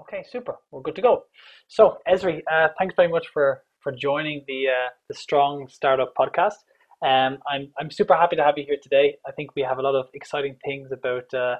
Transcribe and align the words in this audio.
Okay, 0.00 0.24
super. 0.30 0.56
We're 0.70 0.82
good 0.82 0.96
to 0.96 1.02
go. 1.02 1.24
So, 1.68 1.98
Ezri, 2.08 2.40
uh, 2.50 2.68
thanks 2.78 2.94
very 2.94 3.08
much 3.08 3.26
for 3.28 3.62
for 3.80 3.92
joining 3.92 4.44
the 4.46 4.68
uh, 4.68 4.88
the 5.08 5.14
Strong 5.14 5.68
Startup 5.68 6.12
podcast. 6.18 6.60
Um, 7.04 7.38
I'm 7.50 7.70
I'm 7.78 7.90
super 7.90 8.14
happy 8.14 8.36
to 8.36 8.42
have 8.44 8.56
you 8.56 8.64
here 8.66 8.78
today. 8.82 9.16
I 9.26 9.32
think 9.32 9.54
we 9.56 9.62
have 9.62 9.78
a 9.78 9.82
lot 9.82 9.94
of 9.94 10.06
exciting 10.14 10.56
things 10.64 10.90
about 10.92 11.32
uh, 11.34 11.56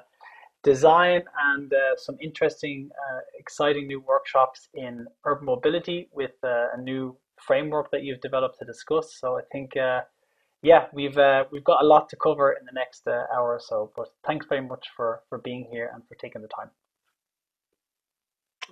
design 0.63 1.23
and 1.51 1.71
uh, 1.73 1.95
some 1.97 2.17
interesting, 2.21 2.89
uh, 3.01 3.19
exciting 3.37 3.87
new 3.87 3.99
workshops 3.99 4.69
in 4.73 5.05
urban 5.25 5.45
mobility 5.45 6.09
with 6.11 6.35
uh, 6.43 6.77
a 6.77 6.81
new 6.81 7.15
framework 7.47 7.91
that 7.91 8.03
you've 8.03 8.21
developed 8.21 8.57
to 8.59 8.65
discuss. 8.65 9.17
So 9.19 9.37
I 9.37 9.41
think, 9.51 9.71
yeah, 10.63 10.85
we've 10.93 11.17
we've 11.51 11.63
got 11.63 11.83
a 11.83 11.85
lot 11.85 12.09
to 12.09 12.15
cover 12.15 12.51
in 12.59 12.65
the 12.65 12.73
next 12.73 13.07
hour 13.07 13.49
or 13.57 13.59
so. 13.59 13.91
But 13.95 14.07
thanks 14.25 14.45
very 14.47 14.61
much 14.61 14.87
for 14.95 15.21
for 15.29 15.37
being 15.37 15.67
here 15.71 15.91
and 15.93 16.01
for 16.07 16.15
taking 16.15 16.41
the 16.41 16.53
time. 16.59 16.71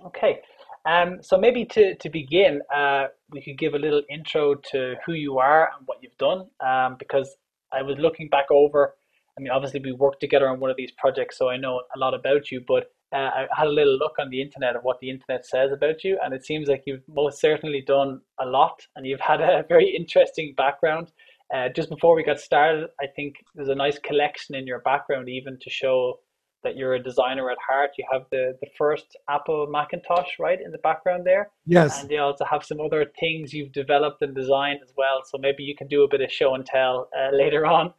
Okay, 0.06 0.40
um, 0.86 1.18
so 1.22 1.36
maybe 1.36 1.64
to 1.66 1.94
to 1.96 2.08
begin, 2.08 2.62
uh, 2.74 3.06
we 3.30 3.42
could 3.42 3.58
give 3.58 3.74
a 3.74 3.78
little 3.78 4.02
intro 4.08 4.54
to 4.72 4.96
who 5.04 5.12
you 5.12 5.38
are 5.38 5.70
and 5.76 5.86
what 5.86 5.98
you've 6.02 6.16
done, 6.18 6.46
um, 6.60 6.96
because 6.98 7.36
I 7.72 7.82
was 7.82 7.98
looking 7.98 8.28
back 8.28 8.46
over 8.50 8.94
I 9.40 9.42
mean, 9.42 9.52
obviously 9.52 9.80
we 9.80 9.92
worked 9.92 10.20
together 10.20 10.48
on 10.48 10.60
one 10.60 10.70
of 10.70 10.76
these 10.76 10.92
projects, 10.92 11.38
so 11.38 11.48
I 11.48 11.56
know 11.56 11.82
a 11.94 11.98
lot 11.98 12.12
about 12.12 12.50
you. 12.50 12.62
But 12.66 12.92
uh, 13.12 13.16
I 13.16 13.46
had 13.56 13.68
a 13.68 13.70
little 13.70 13.96
look 13.96 14.18
on 14.18 14.28
the 14.28 14.40
internet 14.40 14.76
of 14.76 14.82
what 14.82 14.98
the 15.00 15.08
internet 15.08 15.46
says 15.46 15.72
about 15.72 16.04
you, 16.04 16.18
and 16.22 16.34
it 16.34 16.44
seems 16.44 16.68
like 16.68 16.82
you've 16.86 17.02
most 17.08 17.40
certainly 17.40 17.82
done 17.86 18.20
a 18.38 18.44
lot, 18.44 18.86
and 18.96 19.06
you've 19.06 19.20
had 19.20 19.40
a 19.40 19.64
very 19.68 19.88
interesting 19.96 20.54
background. 20.56 21.12
Uh, 21.54 21.68
just 21.74 21.88
before 21.88 22.14
we 22.14 22.22
got 22.22 22.38
started, 22.38 22.90
I 23.00 23.06
think 23.16 23.36
there's 23.54 23.70
a 23.70 23.74
nice 23.74 23.98
collection 23.98 24.54
in 24.54 24.66
your 24.66 24.80
background, 24.80 25.28
even 25.28 25.58
to 25.62 25.70
show 25.70 26.20
that 26.62 26.76
you're 26.76 26.94
a 26.94 27.02
designer 27.02 27.50
at 27.50 27.58
heart. 27.66 27.90
You 27.98 28.04
have 28.12 28.22
the 28.30 28.56
the 28.60 28.68
first 28.76 29.16
Apple 29.28 29.66
Macintosh 29.68 30.38
right 30.38 30.60
in 30.60 30.70
the 30.70 30.78
background 30.78 31.24
there. 31.24 31.50
Yes. 31.66 32.00
And 32.00 32.10
you 32.10 32.20
also 32.20 32.44
have 32.44 32.64
some 32.64 32.80
other 32.80 33.06
things 33.18 33.52
you've 33.52 33.72
developed 33.72 34.22
and 34.22 34.34
designed 34.34 34.80
as 34.82 34.92
well. 34.96 35.22
So 35.24 35.38
maybe 35.38 35.62
you 35.62 35.74
can 35.76 35.88
do 35.88 36.02
a 36.02 36.08
bit 36.08 36.20
of 36.20 36.30
show 36.30 36.54
and 36.54 36.64
tell 36.64 37.08
uh, 37.18 37.34
later 37.34 37.66
on. 37.66 37.92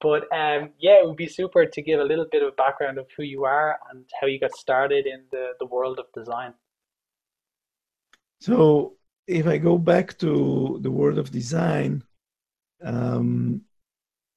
But 0.00 0.22
um, 0.32 0.70
yeah, 0.78 1.00
it 1.00 1.06
would 1.06 1.16
be 1.16 1.26
super 1.26 1.64
to 1.66 1.82
give 1.82 2.00
a 2.00 2.04
little 2.04 2.26
bit 2.30 2.42
of 2.42 2.54
background 2.56 2.98
of 2.98 3.06
who 3.16 3.22
you 3.22 3.44
are 3.44 3.78
and 3.90 4.04
how 4.20 4.26
you 4.26 4.38
got 4.38 4.52
started 4.52 5.06
in 5.06 5.22
the, 5.30 5.52
the 5.58 5.66
world 5.66 5.98
of 5.98 6.06
design. 6.14 6.52
So, 8.40 8.96
if 9.26 9.46
I 9.46 9.56
go 9.56 9.78
back 9.78 10.18
to 10.18 10.78
the 10.82 10.90
world 10.90 11.18
of 11.18 11.30
design, 11.30 12.04
um, 12.84 13.62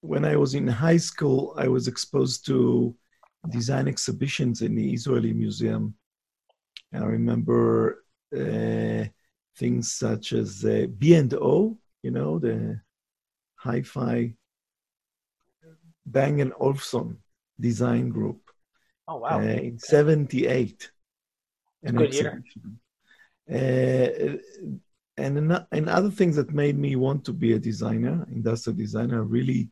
when 0.02 0.24
I 0.24 0.38
was 0.38 0.56
in 0.56 0.68
high 0.68 0.98
school, 0.98 1.54
I 1.58 1.68
was 1.68 1.88
exposed 1.88 2.46
to 2.48 2.96
design 3.48 3.88
exhibitions 3.88 4.62
in 4.62 4.76
the 4.76 4.94
Israeli 4.94 5.34
Museum. 5.34 5.96
And 6.92 7.04
I 7.04 7.08
remember 7.08 8.04
uh, 8.36 9.06
things 9.58 9.94
such 9.94 10.34
as 10.34 10.66
uh, 10.66 10.88
B&O, 10.98 11.78
you 12.04 12.12
know, 12.12 12.40
the 12.40 12.82
hi-fi 13.56 14.34
Bang 16.06 16.42
and 16.42 16.54
Olufsen 16.60 17.18
Design 17.60 18.10
Group. 18.10 18.42
Oh 19.08 19.18
wow! 19.18 19.40
Uh, 19.40 19.44
in 19.44 19.80
'78. 19.80 20.92
A 21.86 21.92
good 21.92 22.14
year. 22.14 22.44
Uh, 23.52 24.38
and 25.18 25.66
and 25.72 25.90
other 25.90 26.10
things 26.10 26.36
that 26.36 26.54
made 26.54 26.78
me 26.78 26.96
want 26.96 27.26
to 27.26 27.34
be 27.34 27.54
a 27.54 27.60
designer, 27.60 28.26
industrial 28.32 28.78
designer, 28.78 29.24
really 29.24 29.70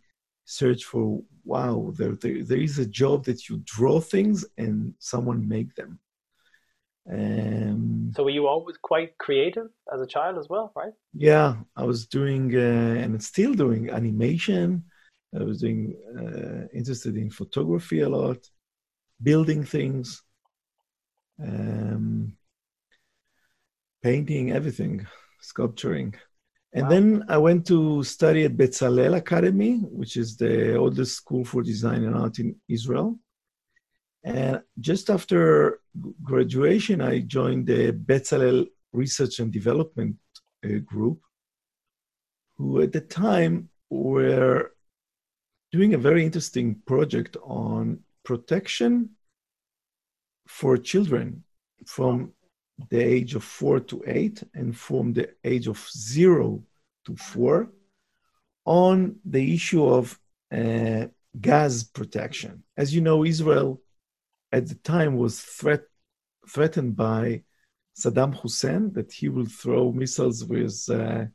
search 0.48 0.86
for 0.86 1.22
wow, 1.44 1.92
there, 1.98 2.16
there, 2.16 2.44
there 2.44 2.58
is 2.58 2.80
a 2.80 2.86
job 2.86 3.26
that 3.26 3.50
you 3.50 3.62
draw 3.66 4.00
things 4.00 4.46
and 4.58 4.94
someone 5.00 5.48
make 5.48 5.76
them. 5.76 6.00
Um, 7.10 8.12
so 8.16 8.24
were 8.24 8.30
you 8.32 8.48
always 8.48 8.78
quite 8.82 9.18
creative 9.18 9.68
as 9.94 10.02
a 10.02 10.08
child 10.08 10.38
as 10.38 10.48
well, 10.50 10.72
right? 10.76 10.94
Yeah, 11.14 11.56
I 11.76 11.84
was 11.84 12.08
doing 12.08 12.56
uh, 12.56 13.00
and 13.04 13.22
still 13.22 13.54
doing 13.54 13.90
animation, 13.90 14.84
I 15.38 15.44
was 15.44 15.60
doing 15.60 15.96
uh, 16.18 16.68
interested 16.74 17.18
in 17.18 17.30
photography 17.30 18.02
a 18.02 18.10
lot, 18.10 18.38
building 19.22 19.64
things, 19.64 20.22
um, 21.42 22.34
painting, 24.02 24.52
everything, 24.52 25.06
sculpturing. 25.42 26.16
And 26.78 26.86
wow. 26.86 26.90
then 26.90 27.24
I 27.28 27.38
went 27.40 27.66
to 27.68 28.04
study 28.04 28.46
at 28.46 28.56
Bezalel 28.56 29.18
Academy, 29.18 29.80
which 29.80 30.16
is 30.16 30.38
the 30.38 30.76
oldest 30.76 31.16
school 31.16 31.44
for 31.44 31.64
design 31.64 32.04
and 32.04 32.16
art 32.16 32.38
in 32.38 32.56
Israel. 32.70 33.18
And 34.24 34.62
just 34.80 35.10
after 35.10 35.80
graduation, 36.22 37.02
I 37.02 37.22
joined 37.22 37.66
the 37.66 37.94
Bezalel 37.94 38.68
Research 38.94 39.40
and 39.40 39.52
Development 39.52 40.18
uh, 40.64 40.78
Group, 40.86 41.20
who 42.58 42.82
at 42.82 42.92
the 42.92 43.02
time 43.02 43.70
were 43.90 44.74
doing 45.72 45.96
a 45.96 45.98
very 45.98 46.24
interesting 46.24 46.76
project 46.86 47.38
on 47.44 48.02
protection 48.24 49.10
for 50.48 50.78
children 50.78 51.44
from 51.88 52.34
the 52.90 53.00
age 53.00 53.36
of 53.36 53.44
four 53.44 53.80
to 53.80 54.04
eight 54.06 54.44
and 54.54 54.78
from 54.78 55.14
the 55.14 55.30
age 55.44 55.68
of 55.68 55.80
zero 55.90 56.64
to 57.06 57.16
four 57.16 57.72
on 58.66 59.16
the 59.26 59.54
issue 59.54 59.86
of 59.86 60.20
uh, 60.52 61.08
gas 61.40 61.84
protection. 61.84 62.64
As 62.76 62.94
you 62.94 63.02
know, 63.02 63.26
Israel 63.26 63.82
at 64.52 64.68
the 64.68 64.76
time 64.76 65.18
was 65.18 65.40
threat, 65.42 65.84
threatened 66.50 66.96
by 66.96 67.44
Saddam 68.00 68.36
Hussein 68.36 68.94
that 68.94 69.12
he 69.12 69.30
will 69.30 69.48
throw 69.48 69.92
missiles 69.92 70.44
with 70.46 70.86
uh, 70.90 71.26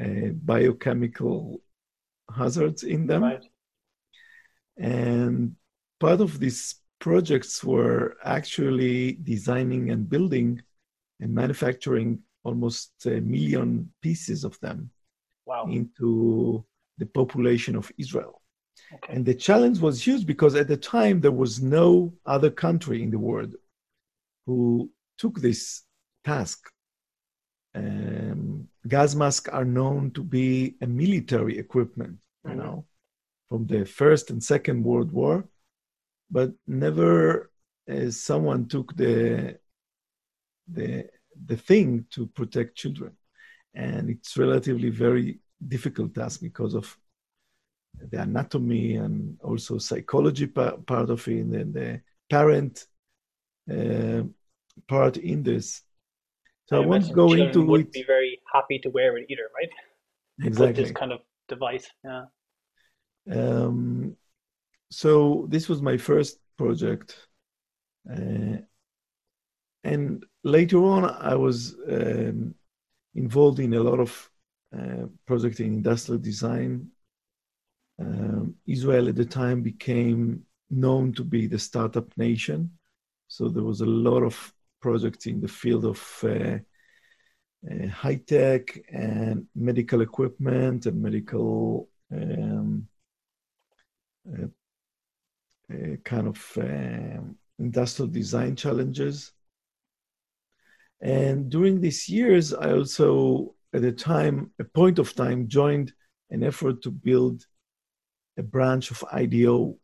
uh, 0.00 0.28
biochemical 0.44 1.62
hazards 2.34 2.82
in 2.82 3.06
them. 3.06 3.22
Right. 3.22 3.44
And 4.76 5.56
part 5.98 6.20
of 6.20 6.38
these 6.38 6.74
projects 7.04 7.62
were 7.62 8.16
actually 8.24 9.18
designing 9.24 9.90
and 9.90 10.08
building 10.08 10.50
and 11.20 11.34
manufacturing 11.34 12.18
almost 12.44 12.92
a 13.04 13.20
million 13.20 13.68
pieces 14.00 14.42
of 14.42 14.58
them 14.60 14.90
wow. 15.44 15.66
into 15.68 16.64
the 16.96 17.04
population 17.04 17.76
of 17.76 17.92
Israel. 17.98 18.40
Okay. 18.94 19.12
And 19.12 19.22
the 19.26 19.34
challenge 19.34 19.80
was 19.80 20.06
huge 20.06 20.24
because 20.24 20.54
at 20.54 20.66
the 20.66 20.78
time 20.78 21.20
there 21.20 21.38
was 21.44 21.60
no 21.60 22.14
other 22.24 22.50
country 22.50 23.02
in 23.02 23.10
the 23.10 23.18
world 23.18 23.52
who 24.46 24.90
took 25.18 25.34
this 25.42 25.82
task. 26.24 26.58
Um, 27.74 28.66
gas 28.88 29.14
masks 29.14 29.50
are 29.50 29.66
known 29.78 30.10
to 30.12 30.22
be 30.22 30.76
a 30.80 30.86
military 30.86 31.58
equipment, 31.58 32.16
you 32.44 32.52
mm-hmm. 32.52 32.60
know, 32.60 32.86
from 33.50 33.66
the 33.66 33.84
First 33.84 34.30
and 34.30 34.42
Second 34.42 34.82
World 34.82 35.12
War, 35.12 35.46
but 36.30 36.52
never 36.66 37.50
uh, 37.90 38.10
someone 38.10 38.66
took 38.66 38.96
the 38.96 39.58
the 40.72 41.08
the 41.46 41.56
thing 41.56 42.06
to 42.10 42.26
protect 42.26 42.76
children, 42.76 43.12
and 43.74 44.10
it's 44.10 44.36
relatively 44.36 44.90
very 44.90 45.40
difficult 45.66 46.14
task 46.14 46.40
because 46.40 46.74
of 46.74 46.96
the 48.10 48.20
anatomy 48.20 48.96
and 48.96 49.38
also 49.42 49.78
psychology 49.78 50.46
pa- 50.46 50.76
part 50.76 51.10
of 51.10 51.26
it, 51.28 51.40
and 51.40 51.74
the 51.74 52.00
parent 52.30 52.86
uh, 53.70 54.22
part 54.88 55.16
in 55.16 55.42
this. 55.42 55.82
So 56.66 56.78
I, 56.78 56.82
I 56.82 56.86
won't 56.86 57.12
go 57.12 57.32
into 57.34 57.64
would 57.64 57.92
be 57.92 58.04
very 58.06 58.40
happy 58.52 58.78
to 58.80 58.90
wear 58.90 59.16
it 59.18 59.26
either, 59.28 59.50
right? 59.54 59.70
Exactly. 60.46 60.84
This 60.84 60.92
kind 60.92 61.12
of 61.12 61.20
device, 61.48 61.88
yeah. 62.04 62.24
Um, 63.30 64.16
so 64.94 65.46
this 65.48 65.68
was 65.68 65.82
my 65.82 65.96
first 65.96 66.38
project, 66.56 67.16
uh, 68.08 68.58
and 69.82 70.24
later 70.44 70.78
on 70.78 71.04
I 71.04 71.34
was 71.34 71.74
um, 71.90 72.54
involved 73.14 73.58
in 73.58 73.74
a 73.74 73.82
lot 73.82 73.98
of 73.98 74.30
uh, 74.76 75.06
projects 75.26 75.58
in 75.58 75.66
industrial 75.66 76.20
design. 76.20 76.88
Um, 77.98 78.54
Israel 78.66 79.08
at 79.08 79.16
the 79.16 79.24
time 79.24 79.62
became 79.62 80.44
known 80.70 81.12
to 81.14 81.24
be 81.24 81.48
the 81.48 81.58
startup 81.58 82.16
nation, 82.16 82.70
so 83.26 83.48
there 83.48 83.64
was 83.64 83.80
a 83.80 83.86
lot 83.86 84.22
of 84.22 84.54
projects 84.80 85.26
in 85.26 85.40
the 85.40 85.48
field 85.48 85.84
of 85.84 86.00
uh, 86.22 86.58
uh, 87.68 87.88
high 87.88 88.20
tech 88.26 88.78
and 88.92 89.46
medical 89.56 90.02
equipment 90.02 90.86
and 90.86 91.02
medical 91.02 91.88
um, 92.12 92.86
uh, 94.32 94.46
uh, 95.72 95.96
kind 96.04 96.28
of 96.28 96.58
um, 96.58 97.36
industrial 97.58 98.10
design 98.10 98.56
challenges. 98.56 99.32
And 101.00 101.50
during 101.50 101.80
these 101.80 102.08
years, 102.08 102.54
I 102.54 102.72
also, 102.72 103.54
at 103.72 103.84
a 103.84 103.92
time, 103.92 104.50
a 104.58 104.64
point 104.64 104.98
of 104.98 105.14
time, 105.14 105.48
joined 105.48 105.92
an 106.30 106.42
effort 106.42 106.82
to 106.82 106.90
build 106.90 107.44
a 108.36 108.42
branch 108.42 108.90
of 108.90 109.04
IDEO 109.12 109.76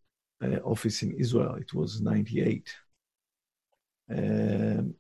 uh, 0.43 0.57
office 0.65 1.03
in 1.03 1.13
Israel. 1.13 1.55
It 1.55 1.73
was 1.75 2.01
98. 2.01 2.75
Um, 4.11 4.95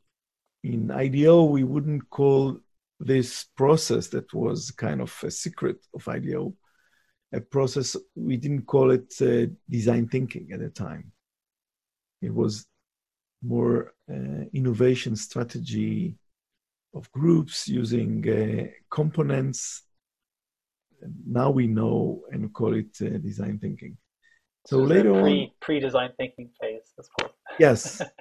in 0.62 0.90
IDEO, 0.90 1.44
we 1.44 1.64
wouldn't 1.64 2.08
call 2.10 2.60
this 3.00 3.46
process 3.56 4.08
that 4.08 4.32
was 4.34 4.70
kind 4.70 5.00
of 5.00 5.18
a 5.24 5.30
secret 5.30 5.78
of 5.94 6.06
IDEO 6.06 6.54
a 7.32 7.40
process 7.40 7.96
we 8.14 8.36
didn't 8.36 8.66
call 8.66 8.90
it 8.90 9.14
uh, 9.22 9.46
design 9.68 10.08
thinking 10.08 10.48
at 10.52 10.60
the 10.60 10.68
time 10.68 11.12
it 12.22 12.34
was 12.34 12.66
more 13.42 13.94
uh, 14.10 14.44
innovation 14.52 15.16
strategy 15.16 16.16
of 16.94 17.10
groups 17.12 17.68
using 17.68 18.28
uh, 18.28 18.66
components 18.90 19.82
now 21.26 21.50
we 21.50 21.66
know 21.66 22.22
and 22.32 22.52
call 22.52 22.74
it 22.74 22.96
uh, 23.02 23.18
design 23.18 23.58
thinking 23.58 23.96
so, 24.66 24.76
so 24.76 24.82
later 24.82 25.12
pre, 25.22 25.42
on 25.42 25.50
pre-design 25.60 26.10
thinking 26.18 26.50
phase 26.60 26.92
I 26.98 27.02
suppose. 27.02 27.34
yes 27.58 28.02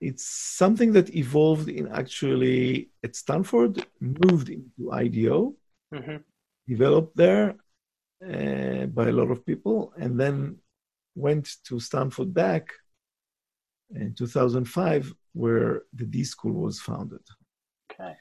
it's 0.00 0.24
something 0.24 0.92
that 0.92 1.14
evolved 1.14 1.68
in 1.68 1.88
actually 1.88 2.90
at 3.02 3.16
Stanford, 3.16 3.84
moved 4.00 4.48
into 4.48 4.92
IDEO, 4.92 5.54
mm-hmm. 5.92 6.16
developed 6.68 7.16
there 7.16 7.56
uh, 8.24 8.86
by 8.86 9.08
a 9.08 9.12
lot 9.12 9.30
of 9.30 9.44
people, 9.46 9.92
and 9.96 10.18
then 10.18 10.56
went 11.14 11.56
to 11.64 11.80
Stanford 11.80 12.32
back 12.34 12.68
in 13.94 14.14
2005, 14.14 15.14
where 15.32 15.82
the 15.94 16.04
D 16.04 16.24
School 16.24 16.54
was 16.54 16.80
founded. 16.80 17.20
Okay. 17.90 18.14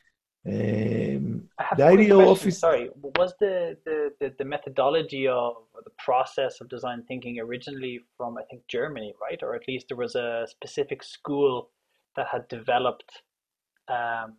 Um, 0.47 1.49
the 1.75 1.85
IDEO 1.85 2.29
office. 2.29 2.59
Sorry, 2.59 2.89
was 2.95 3.33
the, 3.39 3.77
the, 3.85 4.11
the, 4.19 4.33
the 4.38 4.45
methodology 4.45 5.27
of 5.27 5.55
the 5.83 5.91
process 5.97 6.61
of 6.61 6.69
design 6.69 7.03
thinking 7.07 7.39
originally 7.39 7.99
from 8.15 8.38
I 8.38 8.44
think 8.44 8.61
Germany, 8.69 9.13
right? 9.21 9.39
Or 9.44 9.55
at 9.55 9.67
least 9.67 9.88
there 9.89 9.97
was 9.97 10.15
a 10.15 10.45
specific 10.49 11.03
school 11.03 11.71
that 12.15 12.27
had 12.31 12.47
developed 12.47 13.23
um, 13.89 14.35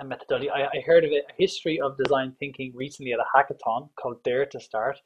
a 0.00 0.04
methodology. 0.04 0.50
I, 0.50 0.66
I 0.66 0.80
heard 0.86 1.04
of 1.04 1.10
it, 1.10 1.24
a 1.28 1.32
history 1.36 1.80
of 1.80 1.96
design 1.96 2.34
thinking 2.38 2.72
recently 2.74 3.12
at 3.12 3.18
a 3.20 3.26
hackathon 3.36 3.88
called 4.00 4.22
Dare 4.22 4.46
to 4.46 4.60
Start, 4.60 4.98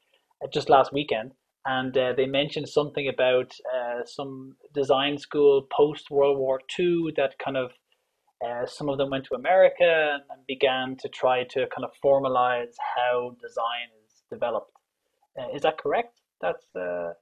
uh, 0.43 0.47
just 0.53 0.69
last 0.69 0.93
weekend, 0.93 1.31
and 1.65 1.97
uh, 1.97 2.13
they 2.15 2.25
mentioned 2.25 2.69
something 2.69 3.07
about 3.07 3.53
uh, 3.73 4.05
some 4.05 4.55
design 4.73 5.17
school 5.17 5.67
post 5.75 6.11
World 6.11 6.37
War 6.37 6.59
II 6.77 7.13
that 7.15 7.37
kind 7.43 7.57
of 7.57 7.71
uh, 8.45 8.65
some 8.65 8.89
of 8.89 8.97
them 8.97 9.09
went 9.09 9.25
to 9.25 9.35
America 9.35 10.19
and 10.29 10.45
began 10.47 10.97
to 10.97 11.07
try 11.07 11.43
to 11.45 11.65
kind 11.73 11.85
of 11.85 11.91
formalize 12.03 12.73
how 12.95 13.35
design 13.41 13.87
is 14.05 14.23
developed. 14.29 14.71
Uh, 15.39 15.55
is 15.55 15.61
that 15.61 15.77
correct? 15.77 16.19
That's. 16.41 16.65
Uh... 16.75 17.13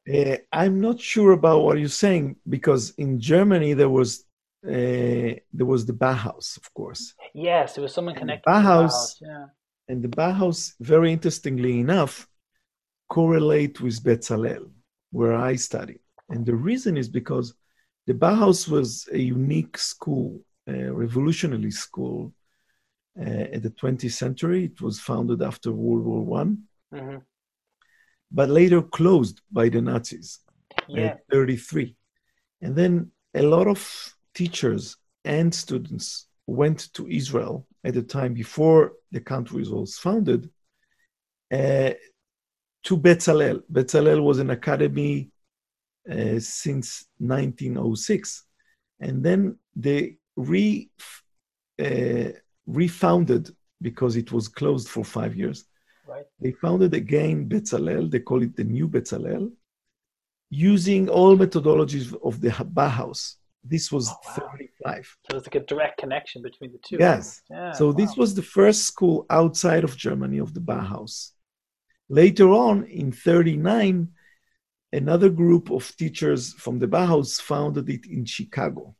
I'm 0.52 0.82
not 0.82 1.00
sure 1.00 1.32
about 1.34 1.62
what 1.62 1.78
you're 1.78 1.90
saying 1.90 2.38
because 2.50 2.92
in 2.98 3.20
Germany 3.20 3.74
there 3.74 3.90
was 3.90 4.26
uh, 4.66 5.36
there 5.54 5.66
was 5.66 5.86
the 5.86 5.94
Bauhaus, 5.94 6.58
of 6.58 6.74
course. 6.74 7.14
Yes, 7.34 7.74
there 7.74 7.82
was 7.82 7.94
someone 7.94 8.16
connected. 8.16 8.50
Bauhaus, 8.50 8.92
Bauhaus, 8.92 9.16
yeah. 9.22 9.46
And 9.88 10.04
the 10.04 10.08
Bauhaus, 10.08 10.74
very 10.80 11.12
interestingly 11.12 11.80
enough, 11.80 12.28
correlate 13.10 13.82
with 13.82 14.04
Bezalel, 14.04 14.70
where 15.12 15.36
I 15.36 15.56
studied. 15.56 16.00
And 16.30 16.46
the 16.46 16.56
reason 16.56 16.96
is 16.96 17.10
because 17.10 17.54
the 18.08 18.14
Bauhaus 18.14 18.70
was 18.70 19.10
a 19.12 19.18
unique 19.20 19.78
school 19.78 20.42
a 20.68 20.92
revolutionary 20.92 21.72
school 21.72 22.34
uh, 23.20 23.24
in 23.24 23.62
the 23.62 23.70
20th 23.70 24.12
century. 24.12 24.66
It 24.66 24.82
was 24.82 25.00
founded 25.00 25.42
after 25.42 25.72
World 25.72 26.06
War 26.06 26.24
One, 26.24 26.64
mm-hmm. 26.94 27.18
but 28.32 28.50
later 28.50 28.82
closed 28.82 29.42
by 29.52 29.70
the 29.70 29.82
Nazis 29.82 30.40
yeah. 30.88 31.16
33. 31.32 31.96
And 32.62 32.76
then 32.76 33.12
a 33.34 33.42
lot 33.42 33.68
of 33.68 34.14
teachers 34.34 34.98
and 35.26 35.54
students 35.54 36.28
went 36.48 36.94
to 36.94 37.08
Israel 37.08 37.68
at 37.84 37.94
the 37.94 38.04
time 38.04 38.34
before 38.34 38.94
the 39.12 39.20
country 39.20 39.64
was 39.64 39.98
founded 39.98 40.50
uh, 41.52 41.92
to 42.84 42.98
Bezalel. 42.98 43.62
Bezalel 43.72 44.24
was 44.24 44.40
an 44.40 44.50
academy 44.50 45.30
uh, 46.10 46.40
since 46.40 47.06
1906. 47.20 48.46
And 49.00 49.24
then 49.24 49.58
they 49.76 50.18
re 50.36 50.90
uh, 51.80 52.30
refounded 52.66 53.50
because 53.82 54.16
it 54.16 54.32
was 54.32 54.48
closed 54.48 54.88
for 54.88 55.04
five 55.04 55.36
years. 55.36 55.66
Right. 56.08 56.26
They 56.40 56.52
founded 56.52 56.94
again 56.94 57.48
Bezalel. 57.48 58.10
They 58.10 58.20
call 58.20 58.44
it 58.44 58.56
the 58.56 58.64
new 58.64 58.88
Bezalel, 58.88 59.52
using 60.50 61.10
all 61.10 61.38
methodologies 61.38 62.16
of 62.24 62.42
the 62.42 62.50
Bauhaus. 62.50 63.36
This 63.64 63.92
was 63.92 64.10
oh, 64.10 64.16
wow. 64.26 64.50
35. 64.54 65.18
So 65.30 65.38
it's 65.38 65.48
like 65.48 65.56
a 65.56 65.66
direct 65.66 66.00
connection 66.00 66.42
between 66.42 66.72
the 66.72 66.80
two. 66.80 66.98
Yes. 67.00 67.42
Yeah, 67.50 67.74
so 67.74 67.88
wow. 67.88 67.92
this 67.94 68.16
was 68.16 68.34
the 68.34 68.42
first 68.42 68.86
school 68.86 69.26
outside 69.30 69.84
of 69.84 69.96
Germany 69.96 70.40
of 70.40 70.54
the 70.54 70.62
Bauhaus. 70.62 71.32
Later 72.10 72.50
on, 72.50 72.86
in 72.86 73.12
39, 73.12 74.10
another 74.92 75.30
group 75.30 75.72
of 75.72 75.96
teachers 75.96 76.54
from 76.54 76.80
the 76.80 76.88
Bauhaus 76.88 77.40
founded 77.40 77.90
it 77.90 78.06
in 78.06 78.26
Chicago 78.26 78.96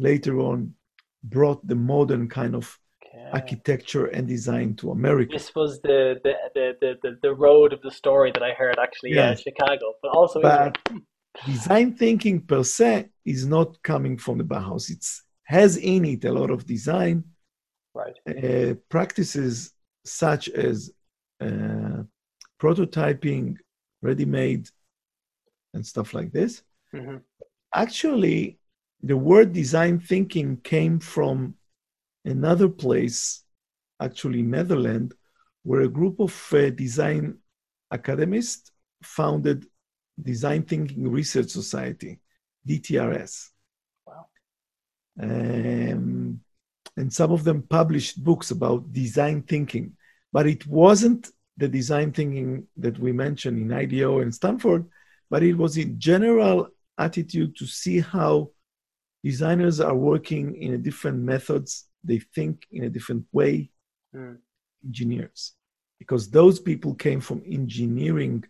later 0.00 0.40
on 0.40 0.74
brought 1.22 1.66
the 1.66 1.74
modern 1.74 2.28
kind 2.28 2.54
of 2.54 2.78
okay. 3.04 3.28
architecture 3.32 4.06
and 4.06 4.26
design 4.26 4.74
to 4.76 4.90
America. 4.90 5.32
This 5.32 5.54
was 5.54 5.80
the 5.82 6.20
the, 6.24 6.34
the, 6.54 6.98
the, 7.02 7.18
the, 7.22 7.34
road 7.34 7.72
of 7.72 7.82
the 7.82 7.90
story 7.90 8.32
that 8.32 8.42
I 8.42 8.52
heard 8.52 8.78
actually 8.78 9.14
yeah, 9.14 9.34
Chicago, 9.34 9.94
but 10.02 10.08
also 10.08 10.40
but 10.40 10.78
design 11.46 11.94
thinking 11.94 12.40
per 12.40 12.62
se 12.62 13.08
is 13.24 13.46
not 13.46 13.82
coming 13.82 14.16
from 14.18 14.38
the 14.38 14.44
Bauhaus. 14.44 14.90
It 14.90 15.06
has 15.44 15.76
in 15.76 16.04
it 16.04 16.24
a 16.24 16.32
lot 16.32 16.50
of 16.50 16.66
design 16.66 17.24
right. 17.94 18.16
Uh, 18.28 18.74
practices 18.88 19.72
such 20.04 20.48
as 20.48 20.92
uh, 21.40 22.02
prototyping, 22.60 23.56
ready-made, 24.02 24.68
and 25.74 25.86
stuff 25.86 26.14
like 26.14 26.32
this. 26.32 26.62
Mm-hmm. 26.94 27.18
Actually, 27.74 28.58
the 29.02 29.16
word 29.16 29.52
design 29.52 30.00
thinking 30.00 30.58
came 30.58 30.98
from 30.98 31.54
another 32.24 32.68
place, 32.68 33.44
actually 34.00 34.42
Netherlands, 34.42 35.14
where 35.62 35.82
a 35.82 35.88
group 35.88 36.20
of 36.20 36.32
uh, 36.52 36.70
design 36.70 37.38
academists 37.92 38.70
founded 39.02 39.66
Design 40.22 40.62
Thinking 40.62 41.10
Research 41.10 41.48
Society, 41.48 42.20
DTRS. 42.68 43.48
Wow. 44.06 44.26
Um, 45.20 46.40
and 46.96 47.12
some 47.12 47.32
of 47.32 47.44
them 47.44 47.62
published 47.62 48.22
books 48.22 48.50
about 48.50 48.92
design 48.92 49.42
thinking, 49.42 49.96
but 50.32 50.46
it 50.46 50.66
wasn't 50.66 51.30
the 51.56 51.68
design 51.68 52.12
thinking 52.12 52.66
that 52.76 52.98
we 52.98 53.12
mentioned 53.12 53.58
in 53.58 53.72
IDEO 53.72 54.20
and 54.20 54.34
Stanford, 54.34 54.86
but 55.28 55.42
it 55.42 55.54
was 55.54 55.78
a 55.78 55.84
general 55.84 56.68
attitude 56.98 57.56
to 57.56 57.66
see 57.66 58.00
how 58.00 58.50
designers 59.22 59.80
are 59.80 59.94
working 59.94 60.56
in 60.56 60.74
a 60.74 60.78
different 60.78 61.18
methods 61.18 61.86
they 62.02 62.18
think 62.18 62.66
in 62.70 62.84
a 62.84 62.90
different 62.90 63.26
way 63.32 63.70
mm. 64.14 64.36
engineers 64.84 65.52
because 65.98 66.30
those 66.30 66.58
people 66.58 66.94
came 66.94 67.20
from 67.20 67.42
engineering 67.46 68.42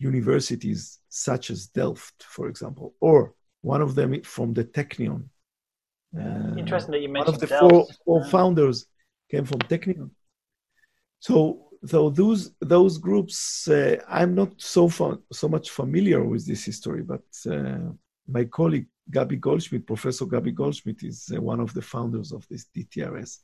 universities 0.00 0.98
such 1.08 1.50
as 1.50 1.68
delft 1.68 2.16
for 2.22 2.48
example 2.48 2.94
or 3.00 3.34
one 3.60 3.82
of 3.82 3.94
them 3.94 4.10
from 4.22 4.52
the 4.54 4.64
technion 4.64 5.20
uh, 6.18 6.54
interesting 6.56 6.92
that 6.92 7.02
you 7.02 7.08
mentioned 7.08 7.26
one 7.26 7.34
of 7.34 7.40
the 7.40 7.46
delft. 7.46 7.70
four, 7.70 7.86
four 8.04 8.20
yeah. 8.20 8.30
founders 8.30 8.86
came 9.30 9.44
from 9.44 9.60
technion 9.60 10.10
so 11.20 11.66
so 11.84 12.10
those 12.10 12.52
those 12.60 12.98
groups 12.98 13.68
uh, 13.68 13.96
i'm 14.08 14.34
not 14.34 14.52
so 14.60 14.88
far, 14.88 15.18
so 15.32 15.48
much 15.48 15.70
familiar 15.70 16.24
with 16.24 16.46
this 16.46 16.64
history 16.64 17.02
but 17.02 17.26
uh, 17.50 17.90
my 18.26 18.44
colleague 18.44 18.86
Gabi 19.10 19.38
Goldschmidt, 19.38 19.86
Professor 19.86 20.24
Gabi 20.24 20.54
Goldschmidt, 20.54 21.02
is 21.02 21.30
uh, 21.34 21.40
one 21.40 21.60
of 21.60 21.74
the 21.74 21.82
founders 21.82 22.32
of 22.32 22.46
this 22.48 22.66
DTRS. 22.76 23.38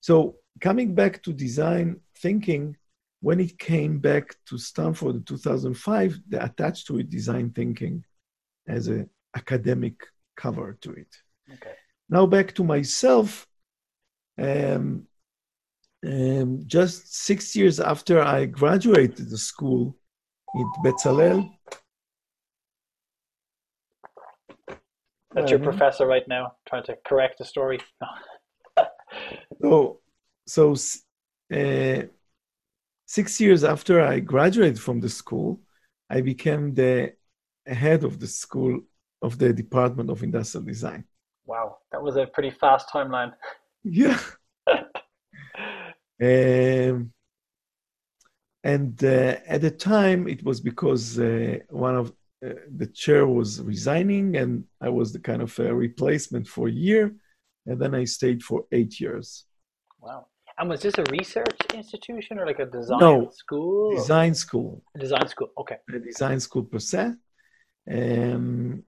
So, 0.00 0.36
coming 0.60 0.94
back 0.94 1.22
to 1.24 1.32
design 1.32 2.00
thinking, 2.18 2.76
when 3.20 3.40
it 3.40 3.58
came 3.58 3.98
back 3.98 4.34
to 4.46 4.58
Stanford 4.58 5.16
in 5.16 5.22
2005, 5.24 6.18
they 6.28 6.38
attached 6.38 6.86
to 6.86 6.98
it 6.98 7.10
design 7.10 7.50
thinking 7.50 8.04
as 8.66 8.88
an 8.88 9.08
academic 9.36 9.94
cover 10.36 10.78
to 10.80 10.92
it. 10.92 11.14
Okay. 11.52 11.74
Now, 12.08 12.26
back 12.26 12.54
to 12.54 12.64
myself. 12.64 13.46
Um, 14.38 15.06
um, 16.04 16.62
just 16.66 17.14
six 17.14 17.54
years 17.54 17.78
after 17.78 18.22
I 18.22 18.46
graduated 18.46 19.28
the 19.28 19.36
school 19.36 19.94
in 20.54 20.70
Bezalel, 20.82 21.50
That's 25.32 25.50
your 25.50 25.60
professor 25.60 26.06
right 26.06 26.26
now, 26.26 26.54
trying 26.66 26.82
to 26.84 26.96
correct 27.06 27.38
the 27.38 27.44
story. 27.44 27.78
so, 29.62 30.00
so 30.46 30.72
uh, 31.54 32.02
six 33.10 33.40
years 33.40 33.64
after 33.64 34.00
I 34.00 34.20
graduated 34.20 34.80
from 34.80 35.00
the 35.00 35.08
school, 35.08 35.60
I 36.08 36.20
became 36.20 36.74
the 36.74 37.12
head 37.66 38.04
of 38.04 38.20
the 38.20 38.28
school 38.28 38.80
of 39.20 39.36
the 39.36 39.52
Department 39.52 40.10
of 40.10 40.22
Industrial 40.22 40.64
Design. 40.64 41.02
Wow, 41.44 41.78
that 41.90 42.00
was 42.00 42.14
a 42.14 42.26
pretty 42.26 42.52
fast 42.52 42.88
timeline. 42.94 43.32
Yeah. 43.82 44.20
um, 46.22 47.12
and 48.62 49.04
uh, 49.04 49.36
at 49.54 49.60
the 49.62 49.72
time, 49.72 50.28
it 50.28 50.44
was 50.44 50.60
because 50.60 51.18
uh, 51.18 51.58
one 51.68 51.96
of 51.96 52.12
uh, 52.46 52.50
the 52.76 52.86
chair 52.86 53.26
was 53.26 53.60
resigning, 53.60 54.36
and 54.36 54.64
I 54.80 54.88
was 54.88 55.12
the 55.12 55.18
kind 55.18 55.42
of 55.42 55.58
a 55.58 55.74
replacement 55.74 56.46
for 56.46 56.68
a 56.68 56.78
year, 56.88 57.12
and 57.66 57.80
then 57.80 57.92
I 57.92 58.04
stayed 58.04 58.44
for 58.44 58.66
eight 58.70 59.00
years. 59.00 59.46
Wow. 60.00 60.29
And 60.60 60.68
was 60.68 60.82
this 60.82 60.98
a 60.98 61.04
research 61.10 61.56
institution 61.74 62.38
or 62.38 62.44
like 62.46 62.58
a 62.58 62.66
design 62.66 62.98
No, 63.00 63.30
school? 63.30 63.86
or- 63.92 63.96
Design 63.96 64.34
school, 64.34 64.82
A 64.94 64.98
design 64.98 65.26
school. 65.26 65.48
Okay. 65.58 65.78
a 65.88 65.98
design 65.98 66.38
school 66.38 66.64
per 66.64 66.78
se. 66.78 67.14
Um, 67.90 68.82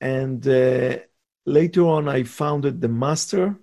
and 0.00 0.46
uh, 0.48 0.96
later 1.44 1.82
on, 1.82 2.08
I 2.08 2.22
founded 2.24 2.80
the 2.80 2.88
master 2.88 3.54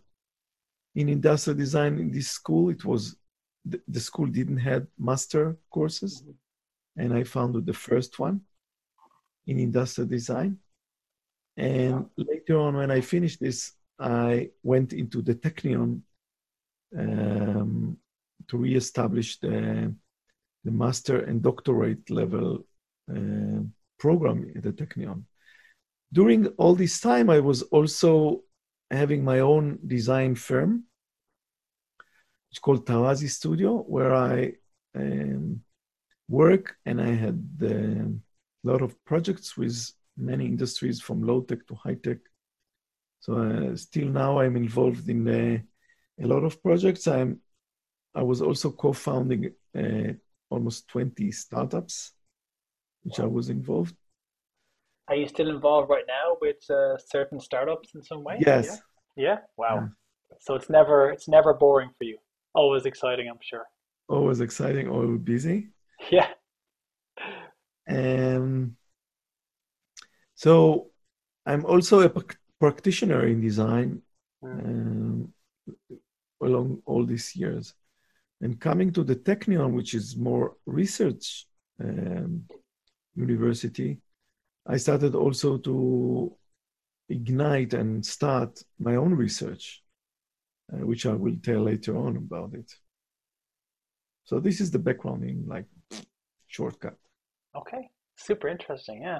in 0.94 1.10
industrial 1.10 1.58
design 1.58 1.98
in 1.98 2.12
this 2.12 2.28
school. 2.28 2.70
It 2.70 2.86
was 2.86 3.16
the, 3.66 3.82
the 3.88 4.00
school 4.00 4.28
didn't 4.28 4.58
have 4.58 4.86
master 5.00 5.58
courses, 5.72 6.24
and 6.98 7.14
I 7.14 7.24
founded 7.24 7.66
the 7.66 7.74
first 7.74 8.20
one 8.20 8.42
in 9.48 9.58
industrial 9.60 10.08
design. 10.08 10.58
And 11.58 12.06
later 12.16 12.60
on, 12.60 12.76
when 12.76 12.92
I 12.92 13.02
finished 13.02 13.40
this, 13.40 13.74
I 14.00 14.52
went 14.64 14.94
into 14.94 15.22
the 15.24 15.34
Technion 15.36 16.02
um, 16.98 17.98
to 18.48 18.58
reestablish 18.58 19.40
the 19.40 19.94
the 20.64 20.72
master 20.72 21.24
and 21.24 21.42
doctorate 21.42 22.10
level 22.10 22.66
uh, 23.10 23.62
program 23.98 24.52
at 24.56 24.64
the 24.64 24.72
Technion. 24.72 25.24
During 26.14 26.48
all 26.58 26.76
this 26.76 27.00
time, 27.00 27.30
I 27.30 27.40
was 27.40 27.64
also 27.64 28.44
having 28.92 29.24
my 29.24 29.40
own 29.40 29.80
design 29.88 30.36
firm. 30.36 30.84
It's 32.52 32.60
called 32.60 32.86
Tarazi 32.86 33.30
Studio, 33.30 33.78
where 33.78 34.14
I 34.14 34.54
um, 34.94 35.62
work 36.28 36.76
and 36.86 37.02
I 37.02 37.12
had 37.12 37.40
um, 37.62 38.22
a 38.64 38.68
lot 38.68 38.82
of 38.82 39.04
projects 39.06 39.58
with 39.58 39.92
many 40.18 40.46
industries 40.46 41.02
from 41.02 41.24
low 41.24 41.42
tech 41.42 41.66
to 41.68 41.76
high 41.76 41.96
tech. 41.96 42.18
So 43.22 43.38
uh, 43.38 43.76
still 43.76 44.10
now 44.10 44.40
I'm 44.40 44.58
involved 44.58 45.08
in 45.10 45.28
uh, 45.28 45.60
a 46.22 46.28
lot 46.28 46.44
of 46.44 46.62
projects. 46.62 47.08
I'm 47.08 47.40
I 48.14 48.24
was 48.24 48.42
also 48.42 48.72
co-founding 48.72 49.52
uh, 49.78 50.14
almost 50.50 50.88
20 50.90 51.32
startups, 51.32 52.12
which 53.04 53.20
I 53.20 53.26
was 53.26 53.50
involved. 53.50 53.96
Are 55.08 55.16
you 55.16 55.28
still 55.28 55.50
involved 55.50 55.90
right 55.90 56.06
now 56.08 56.38
with 56.42 56.70
uh, 56.70 56.98
certain 56.98 57.40
startups 57.40 57.96
in 57.96 58.04
some 58.04 58.24
way? 58.24 58.38
Yes. 58.46 58.82
Yeah. 59.16 59.24
Yeah. 59.24 59.38
Wow. 59.58 59.90
So 60.40 60.56
it's 60.56 60.70
never 60.70 61.12
it's 61.12 61.28
never 61.28 61.54
boring 61.54 61.92
for 61.98 62.06
you. 62.06 62.18
Always 62.54 62.86
exciting, 62.86 63.28
I'm 63.30 63.40
sure. 63.42 63.66
Always 64.08 64.42
exciting, 64.42 64.90
always 64.90 65.20
busy. 65.20 65.70
Yeah. 66.10 66.30
Um, 67.88 68.76
so 70.34 70.88
I'm 71.46 71.64
also 71.66 72.02
a 72.02 72.12
practitioner 72.60 73.28
in 73.28 73.42
design 73.42 74.02
um, 74.44 75.01
along 76.42 76.82
all 76.86 77.06
these 77.06 77.36
years. 77.36 77.74
And 78.42 78.60
coming 78.60 78.92
to 78.94 79.04
the 79.04 79.16
Technion, 79.16 79.74
which 79.74 79.94
is 79.94 80.18
more 80.18 80.56
research 80.66 81.46
um, 81.80 82.44
university, 83.16 84.00
I 84.66 84.78
started 84.78 85.16
also 85.16 85.58
to 85.58 86.36
ignite 87.10 87.74
and 87.74 88.06
start 88.06 88.64
my 88.80 88.96
own 88.96 89.14
research, 89.14 89.84
uh, 90.74 90.86
which 90.86 91.06
I 91.06 91.14
will 91.14 91.36
tell 91.44 91.62
later 91.62 91.98
on 91.98 92.18
about 92.18 92.54
it. 92.54 92.72
So 94.24 94.40
this 94.40 94.62
is 94.62 94.72
the 94.72 94.80
background 94.80 95.24
in 95.24 95.46
like 95.48 95.66
shortcut. 96.48 96.96
Okay. 97.56 97.90
Super 98.16 98.48
interesting. 98.48 99.02
Yeah. 99.02 99.20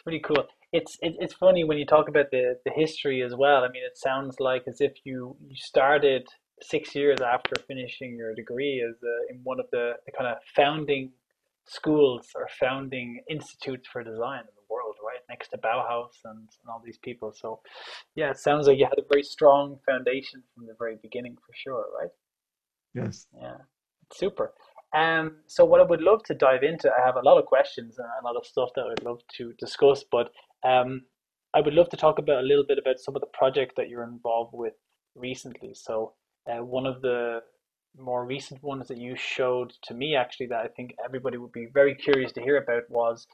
It's 0.00 0.02
pretty 0.02 0.20
cool. 0.20 0.44
It's 0.72 0.96
it, 1.02 1.14
it's 1.18 1.34
funny 1.34 1.64
when 1.64 1.78
you 1.78 1.86
talk 1.86 2.08
about 2.08 2.30
the 2.30 2.56
the 2.64 2.72
history 2.72 3.22
as 3.22 3.34
well. 3.34 3.64
I 3.64 3.68
mean, 3.68 3.84
it 3.84 3.98
sounds 3.98 4.40
like 4.40 4.64
as 4.66 4.80
if 4.80 4.92
you 5.04 5.36
you 5.46 5.56
started 5.56 6.26
six 6.62 6.94
years 6.94 7.20
after 7.20 7.54
finishing 7.66 8.16
your 8.16 8.34
degree 8.34 8.84
as 8.88 8.96
uh, 9.02 9.32
in 9.34 9.40
one 9.44 9.60
of 9.60 9.66
the, 9.72 9.94
the 10.06 10.12
kind 10.12 10.28
of 10.30 10.38
founding 10.54 11.10
schools 11.66 12.28
or 12.34 12.48
founding 12.58 13.20
institutes 13.28 13.88
for 13.88 14.02
design 14.02 14.40
in 14.40 14.54
the 14.56 14.66
world, 14.68 14.96
right? 15.04 15.20
Next 15.28 15.48
to 15.48 15.58
Bauhaus 15.58 16.10
and, 16.24 16.38
and 16.38 16.68
all 16.68 16.82
these 16.84 16.98
people. 16.98 17.32
So, 17.32 17.60
yeah, 18.14 18.30
it 18.30 18.38
sounds 18.38 18.66
like 18.66 18.78
you 18.78 18.84
had 18.84 18.98
a 18.98 19.06
very 19.08 19.22
strong 19.22 19.78
foundation 19.86 20.42
from 20.54 20.66
the 20.66 20.74
very 20.78 20.96
beginning 21.02 21.36
for 21.36 21.52
sure, 21.54 21.86
right? 21.98 22.10
Yes. 22.94 23.26
Yeah, 23.40 23.58
super. 24.12 24.52
Um, 24.92 25.36
so 25.46 25.64
what 25.64 25.80
I 25.80 25.84
would 25.84 26.02
love 26.02 26.24
to 26.24 26.34
dive 26.34 26.64
into, 26.64 26.90
I 26.90 27.04
have 27.04 27.16
a 27.16 27.22
lot 27.22 27.38
of 27.38 27.46
questions 27.46 27.98
and 27.98 28.08
a 28.20 28.24
lot 28.26 28.36
of 28.36 28.44
stuff 28.44 28.70
that 28.74 28.86
I'd 28.90 29.04
love 29.04 29.20
to 29.36 29.52
discuss, 29.58 30.04
but 30.10 30.32
um, 30.64 31.02
I 31.54 31.60
would 31.60 31.74
love 31.74 31.88
to 31.90 31.96
talk 31.96 32.18
about 32.18 32.42
a 32.42 32.46
little 32.46 32.64
bit 32.66 32.78
about 32.78 32.98
some 32.98 33.14
of 33.14 33.20
the 33.20 33.28
projects 33.32 33.74
that 33.76 33.88
you're 33.88 34.02
involved 34.02 34.50
with 34.52 34.74
recently. 35.14 35.74
So 35.74 36.14
uh, 36.46 36.64
one 36.64 36.86
of 36.86 37.02
the 37.02 37.42
more 37.98 38.24
recent 38.24 38.62
ones 38.62 38.88
that 38.88 38.98
you 38.98 39.16
showed 39.16 39.72
to 39.84 39.94
me, 39.94 40.14
actually, 40.16 40.46
that 40.46 40.60
I 40.64 40.68
think 40.68 40.94
everybody 41.04 41.36
would 41.38 41.52
be 41.52 41.66
very 41.72 41.94
curious 41.94 42.32
to 42.32 42.40
hear 42.42 42.56
about 42.58 42.88
was 42.90 43.26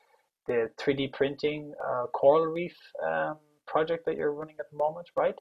the 0.46 0.70
3D 0.78 1.08
printing 1.08 1.74
uh, 1.86 2.06
coral 2.08 2.46
reef 2.46 2.76
um, 3.04 3.36
project 3.66 4.06
that 4.06 4.16
you're 4.16 4.32
running 4.32 4.56
at 4.58 4.70
the 4.70 4.76
moment, 4.76 5.08
right? 5.16 5.34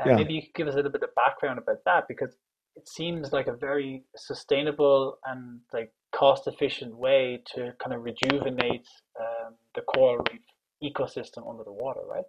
Uh, 0.00 0.10
Yeah. 0.10 0.16
maybe 0.16 0.34
you 0.34 0.42
could 0.42 0.54
give 0.54 0.68
us 0.68 0.74
a 0.74 0.76
little 0.76 0.92
bit 0.92 1.02
of 1.02 1.14
background 1.14 1.58
about 1.58 1.78
that 1.84 2.04
because 2.08 2.34
it 2.76 2.88
seems 2.88 3.32
like 3.32 3.46
a 3.46 3.56
very 3.56 4.04
sustainable 4.16 5.18
and 5.24 5.60
like 5.72 5.92
cost 6.12 6.46
efficient 6.46 6.94
way 6.96 7.42
to 7.54 7.72
kind 7.82 7.94
of 7.94 8.02
rejuvenate 8.02 8.86
um, 9.20 9.54
the 9.74 9.80
coral 9.82 10.22
reef 10.30 10.42
ecosystem 10.82 11.48
under 11.48 11.64
the 11.64 11.72
water, 11.72 12.00
right? 12.06 12.24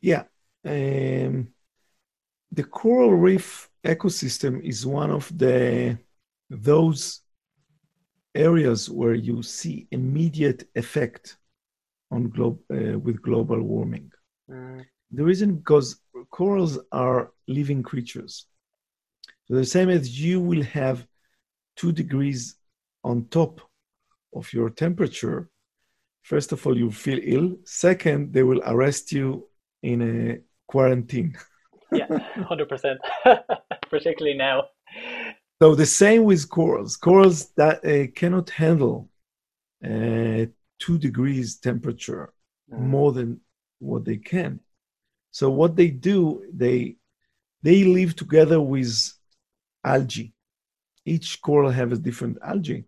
Yeah. 0.00 0.24
Um, 0.64 1.53
the 2.52 2.64
coral 2.64 3.14
reef 3.14 3.68
ecosystem 3.84 4.62
is 4.62 4.86
one 4.86 5.10
of 5.10 5.36
the 5.36 5.98
those 6.50 7.20
areas 8.34 8.90
where 8.90 9.14
you 9.14 9.42
see 9.42 9.86
immediate 9.90 10.68
effect 10.74 11.36
on 12.10 12.28
globe 12.28 12.58
uh, 12.72 12.98
with 12.98 13.22
global 13.22 13.60
warming. 13.62 14.10
Mm, 14.50 14.84
The 15.10 15.24
reason 15.24 15.56
because 15.56 16.00
corals 16.30 16.78
are 16.92 17.32
living 17.46 17.82
creatures. 17.82 18.46
So 19.46 19.54
the 19.54 19.64
same 19.64 19.90
as 19.90 20.18
you 20.20 20.40
will 20.40 20.62
have 20.62 21.06
two 21.76 21.92
degrees 21.92 22.56
on 23.02 23.26
top 23.26 23.60
of 24.34 24.52
your 24.52 24.70
temperature, 24.70 25.48
first 26.22 26.52
of 26.52 26.66
all, 26.66 26.76
you 26.76 26.90
feel 26.90 27.20
ill. 27.22 27.56
Second, 27.64 28.32
they 28.32 28.42
will 28.42 28.62
arrest 28.66 29.12
you 29.12 29.48
in 29.82 30.02
a 30.02 30.38
quarantine. 30.66 31.36
yeah, 31.94 32.06
hundred 32.44 32.68
percent. 32.68 33.00
Particularly 33.90 34.36
now. 34.36 34.64
So 35.62 35.74
the 35.74 35.86
same 35.86 36.24
with 36.24 36.48
corals. 36.48 36.96
Corals 36.96 37.50
that 37.56 37.84
uh, 37.84 38.10
cannot 38.14 38.50
handle 38.50 39.08
uh, 39.84 40.46
two 40.78 40.98
degrees 40.98 41.56
temperature 41.56 42.32
Mm, 42.72 42.78
more 42.88 43.12
than 43.12 43.40
what 43.78 44.04
they 44.04 44.16
can. 44.16 44.60
So 45.30 45.50
what 45.50 45.76
they 45.76 45.88
do, 45.88 46.44
they 46.52 46.96
they 47.62 47.84
live 47.84 48.16
together 48.16 48.60
with 48.60 49.12
algae. 49.84 50.32
Each 51.04 51.40
coral 51.42 51.70
have 51.70 51.92
a 51.92 51.96
different 51.96 52.38
algae, 52.42 52.84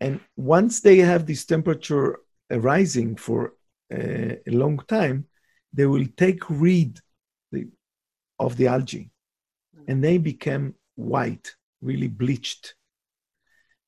and 0.00 0.20
once 0.36 0.80
they 0.80 0.98
have 0.98 1.26
this 1.26 1.44
temperature 1.44 2.20
rising 2.50 3.16
for 3.16 3.54
uh, 3.92 4.34
a 4.46 4.50
long 4.50 4.78
time, 4.88 5.26
they 5.72 5.86
will 5.86 6.06
take 6.16 6.48
read 6.48 6.92
the, 6.94 7.02
of 8.38 8.56
the 8.56 8.66
algae, 8.66 9.10
mm. 9.76 9.84
and 9.88 10.02
they 10.02 10.18
become 10.18 10.74
white, 10.94 11.54
really 11.80 12.08
bleached. 12.08 12.74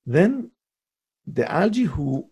Then 0.06 0.50
the 1.26 1.50
algae 1.50 1.84
who 1.84 2.30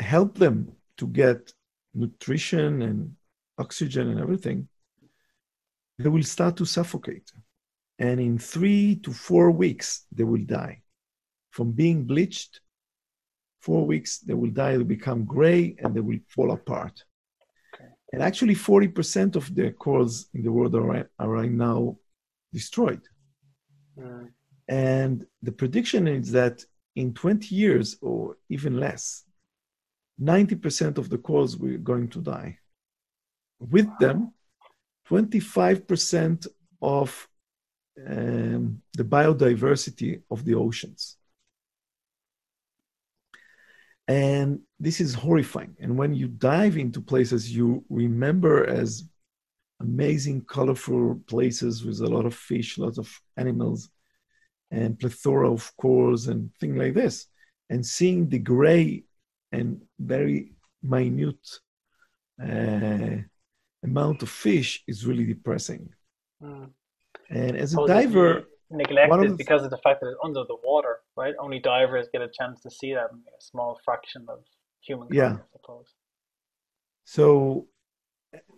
help 0.00 0.36
them 0.36 0.72
to 0.98 1.06
get 1.06 1.52
nutrition 1.94 2.82
and 2.82 3.16
oxygen 3.58 4.08
and 4.08 4.20
everything, 4.20 4.68
they 5.98 6.08
will 6.08 6.22
start 6.22 6.56
to 6.56 6.64
suffocate. 6.64 7.30
And 7.98 8.20
in 8.20 8.38
three 8.38 8.96
to 8.96 9.12
four 9.12 9.50
weeks, 9.50 10.06
they 10.10 10.24
will 10.24 10.44
die. 10.44 10.82
From 11.50 11.70
being 11.70 12.04
bleached, 12.04 12.60
four 13.60 13.86
weeks, 13.86 14.18
they 14.18 14.34
will 14.34 14.50
die, 14.50 14.72
they 14.72 14.78
will 14.78 14.84
become 14.84 15.24
gray, 15.24 15.76
and 15.78 15.94
they 15.94 16.00
will 16.00 16.18
fall 16.28 16.50
apart. 16.50 17.04
And 18.14 18.22
actually, 18.22 18.54
40% 18.54 19.34
of 19.34 19.52
the 19.56 19.72
corals 19.72 20.28
in 20.34 20.44
the 20.44 20.52
world 20.52 20.72
are, 20.76 21.10
are 21.18 21.28
right 21.28 21.50
now 21.50 21.96
destroyed. 22.52 23.02
mm, 23.98 24.28
And 24.68 25.26
the 25.42 25.50
prediction 25.50 26.06
is 26.06 26.30
that 26.30 26.64
in 26.94 27.12
20 27.12 27.52
years 27.52 27.96
or 28.00 28.36
even 28.48 28.78
less, 28.78 29.24
90% 30.22 30.96
of 30.96 31.08
the 31.10 31.18
corals 31.18 31.56
were 31.56 31.76
going 31.76 32.08
to 32.10 32.20
die. 32.20 32.56
With 33.58 33.88
them, 33.98 34.32
25% 35.10 36.46
of 36.82 37.28
um, 38.06 38.80
the 38.92 39.04
biodiversity 39.04 40.22
of 40.30 40.44
the 40.44 40.54
oceans. 40.54 41.16
And 44.06 44.60
this 44.78 45.00
is 45.00 45.14
horrifying. 45.14 45.76
And 45.80 45.96
when 45.96 46.14
you 46.14 46.28
dive 46.28 46.76
into 46.76 47.00
places 47.00 47.54
you 47.54 47.84
remember 47.88 48.66
as 48.66 49.08
amazing, 49.80 50.44
colorful 50.44 51.20
places 51.26 51.84
with 51.84 52.00
a 52.00 52.06
lot 52.06 52.26
of 52.26 52.34
fish, 52.34 52.78
lots 52.78 52.98
of 52.98 53.08
animals, 53.36 53.88
and 54.70 54.98
plethora 54.98 55.50
of 55.50 55.72
corals 55.76 56.28
and 56.28 56.50
things 56.60 56.76
like 56.76 56.94
this, 56.94 57.26
and 57.70 57.84
seeing 57.84 58.28
the 58.28 58.38
gray 58.38 59.04
and 59.52 59.80
very 59.98 60.52
minute 60.82 61.48
uh, 62.42 63.16
amount 63.82 64.22
of 64.22 64.28
fish 64.28 64.82
is 64.86 65.06
really 65.06 65.24
depressing. 65.24 65.88
Mm. 66.42 66.70
And 67.30 67.56
as 67.56 67.74
a 67.74 67.86
diver, 67.86 68.44
neglected 68.70 69.36
because 69.36 69.62
of 69.62 69.70
the 69.70 69.78
fact 69.78 70.00
that 70.00 70.08
it's 70.08 70.18
under 70.22 70.44
the 70.44 70.56
water, 70.64 70.98
right? 71.16 71.34
Only 71.38 71.58
divers 71.58 72.08
get 72.12 72.22
a 72.22 72.28
chance 72.28 72.60
to 72.62 72.70
see 72.70 72.92
that, 72.94 73.10
a 73.12 73.40
small 73.40 73.78
fraction 73.84 74.26
of 74.28 74.40
human 74.80 75.08
yeah. 75.10 75.34
I 75.34 75.46
suppose. 75.52 75.86
So, 77.04 77.66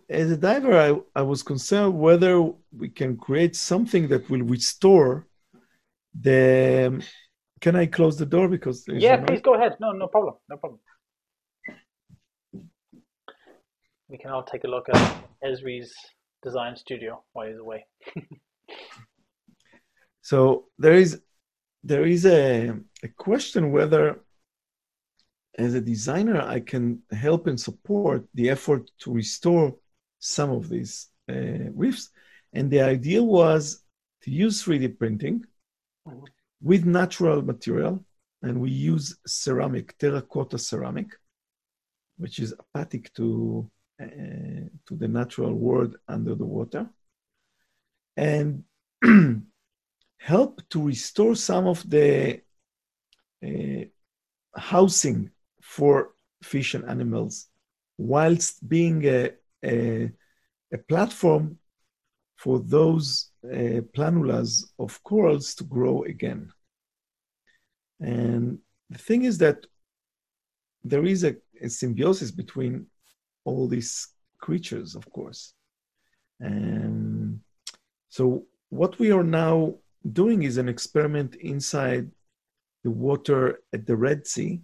as 0.09 0.31
a 0.31 0.37
diver, 0.37 0.77
I, 0.77 1.19
I 1.19 1.21
was 1.21 1.43
concerned 1.43 1.97
whether 1.99 2.51
we 2.75 2.89
can 2.89 3.17
create 3.17 3.55
something 3.55 4.07
that 4.09 4.29
will 4.29 4.43
restore 4.43 5.27
the. 6.19 7.03
Can 7.59 7.75
I 7.75 7.87
close 7.87 8.17
the 8.17 8.25
door 8.25 8.47
because? 8.47 8.85
Yeah, 8.87 9.17
please 9.17 9.41
go 9.41 9.55
ahead. 9.55 9.77
No, 9.79 9.91
no 9.91 10.07
problem. 10.07 10.35
No 10.49 10.57
problem. 10.57 10.79
We 14.07 14.17
can 14.17 14.31
all 14.31 14.43
take 14.43 14.63
a 14.63 14.67
look 14.67 14.87
at 14.93 15.17
Ezri's 15.43 15.93
design 16.43 16.77
studio 16.77 17.23
while 17.33 17.47
he's 17.47 17.57
away. 17.57 17.85
So 20.27 20.65
there 20.77 20.95
is 20.95 21.21
there 21.87 22.05
is 22.05 22.25
a, 22.25 22.73
a 23.01 23.07
question 23.07 23.71
whether 23.71 24.19
as 25.57 25.73
a 25.73 25.81
designer 25.81 26.41
I 26.41 26.59
can 26.59 27.01
help 27.11 27.47
and 27.47 27.59
support 27.59 28.25
the 28.33 28.49
effort 28.49 28.91
to 28.99 29.13
restore 29.13 29.73
some 30.19 30.51
of 30.51 30.67
these 30.67 31.07
uh, 31.29 31.71
reefs. 31.73 32.09
And 32.53 32.69
the 32.69 32.81
idea 32.81 33.23
was 33.23 33.83
to 34.23 34.31
use 34.31 34.63
3D 34.63 34.99
printing 34.99 35.45
with 36.61 36.85
natural 36.85 37.41
material. 37.41 38.03
And 38.41 38.59
we 38.59 38.69
use 38.69 39.17
ceramic, 39.25 39.97
terracotta 39.97 40.57
ceramic, 40.57 41.09
which 42.17 42.39
is 42.39 42.53
apathic 42.59 43.13
to, 43.13 43.69
uh, 44.01 44.05
to 44.87 44.91
the 44.91 45.07
natural 45.07 45.53
world 45.53 45.95
under 46.07 46.35
the 46.35 46.45
water. 46.45 46.89
And 48.17 48.63
help 50.17 50.61
to 50.69 50.81
restore 50.81 51.35
some 51.35 51.67
of 51.67 51.87
the 51.89 52.41
uh, 53.45 53.83
housing 54.55 55.29
for 55.61 56.11
fish 56.43 56.73
and 56.73 56.85
animals 56.85 57.47
whilst 57.97 58.67
being 58.67 59.05
a, 59.05 59.31
a, 59.63 60.11
a 60.73 60.77
platform 60.89 61.57
for 62.35 62.59
those 62.59 63.31
uh, 63.45 63.81
planulas 63.95 64.65
of 64.77 65.03
corals 65.03 65.55
to 65.55 65.63
grow 65.63 66.03
again. 66.03 66.51
And 67.99 68.59
the 68.89 68.97
thing 68.97 69.23
is 69.23 69.39
that 69.39 69.65
there 70.83 71.05
is 71.05 71.23
a, 71.23 71.35
a 71.61 71.69
symbiosis 71.69 72.31
between 72.31 72.85
all 73.43 73.67
these 73.67 74.09
creatures, 74.39 74.95
of 74.95 75.09
course. 75.11 75.53
And 76.39 77.41
so, 78.09 78.45
what 78.69 78.99
we 78.99 79.11
are 79.11 79.23
now 79.23 79.75
doing 80.11 80.43
is 80.43 80.57
an 80.57 80.69
experiment 80.69 81.35
inside 81.35 82.11
the 82.83 82.91
water 82.91 83.59
at 83.73 83.85
the 83.85 83.95
Red 83.95 84.27
Sea. 84.27 84.61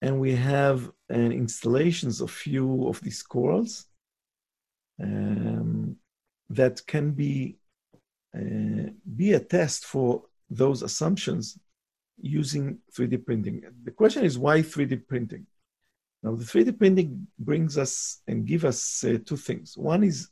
And 0.00 0.20
we 0.20 0.34
have 0.34 0.90
an 1.08 1.28
uh, 1.28 1.34
installations 1.34 2.20
of 2.20 2.30
few 2.30 2.88
of 2.88 3.00
these 3.00 3.22
corals 3.22 3.86
um, 5.00 5.96
that 6.50 6.84
can 6.86 7.12
be 7.12 7.56
uh, 8.34 8.90
be 9.16 9.34
a 9.34 9.40
test 9.40 9.84
for 9.84 10.22
those 10.48 10.82
assumptions 10.82 11.58
using 12.20 12.78
3D 12.96 13.24
printing. 13.24 13.62
The 13.84 13.90
question 13.90 14.24
is 14.24 14.38
why 14.38 14.60
3D 14.60 15.06
printing? 15.06 15.46
Now, 16.22 16.34
the 16.36 16.44
3D 16.44 16.78
printing 16.78 17.26
brings 17.38 17.76
us 17.76 18.22
and 18.26 18.46
give 18.46 18.64
us 18.64 19.04
uh, 19.04 19.18
two 19.24 19.36
things. 19.36 19.76
One 19.76 20.04
is 20.04 20.28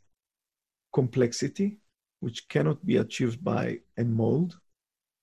complexity, 0.93 1.79
which 2.21 2.49
cannot 2.49 2.85
be 2.85 2.99
achieved 2.99 3.43
by 3.43 3.79
a 3.99 4.05
mold. 4.05 4.59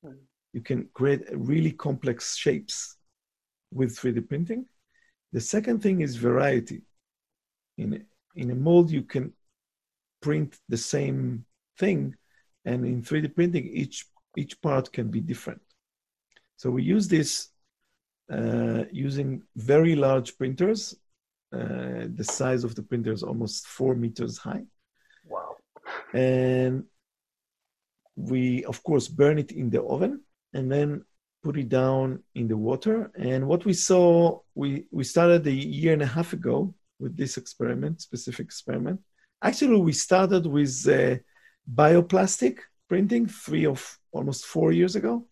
Mm. 0.06 0.18
You 0.54 0.62
can 0.62 0.90
create 0.94 1.22
really 1.32 1.72
complex 1.72 2.36
shapes 2.36 2.98
with 3.72 3.98
3D 3.98 4.28
printing. 4.28 4.66
The 5.32 5.42
second 5.42 5.82
thing 5.82 6.02
is 6.02 6.16
variety. 6.16 6.82
In, 7.78 8.06
in 8.36 8.52
a 8.52 8.56
mold, 8.56 8.90
you 8.90 9.04
can 9.04 9.34
print 10.22 10.58
the 10.68 10.78
same 10.78 11.46
thing, 11.78 12.16
and 12.66 12.86
in 12.86 13.04
3D 13.04 13.36
printing, 13.36 13.68
each, 13.68 14.06
each 14.36 14.60
part 14.62 14.92
can 14.92 15.10
be 15.10 15.22
different. 15.22 15.62
So 16.56 16.72
we 16.72 16.82
use 16.82 17.08
this 17.08 17.50
uh, 18.32 18.86
using 18.92 19.44
very 19.56 19.96
large 19.96 20.38
printers. 20.38 20.96
Uh, 21.54 22.08
the 22.16 22.24
size 22.24 22.64
of 22.64 22.74
the 22.74 22.82
printer 22.82 23.12
is 23.12 23.24
almost 23.24 23.68
four 23.68 23.96
meters 23.96 24.38
high 24.38 24.64
and 26.14 26.84
we 28.16 28.64
of 28.66 28.84
course 28.84 29.08
burn 29.08 29.38
it 29.38 29.52
in 29.52 29.70
the 29.70 29.82
oven 29.84 30.22
and 30.54 30.72
then 30.72 31.04
put 31.44 31.58
it 31.58 31.70
down 31.70 32.24
in 32.36 32.48
the 32.48 32.58
water. 32.58 33.12
And 33.18 33.48
what 33.48 33.66
we 33.66 33.74
saw 33.74 34.40
we 34.56 34.86
we 34.92 35.04
started 35.04 35.46
a 35.46 35.52
year 35.52 35.94
and 35.94 36.02
a 36.02 36.14
half 36.18 36.34
ago 36.34 36.74
with 37.00 37.16
this 37.16 37.38
experiment 37.38 38.02
specific 38.02 38.46
experiment. 38.46 39.00
Actually 39.42 39.80
we 39.80 39.94
started 39.94 40.46
with 40.46 40.88
uh, 40.88 41.18
bioplastic 41.72 42.60
printing 42.90 43.28
three 43.28 43.66
of 43.66 44.00
almost 44.12 44.46
four 44.46 44.72
years 44.72 44.96
ago 44.96 45.28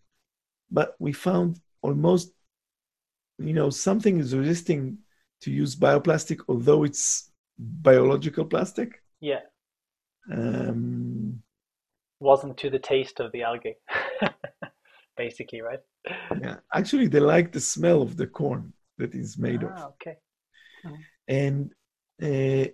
but 0.70 0.94
we 0.98 1.12
found 1.12 1.58
almost 1.82 2.30
you 3.38 3.52
know 3.52 3.70
something 3.70 4.20
is 4.20 4.34
resisting 4.34 4.98
to 5.40 5.50
use 5.50 5.74
bioplastic 5.74 6.40
although 6.48 6.84
it's 6.84 7.32
biological 7.58 8.44
plastic. 8.44 9.02
Yeah 9.20 9.40
um, 10.32 11.42
wasn't 12.20 12.56
to 12.58 12.70
the 12.70 12.78
taste 12.78 13.20
of 13.20 13.32
the 13.32 13.42
algae, 13.42 13.76
basically, 15.16 15.60
right? 15.60 15.80
yeah, 16.40 16.56
actually, 16.74 17.08
they 17.08 17.20
like 17.20 17.52
the 17.52 17.60
smell 17.60 18.02
of 18.02 18.16
the 18.16 18.26
corn 18.26 18.72
that 18.98 19.14
is 19.14 19.38
made 19.38 19.64
ah, 19.64 19.66
of. 19.66 19.84
Okay. 19.94 20.16
Mm-hmm. 20.84 21.02
And 21.28 21.72
uh, 22.22 22.70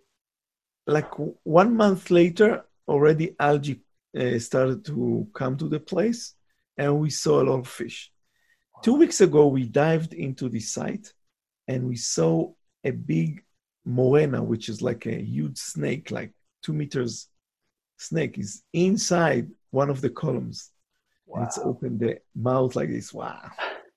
like 0.87 1.11
one 1.43 1.77
month 1.77 2.11
later, 2.11 2.65
already 2.89 3.35
algae 3.39 3.81
uh, 4.19 4.39
started 4.39 4.85
to 4.87 5.27
come 5.35 5.57
to 5.57 5.69
the 5.69 5.81
place, 5.81 6.35
and 6.77 6.99
we 6.99 7.11
saw 7.11 7.43
a 7.43 7.45
lot 7.45 7.61
of 7.61 7.69
fish. 7.69 8.11
Wow. 8.75 8.81
Two 8.83 8.95
weeks 8.95 9.21
ago, 9.21 9.47
we 9.47 9.65
dived 9.65 10.15
into 10.15 10.49
the 10.49 10.61
site, 10.61 11.13
and 11.69 11.87
we 11.87 11.97
saw 11.97 12.53
a 12.85 12.91
big 12.91 13.45
moena, 13.85 14.43
which 14.43 14.69
is 14.69 14.83
like 14.83 15.07
a 15.07 15.21
huge 15.23 15.59
snake, 15.59 16.11
like 16.11 16.33
two 16.63 16.73
meters 16.73 17.29
snake 18.03 18.39
is 18.39 18.63
inside 18.73 19.51
one 19.71 19.91
of 19.91 20.01
the 20.01 20.11
columns. 20.11 20.71
Wow. 21.27 21.45
It's 21.45 21.59
opened 21.59 22.01
the 22.01 22.19
mouth 22.35 22.77
like 22.77 22.91
this. 22.91 23.13
Wow. 23.13 23.51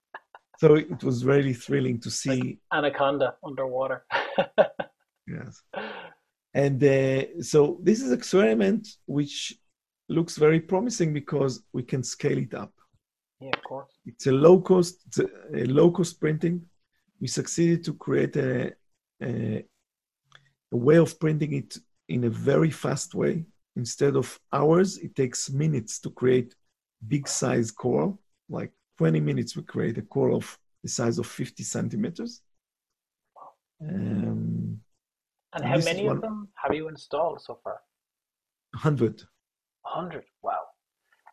so 0.60 0.76
it 0.76 1.04
was 1.04 1.26
really 1.26 1.54
thrilling 1.54 2.00
to 2.02 2.12
see. 2.12 2.40
Like 2.40 2.60
anaconda 2.72 3.36
underwater. 3.44 4.06
yes. 5.28 5.62
And 6.54 6.82
uh, 6.84 7.42
so 7.42 7.80
this 7.84 8.02
is 8.02 8.12
experiment 8.12 8.88
which 9.06 9.54
looks 10.08 10.38
very 10.38 10.62
promising 10.62 11.14
because 11.14 11.64
we 11.74 11.84
can 11.84 12.04
scale 12.04 12.38
it 12.38 12.54
up. 12.54 12.72
Yeah, 13.42 13.52
of 13.54 13.64
course. 13.64 13.92
It's 14.06 14.28
a 14.28 14.32
low 14.32 14.62
cost, 14.62 14.98
a, 15.20 15.64
a 15.64 15.66
low 15.66 15.92
cost 15.92 16.20
printing. 16.20 16.62
We 17.20 17.28
succeeded 17.28 17.84
to 17.86 17.94
create 17.94 18.36
a, 18.38 18.74
a, 19.22 19.66
a 20.72 20.78
way 20.78 20.98
of 20.98 21.20
printing 21.20 21.54
it 21.54 21.78
in 22.08 22.24
a 22.24 22.30
very 22.30 22.70
fast 22.70 23.16
way 23.16 23.46
instead 23.76 24.16
of 24.16 24.40
hours, 24.54 24.98
it 24.98 25.16
takes 25.16 25.50
minutes 25.50 26.00
to 26.00 26.10
create 26.10 26.56
big 27.08 27.28
size 27.28 27.72
coral. 27.72 28.20
Like 28.50 28.72
20 28.98 29.20
minutes, 29.20 29.56
we 29.56 29.64
create 29.64 29.98
a 29.98 30.02
coral 30.02 30.38
of 30.38 30.58
the 30.84 30.90
size 30.90 31.18
of 31.18 31.28
50 31.28 31.64
centimeters. 31.64 32.42
Um, 33.82 34.80
and 35.54 35.66
how 35.66 35.78
many 35.78 36.06
one, 36.06 36.18
of 36.18 36.22
them 36.22 36.48
have 36.56 36.74
you 36.74 36.88
installed 36.88 37.42
so 37.42 37.60
far? 37.64 37.80
100. 38.74 39.24
100, 39.82 40.24
wow. 40.42 40.60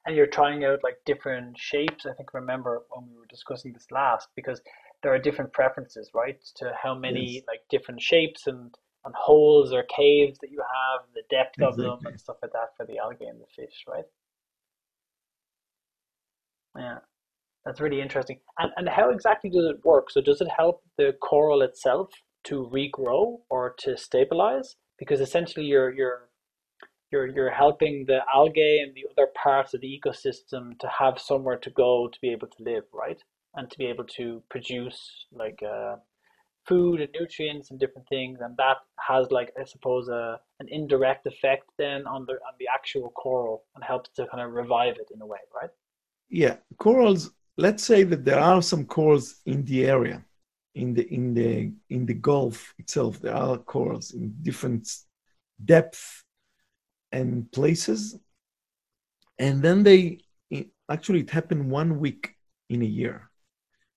And 0.07 0.16
you're 0.16 0.26
trying 0.26 0.64
out 0.64 0.81
like 0.83 0.96
different 1.07 1.57
shapes. 1.59 2.07
I 2.07 2.12
think 2.14 2.35
remember 2.35 2.83
when 2.90 3.09
we 3.09 3.16
were 3.16 3.26
discussing 3.26 3.72
this 3.72 3.87
last, 3.90 4.28
because 4.35 4.61
there 5.02 5.12
are 5.12 5.18
different 5.18 5.52
preferences, 5.52 6.11
right? 6.14 6.40
To 6.57 6.72
how 6.81 6.94
many 6.94 7.35
yes. 7.35 7.44
like 7.46 7.61
different 7.70 8.00
shapes 8.00 8.46
and 8.46 8.74
on 9.04 9.12
holes 9.16 9.72
or 9.72 9.84
caves 9.84 10.38
that 10.40 10.50
you 10.50 10.60
have, 10.60 11.06
the 11.14 11.22
depth 11.30 11.60
of 11.60 11.76
them 11.76 11.98
and 12.06 12.18
stuff 12.20 12.36
like 12.42 12.52
that 12.52 12.76
for 12.76 12.86
the 12.86 12.98
algae 12.98 13.26
and 13.26 13.40
the 13.40 13.46
fish, 13.56 13.84
right? 13.88 14.04
Yeah, 16.76 16.98
that's 17.64 17.80
really 17.80 18.00
interesting. 18.00 18.38
And 18.58 18.72
and 18.76 18.88
how 18.88 19.10
exactly 19.10 19.50
does 19.50 19.66
it 19.66 19.84
work? 19.84 20.10
So 20.10 20.20
does 20.20 20.40
it 20.40 20.48
help 20.56 20.82
the 20.96 21.12
coral 21.20 21.62
itself 21.62 22.10
to 22.44 22.70
regrow 22.72 23.38
or 23.50 23.74
to 23.80 23.96
stabilize? 23.96 24.76
Because 24.98 25.20
essentially 25.20 25.66
you're 25.66 25.92
you're 25.92 26.28
you're 27.10 27.28
you're 27.28 27.50
helping 27.50 28.04
the 28.06 28.20
algae 28.34 28.80
and 28.82 28.94
the 28.94 29.04
other 29.10 29.30
parts 29.40 29.74
of 29.74 29.80
the 29.80 30.00
ecosystem 30.00 30.78
to 30.78 30.88
have 30.98 31.18
somewhere 31.18 31.58
to 31.58 31.70
go 31.70 32.08
to 32.08 32.18
be 32.20 32.30
able 32.30 32.48
to 32.48 32.62
live, 32.62 32.84
right? 32.92 33.22
And 33.54 33.70
to 33.70 33.78
be 33.78 33.86
able 33.86 34.04
to 34.16 34.42
produce 34.48 35.26
like 35.30 35.62
uh, 35.62 35.96
food 36.66 37.01
and 37.01 37.11
nutrients 37.18 37.70
and 37.70 37.81
different 37.81 38.09
things, 38.09 38.40
and 38.40 38.57
that 38.57 38.79
has 38.98 39.31
like 39.31 39.53
I 39.61 39.64
suppose 39.64 40.09
a 40.09 40.40
an 40.61 40.68
indirect 40.68 41.27
effect 41.27 41.64
then 41.79 42.07
on 42.07 42.25
the 42.27 42.35
on 42.35 42.55
the 42.59 42.68
actual 42.72 43.11
coral 43.11 43.64
and 43.75 43.85
helps 43.85 44.11
to 44.16 44.27
kind 44.27 44.42
of 44.42 44.53
revive 44.53 44.96
it 44.96 45.09
in 45.14 45.20
a 45.20 45.27
way, 45.27 45.38
right? 45.55 45.70
Yeah, 46.29 46.57
corals. 46.79 47.31
Let's 47.59 47.85
say 47.85 48.03
that 48.05 48.25
there 48.25 48.40
are 48.40 48.62
some 48.62 48.87
corals 48.87 49.40
in 49.44 49.64
the 49.64 49.85
area, 49.87 50.25
in 50.75 50.94
the 50.94 51.12
in 51.12 51.35
the 51.35 51.72
in 51.90 52.07
the 52.07 52.14
Gulf 52.14 52.75
itself. 52.79 53.20
There 53.20 53.35
are 53.35 53.59
corals 53.59 54.12
in 54.12 54.35
different 54.42 54.88
depth 55.64 56.25
and 57.11 57.51
places, 57.53 58.18
and 59.38 59.62
then 59.62 59.83
they 59.83 60.20
actually 60.90 61.20
it 61.20 61.31
happened 61.31 61.70
one 61.70 61.98
week 61.98 62.35
in 62.68 62.83
a 62.83 62.87
year. 62.87 63.31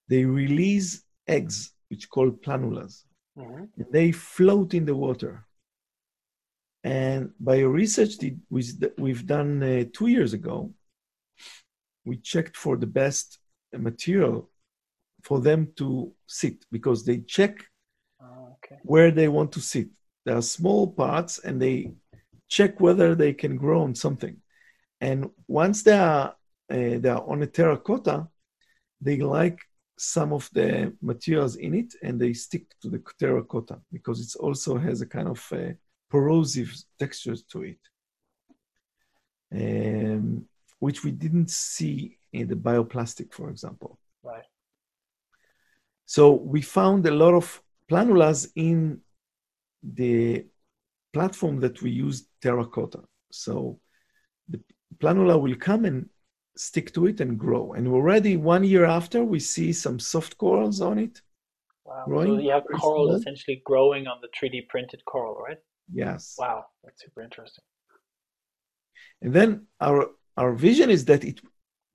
They 0.10 0.25
release 0.25 1.04
eggs, 1.28 1.71
which 1.95 2.10
called 2.10 2.41
planulas, 2.43 3.03
Mm-hmm. 3.38 3.63
and 3.77 3.88
they 3.91 4.12
float 4.13 4.73
in 4.73 4.86
the 4.86 4.95
water. 4.95 5.45
And 6.84 7.31
by 7.39 7.55
a 7.58 7.67
research 7.67 8.17
that 8.19 8.36
we- 8.49 9.03
we've 9.03 9.25
done 9.25 9.51
uh, 9.63 9.84
two 9.97 10.08
years 10.08 10.34
ago, 10.34 10.73
we 12.05 12.15
checked 12.31 12.55
for 12.55 12.77
the 12.77 12.88
best 13.01 13.39
material 13.73 14.49
for 15.27 15.41
them 15.41 15.62
to 15.75 16.13
sit 16.27 16.58
because 16.71 17.03
they 17.03 17.17
check 17.36 17.53
okay. 18.53 18.77
where 18.84 19.12
they 19.12 19.27
want 19.27 19.51
to 19.53 19.60
sit. 19.60 19.89
There 20.25 20.38
are 20.38 20.53
small 20.58 20.84
parts 21.01 21.34
and 21.45 21.62
they 21.62 21.91
check 22.47 22.79
whether 22.79 23.15
they 23.15 23.34
can 23.34 23.58
grow 23.58 23.81
on 23.84 23.95
something. 23.95 24.36
And 25.01 25.29
once 25.47 25.84
they 25.84 25.97
are, 25.97 26.27
uh, 26.75 26.97
they 27.01 27.10
are 27.10 27.25
on 27.31 27.43
a 27.43 27.47
terracotta, 27.47 28.29
they 29.01 29.17
like 29.17 29.60
some 29.97 30.34
of 30.34 30.49
the 30.53 30.93
materials 31.01 31.55
in 31.55 31.73
it 31.73 31.93
and 32.03 32.19
they 32.19 32.34
stick 32.34 32.65
to 32.81 32.89
the 32.89 33.01
terracotta 33.17 33.79
because 33.91 34.19
it 34.19 34.39
also 34.39 34.77
has 34.77 35.01
a 35.01 35.05
kind 35.05 35.27
of 35.27 35.53
uh, 35.53 35.71
corrosive 36.12 36.73
texture 36.99 37.36
to 37.51 37.63
it, 37.63 37.79
um, 39.53 40.45
which 40.79 41.03
we 41.03 41.12
didn't 41.12 41.49
see 41.49 42.17
in 42.34 42.47
the 42.47 42.55
bioplastic, 42.55 43.34
for 43.34 43.49
example. 43.49 43.99
Right. 44.23 44.43
So 46.05 46.34
we 46.34 46.62
found 46.62 47.05
a 47.05 47.12
lot 47.12 47.34
of 47.34 47.62
planulas 47.89 48.51
in 48.55 49.01
the 49.81 50.45
platform 51.13 51.60
that 51.62 51.81
we 51.81 51.91
use 51.91 52.27
terracotta. 52.41 53.03
So 53.31 53.79
the 54.49 54.60
planula 54.97 55.39
will 55.39 55.55
come 55.55 55.86
and 55.86 56.10
stick 56.57 56.93
to 56.93 57.05
it 57.07 57.19
and 57.21 57.37
grow. 57.37 57.73
And 57.73 57.87
already 57.87 58.37
one 58.37 58.63
year 58.63 58.85
after, 58.85 59.23
we 59.23 59.39
see 59.39 59.73
some 59.73 59.99
soft 59.99 60.37
corals 60.37 60.81
on 60.81 60.99
it. 60.99 61.21
Wow. 61.85 62.05
So 62.07 62.37
you 62.39 62.51
have 62.51 62.63
very 62.67 62.79
coral 62.79 63.07
small. 63.07 63.15
essentially 63.17 63.61
growing 63.65 64.07
on 64.07 64.17
the 64.21 64.29
3D 64.37 64.67
printed 64.69 65.03
coral, 65.05 65.35
right? 65.35 65.57
Yes. 65.91 66.35
Wow, 66.37 66.65
that's 66.83 67.01
super 67.03 67.21
interesting. 67.21 67.63
And 69.21 69.33
then 69.33 69.67
our 69.79 70.09
our 70.37 70.53
vision 70.53 70.89
is 70.89 71.05
that 71.05 71.23
it 71.23 71.39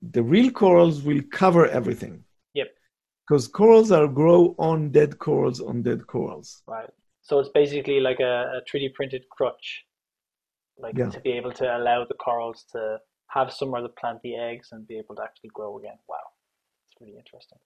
the 0.01 0.23
real 0.23 0.49
corals 0.51 1.01
will 1.03 1.21
cover 1.31 1.67
everything. 1.67 2.23
Yep. 2.53 2.69
Because 3.27 3.47
corals 3.47 3.91
are 3.91 4.07
grow 4.07 4.55
on 4.57 4.91
dead 4.91 5.19
corals 5.19 5.59
on 5.61 5.83
dead 5.83 6.07
corals. 6.07 6.63
Right. 6.67 6.89
So 7.21 7.39
it's 7.39 7.49
basically 7.49 7.99
like 7.99 8.19
a, 8.19 8.35
a 8.57 8.61
3D 8.69 8.93
printed 8.93 9.23
crutch, 9.29 9.83
like 10.77 10.97
Yeah. 10.97 11.09
to 11.09 11.19
be 11.19 11.31
able 11.33 11.51
to 11.53 11.77
allow 11.77 12.05
the 12.05 12.15
corals 12.15 12.65
to 12.71 12.97
have 13.33 13.51
somewhere 13.51 13.81
to 13.81 13.89
plant 13.89 14.19
the 14.23 14.35
eggs 14.35 14.69
and 14.71 14.87
be 14.87 14.97
able 14.97 15.15
to 15.15 15.23
actually 15.23 15.49
grow 15.53 15.77
again. 15.77 15.97
Wow, 16.07 16.17
it's 16.87 17.01
really 17.01 17.17
interesting. 17.17 17.59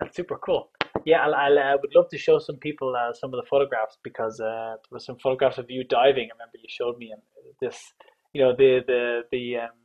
That's 0.00 0.16
super 0.16 0.38
cool. 0.38 0.70
Yeah, 1.04 1.24
I'll, 1.24 1.34
I'll 1.34 1.58
uh, 1.58 1.76
would 1.80 1.94
love 1.94 2.08
to 2.10 2.18
show 2.18 2.38
some 2.38 2.56
people 2.56 2.94
uh, 2.96 3.12
some 3.12 3.32
of 3.32 3.40
the 3.42 3.48
photographs 3.48 3.98
because 4.02 4.40
uh, 4.40 4.76
there 4.76 4.90
was 4.90 5.04
some 5.04 5.16
photographs 5.22 5.58
of 5.58 5.66
you 5.68 5.84
diving. 5.84 6.28
I 6.30 6.34
remember 6.34 6.58
you 6.58 6.68
showed 6.68 6.98
me 6.98 7.12
and 7.12 7.22
this, 7.60 7.78
you 8.32 8.42
know, 8.42 8.54
the 8.56 8.80
the 8.86 9.20
the 9.30 9.56
um, 9.64 9.76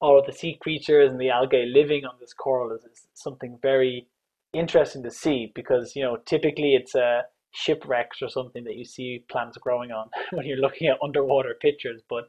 all 0.00 0.18
of 0.18 0.26
the 0.26 0.32
sea 0.32 0.56
creatures 0.60 1.10
and 1.10 1.20
the 1.20 1.30
algae 1.30 1.66
living 1.66 2.04
on 2.04 2.14
this 2.20 2.32
coral 2.32 2.72
is, 2.72 2.84
is 2.84 3.06
something 3.14 3.58
very 3.60 4.06
interesting 4.54 5.02
to 5.02 5.10
see 5.10 5.52
because 5.54 5.92
you 5.94 6.02
know 6.02 6.16
typically 6.24 6.74
it's 6.74 6.94
uh, 6.94 7.22
shipwrecks 7.52 8.22
or 8.22 8.28
something 8.28 8.64
that 8.64 8.76
you 8.76 8.84
see 8.84 9.24
plants 9.30 9.58
growing 9.58 9.90
on 9.90 10.08
when 10.32 10.46
you're 10.46 10.58
looking 10.58 10.88
at 10.88 10.96
underwater 11.02 11.54
pictures. 11.60 12.02
But 12.08 12.24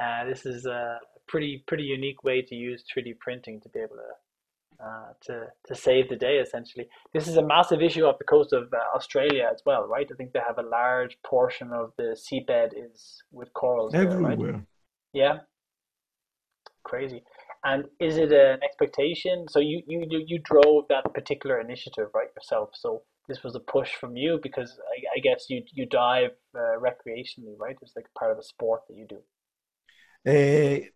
uh, 0.00 0.24
this 0.26 0.46
is 0.46 0.66
a 0.66 0.98
pretty 1.28 1.64
pretty 1.66 1.84
unique 1.84 2.24
way 2.24 2.42
to 2.42 2.54
use 2.54 2.84
3D 2.94 3.18
printing 3.18 3.60
to 3.60 3.68
be 3.68 3.80
able 3.80 3.96
to 3.96 4.12
uh, 4.84 5.12
to 5.20 5.46
to 5.66 5.74
save 5.74 6.08
the 6.08 6.16
day. 6.16 6.38
Essentially, 6.38 6.88
this 7.12 7.28
is 7.28 7.36
a 7.36 7.42
massive 7.42 7.82
issue 7.82 8.04
off 8.04 8.18
the 8.18 8.24
coast 8.24 8.52
of 8.52 8.64
uh, 8.72 8.96
Australia 8.96 9.48
as 9.52 9.62
well, 9.64 9.86
right? 9.86 10.08
I 10.10 10.14
think 10.16 10.32
they 10.32 10.40
have 10.46 10.58
a 10.58 10.68
large 10.68 11.16
portion 11.24 11.70
of 11.72 11.92
the 11.98 12.16
seabed 12.16 12.70
is 12.76 13.22
with 13.30 13.52
corals 13.52 13.92
there, 13.92 14.06
right? 14.06 14.32
Everywhere. 14.32 14.66
Yeah, 15.12 15.38
crazy. 16.84 17.22
And 17.64 17.84
is 18.00 18.16
it 18.16 18.32
an 18.32 18.58
expectation? 18.64 19.46
So 19.48 19.60
you 19.60 19.82
you 19.86 20.04
you 20.10 20.24
you 20.26 20.38
drove 20.42 20.86
that 20.88 21.04
particular 21.14 21.60
initiative, 21.60 22.08
right, 22.12 22.28
yourself. 22.36 22.70
So 22.74 23.02
this 23.28 23.44
was 23.44 23.54
a 23.54 23.60
push 23.60 23.94
from 23.94 24.16
you 24.16 24.40
because 24.42 24.80
I, 24.92 25.18
I 25.18 25.20
guess 25.20 25.46
you 25.48 25.62
you 25.72 25.86
dive 25.86 26.32
uh, 26.56 26.76
recreationally, 26.78 27.56
right? 27.56 27.76
It's 27.80 27.94
like 27.94 28.06
part 28.18 28.32
of 28.32 28.38
a 28.38 28.42
sport 28.42 28.82
that 28.88 28.96
you 28.96 29.06
do. 29.06 29.20
Uh, 30.24 30.86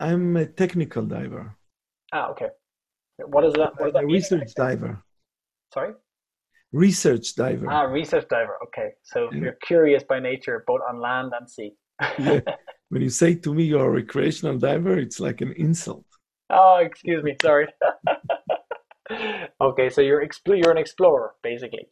I'm 0.00 0.36
a 0.36 0.46
technical 0.46 1.04
diver. 1.04 1.56
Ah, 2.12 2.28
okay. 2.30 2.48
What 3.18 3.44
is 3.44 3.52
that? 3.54 3.72
What 3.78 3.84
does 3.84 3.92
that 3.92 4.04
a 4.04 4.06
mean? 4.06 4.14
research 4.16 4.54
diver. 4.56 5.02
Sorry? 5.74 5.92
Research 6.72 7.34
diver. 7.36 7.66
Ah, 7.70 7.82
research 7.82 8.26
diver. 8.28 8.56
Okay. 8.66 8.88
So 9.02 9.28
Yeah. 9.32 9.40
you're 9.42 9.58
curious 9.66 10.02
by 10.04 10.18
nature, 10.20 10.64
both 10.66 10.80
on 10.88 11.00
land 11.00 11.32
and 11.38 11.48
sea. 11.48 11.72
Yeah. 12.18 12.40
When 12.92 13.02
you 13.02 13.10
say 13.10 13.36
to 13.36 13.54
me 13.54 13.62
you're 13.64 13.86
a 13.86 13.90
recreational 14.02 14.58
diver, 14.58 14.98
it's 14.98 15.20
like 15.20 15.40
an 15.42 15.52
insult. 15.52 16.04
Oh, 16.48 16.76
excuse 16.78 17.22
me. 17.22 17.36
Sorry. 17.42 17.68
Okay, 19.60 19.90
so 19.90 20.00
you're 20.00 20.24
expl 20.24 20.56
you're 20.60 20.70
an 20.70 20.78
explorer, 20.78 21.34
basically. 21.42 21.86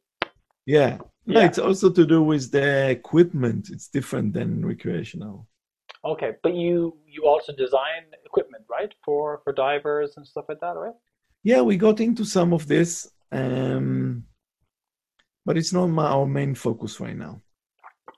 Yeah. 0.66 0.98
No, 1.26 1.40
Yeah. 1.40 1.46
it's 1.46 1.58
also 1.58 1.90
to 1.90 2.06
do 2.06 2.22
with 2.22 2.52
the 2.52 2.90
equipment. 2.90 3.70
It's 3.70 3.88
different 3.88 4.32
than 4.34 4.64
recreational. 4.64 5.46
Okay, 6.04 6.32
but 6.42 6.54
you 6.54 6.96
you 7.06 7.26
also 7.26 7.52
design 7.52 8.04
equipment, 8.24 8.64
right? 8.70 8.92
For 9.04 9.40
for 9.44 9.52
divers 9.52 10.16
and 10.16 10.26
stuff 10.26 10.46
like 10.48 10.60
that, 10.60 10.76
right? 10.76 10.94
Yeah, 11.42 11.62
we 11.62 11.76
got 11.76 12.00
into 12.00 12.24
some 12.24 12.52
of 12.52 12.66
this, 12.66 13.10
um, 13.32 14.24
but 15.44 15.56
it's 15.56 15.72
not 15.72 15.86
my, 15.86 16.06
our 16.06 16.26
main 16.26 16.54
focus 16.54 17.00
right 17.00 17.16
now. 17.16 17.40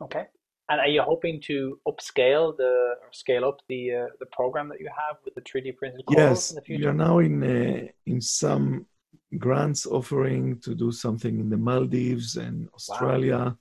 Okay. 0.02 0.26
And 0.68 0.80
are 0.80 0.88
you 0.88 1.02
hoping 1.02 1.40
to 1.46 1.80
upscale 1.88 2.56
the 2.56 2.94
or 3.02 3.08
scale 3.12 3.44
up 3.44 3.60
the 3.68 3.92
uh, 3.92 4.06
the 4.20 4.26
program 4.26 4.68
that 4.68 4.80
you 4.80 4.88
have 4.88 5.16
with 5.24 5.34
the 5.34 5.40
3D 5.40 5.76
printed 5.76 6.06
corals 6.06 6.28
Yes, 6.28 6.50
in 6.50 6.56
the 6.56 6.76
we 6.78 6.86
are 6.86 6.94
now 6.94 7.18
in 7.18 7.42
uh, 7.42 7.88
in 8.06 8.20
some 8.20 8.86
grants 9.38 9.86
offering 9.86 10.60
to 10.60 10.74
do 10.74 10.92
something 10.92 11.40
in 11.40 11.50
the 11.50 11.56
Maldives 11.56 12.36
and 12.36 12.68
Australia, 12.74 13.56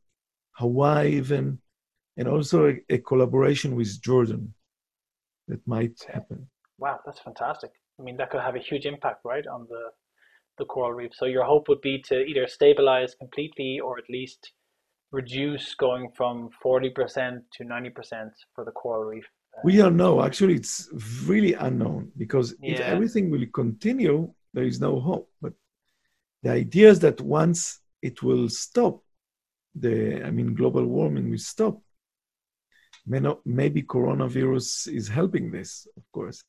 Hawaii 0.52 1.14
even, 1.14 1.60
and 2.20 2.28
also 2.28 2.68
a, 2.68 2.96
a 2.96 2.98
collaboration 3.00 3.76
with 3.76 4.02
Jordan 4.02 4.54
that 5.48 5.66
might 5.66 5.98
happen. 6.14 6.48
Wow, 6.78 7.00
that's 7.06 7.20
fantastic. 7.20 7.72
I 8.00 8.04
mean, 8.04 8.18
that 8.18 8.30
could 8.30 8.42
have 8.42 8.56
a 8.56 8.60
huge 8.60 8.86
impact, 8.86 9.22
right, 9.26 9.48
on 9.48 9.66
the 9.70 9.84
the 10.60 10.66
coral 10.66 10.94
reef. 10.94 11.12
So 11.16 11.26
your 11.26 11.46
hope 11.46 11.70
would 11.70 11.82
be 11.82 12.04
to 12.10 12.16
either 12.30 12.46
stabilize 12.48 13.16
completely 13.16 13.80
or 13.80 13.98
at 13.98 14.10
least 14.10 14.52
reduce 15.12 15.74
going 15.74 16.12
from 16.16 16.50
40% 16.64 17.42
to 17.54 17.64
90% 17.64 18.30
for 18.54 18.66
the 18.66 18.72
coral 18.72 19.06
reef. 19.06 19.26
We 19.64 19.78
don't 19.78 19.98
know. 19.98 20.22
Actually, 20.22 20.56
it's 20.56 20.90
really 21.26 21.54
unknown 21.54 22.12
because 22.18 22.56
if 22.62 22.80
everything 22.82 23.30
will 23.30 23.46
continue, 23.54 24.32
there 24.54 24.66
is 24.66 24.80
no 24.80 25.00
hope. 25.00 25.30
But 25.42 25.54
the 26.44 26.52
idea 26.52 26.90
is 26.90 27.00
that 27.00 27.20
once 27.22 27.80
it 28.02 28.22
will 28.22 28.48
stop, 28.50 29.02
the 29.76 30.24
I 30.24 30.32
mean, 30.32 30.54
global 30.54 30.86
warming 30.86 31.30
will 31.30 31.46
stop. 31.54 31.82
May 33.10 33.20
not, 33.20 33.40
maybe 33.46 33.82
coronavirus 33.82 34.94
is 34.94 35.08
helping 35.08 35.52
this, 35.52 35.88
of 35.98 36.04
course. 36.14 36.44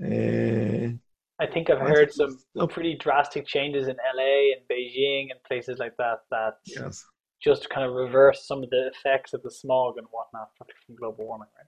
Uh, 0.00 0.94
I 1.40 1.46
think 1.52 1.68
I've 1.68 1.80
heard 1.80 2.12
some 2.12 2.38
stop, 2.56 2.70
pretty 2.70 2.96
drastic 2.96 3.44
changes 3.44 3.88
in 3.88 3.96
LA 4.16 4.52
and 4.54 4.62
Beijing 4.70 5.32
and 5.32 5.42
places 5.46 5.78
like 5.80 5.96
that 5.98 6.20
that 6.30 6.54
yes. 6.64 7.04
just 7.42 7.68
kind 7.70 7.84
of 7.84 7.94
reverse 7.94 8.46
some 8.46 8.62
of 8.62 8.70
the 8.70 8.88
effects 8.94 9.32
of 9.34 9.42
the 9.42 9.50
smog 9.50 9.98
and 9.98 10.06
whatnot 10.12 10.50
from 10.56 10.68
global 10.94 11.26
warming, 11.26 11.48
right? 11.58 11.66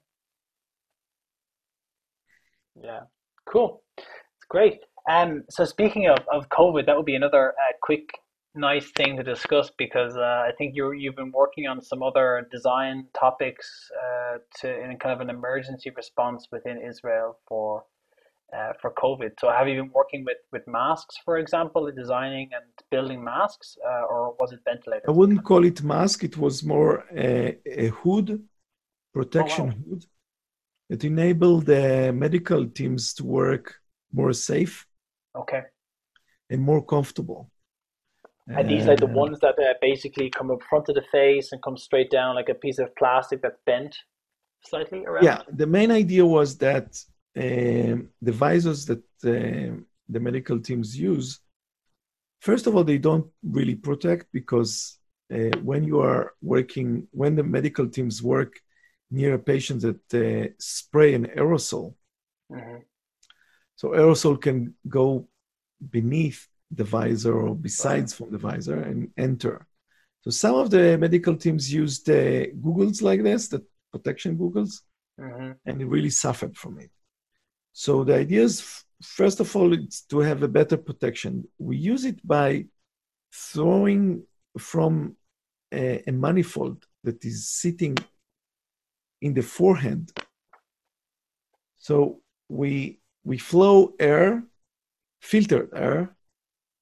Yeah, 2.85 3.01
cool. 3.45 3.83
It's 3.97 4.47
great. 4.49 4.79
Um, 5.09 5.43
so 5.49 5.65
speaking 5.65 6.07
of, 6.07 6.19
of 6.31 6.47
COVID, 6.49 6.85
that 6.85 6.95
would 6.95 7.05
be 7.05 7.15
another 7.15 7.49
uh, 7.49 7.73
quick, 7.81 8.07
nice 8.57 8.91
thing 8.91 9.17
to 9.17 9.23
discuss 9.23 9.71
because 9.77 10.15
uh, 10.15 10.45
I 10.49 10.51
think 10.57 10.75
you 10.75 10.91
you've 10.91 11.15
been 11.15 11.31
working 11.31 11.67
on 11.67 11.81
some 11.81 12.01
other 12.03 12.47
design 12.51 13.05
topics 13.19 13.67
uh, 14.03 14.37
to 14.59 14.67
in 14.83 14.97
kind 14.97 15.13
of 15.13 15.21
an 15.21 15.29
emergency 15.29 15.89
response 16.01 16.47
within 16.51 16.77
Israel 16.91 17.37
for 17.47 17.83
uh, 18.55 18.73
for 18.81 18.91
COVID. 19.03 19.31
So 19.39 19.49
have 19.49 19.67
you 19.67 19.75
been 19.81 19.91
working 19.93 20.23
with 20.25 20.41
with 20.51 20.65
masks, 20.67 21.15
for 21.25 21.37
example, 21.37 21.81
designing 21.91 22.49
and 22.57 22.65
building 22.91 23.23
masks, 23.23 23.77
uh, 23.89 24.11
or 24.11 24.35
was 24.39 24.51
it 24.51 24.59
ventilators? 24.65 25.07
I 25.07 25.11
wouldn't 25.11 25.43
call 25.43 25.63
it 25.65 25.83
mask. 25.83 26.23
It 26.23 26.37
was 26.37 26.63
more 26.63 27.05
a, 27.15 27.57
a 27.65 27.87
hood, 27.99 28.29
protection 29.13 29.65
oh, 29.65 29.73
wow. 29.75 29.83
hood, 29.89 30.05
that 30.89 31.03
enabled 31.03 31.65
the 31.65 32.11
medical 32.13 32.65
teams 32.67 33.13
to 33.15 33.23
work 33.25 33.75
more 34.13 34.33
safe 34.33 34.87
Okay. 35.37 35.61
And 36.49 36.61
more 36.61 36.83
comfortable. 36.83 37.51
And 38.47 38.69
these 38.69 38.85
like 38.85 38.99
the 38.99 39.07
ones 39.07 39.39
that 39.39 39.59
uh, 39.59 39.73
basically 39.81 40.29
come 40.29 40.51
up 40.51 40.63
front 40.69 40.87
of 40.87 40.95
the 40.95 41.03
face 41.11 41.51
and 41.51 41.61
come 41.61 41.77
straight 41.77 42.09
down 42.09 42.35
like 42.35 42.49
a 42.49 42.53
piece 42.53 42.79
of 42.79 42.95
plastic 42.95 43.41
that's 43.41 43.59
bent 43.65 43.93
slightly 44.63 45.05
around. 45.05 45.25
Yeah, 45.25 45.41
the 45.51 45.67
main 45.67 45.91
idea 45.91 46.25
was 46.25 46.57
that 46.59 46.97
um, 47.35 48.09
the 48.21 48.31
visors 48.31 48.85
that 48.85 49.03
uh, 49.25 49.75
the 50.07 50.19
medical 50.19 50.59
teams 50.59 50.97
use, 50.97 51.39
first 52.39 52.67
of 52.67 52.75
all, 52.75 52.85
they 52.85 52.97
don't 52.97 53.27
really 53.43 53.75
protect 53.75 54.27
because 54.31 54.97
uh, 55.33 55.57
when 55.61 55.83
you 55.83 55.99
are 55.99 56.33
working, 56.41 57.07
when 57.11 57.35
the 57.35 57.43
medical 57.43 57.89
teams 57.89 58.23
work 58.23 58.53
near 59.11 59.33
a 59.33 59.39
patient 59.39 59.81
that 59.81 60.13
uh, 60.13 60.49
spray 60.57 61.13
an 61.15 61.25
aerosol, 61.35 61.95
mm-hmm. 62.49 62.77
So 63.77 63.89
aerosol 63.89 64.41
can 64.41 64.73
go 64.87 65.27
beneath 65.91 66.47
the 66.71 66.83
visor 66.83 67.33
or 67.33 67.55
besides 67.55 68.13
from 68.13 68.31
the 68.31 68.37
visor 68.37 68.79
and 68.81 69.09
enter. 69.17 69.65
So 70.21 70.31
some 70.31 70.55
of 70.55 70.69
the 70.69 70.97
medical 70.97 71.35
teams 71.35 71.73
used 71.73 72.09
uh, 72.09 72.47
goggles 72.61 73.01
like 73.01 73.23
this, 73.23 73.47
the 73.47 73.63
protection 73.91 74.37
goggles, 74.37 74.81
mm-hmm. 75.19 75.51
and 75.65 75.81
it 75.81 75.85
really 75.85 76.09
suffered 76.09 76.57
from 76.57 76.79
it. 76.79 76.91
So 77.71 78.03
the 78.03 78.15
idea 78.15 78.41
is, 78.41 78.83
first 79.01 79.39
of 79.39 79.55
all, 79.55 79.71
it's 79.73 80.01
to 80.03 80.19
have 80.19 80.43
a 80.43 80.47
better 80.47 80.77
protection. 80.77 81.47
We 81.57 81.77
use 81.77 82.03
it 82.05 82.25
by 82.27 82.65
throwing 83.33 84.23
from 84.57 85.15
a, 85.71 86.03
a 86.07 86.11
manifold 86.11 86.85
that 87.03 87.23
is 87.23 87.47
sitting 87.49 87.95
in 89.21 89.33
the 89.33 89.43
forehead. 89.43 90.11
So 91.77 92.21
we 92.49 92.99
we 93.23 93.37
flow 93.37 93.93
air, 93.99 94.43
filtered 95.21 95.69
air, 95.75 96.16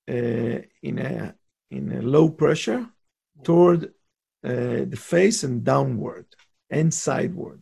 in 0.07 0.99
a 0.99 1.35
in 1.71 1.91
a 1.91 2.01
low 2.01 2.29
pressure 2.29 2.87
toward 3.43 3.85
uh, 4.43 4.85
the 4.91 4.97
face 4.97 5.43
and 5.43 5.63
downward 5.63 6.27
and 6.69 6.93
sideward. 6.93 7.61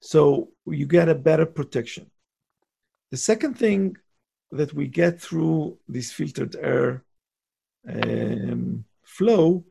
So 0.00 0.50
you 0.66 0.86
get 0.86 1.08
a 1.08 1.14
better 1.14 1.46
protection. 1.46 2.10
The 3.10 3.16
second 3.16 3.54
thing 3.58 3.96
that 4.50 4.74
we 4.74 4.88
get 4.88 5.20
through 5.20 5.78
this 5.88 6.12
filtered 6.12 6.56
air 6.56 7.04
um, 7.88 8.84
flow 9.04 9.64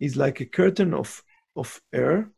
is 0.00 0.16
like 0.16 0.40
a 0.40 0.46
curtain 0.46 0.94
of, 0.94 1.22
of 1.56 1.80
air 1.92 2.30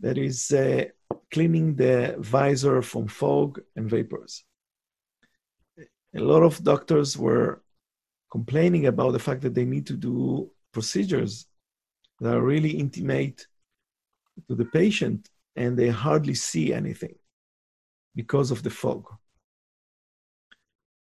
that 0.00 0.18
is 0.18 0.52
uh, 0.52 0.84
cleaning 1.32 1.74
the 1.74 2.16
visor 2.18 2.82
from 2.82 3.08
fog 3.08 3.60
and 3.74 3.88
vapors 3.88 4.44
a 6.16 6.20
lot 6.20 6.42
of 6.42 6.62
doctors 6.64 7.16
were 7.16 7.62
complaining 8.30 8.86
about 8.86 9.12
the 9.12 9.18
fact 9.18 9.42
that 9.42 9.54
they 9.54 9.64
need 9.64 9.86
to 9.86 9.94
do 9.94 10.50
procedures 10.72 11.46
that 12.20 12.34
are 12.34 12.42
really 12.42 12.70
intimate 12.70 13.46
to 14.48 14.54
the 14.54 14.64
patient 14.64 15.28
and 15.54 15.76
they 15.76 15.88
hardly 15.88 16.34
see 16.34 16.72
anything 16.72 17.14
because 18.14 18.50
of 18.50 18.62
the 18.62 18.70
fog. 18.70 19.06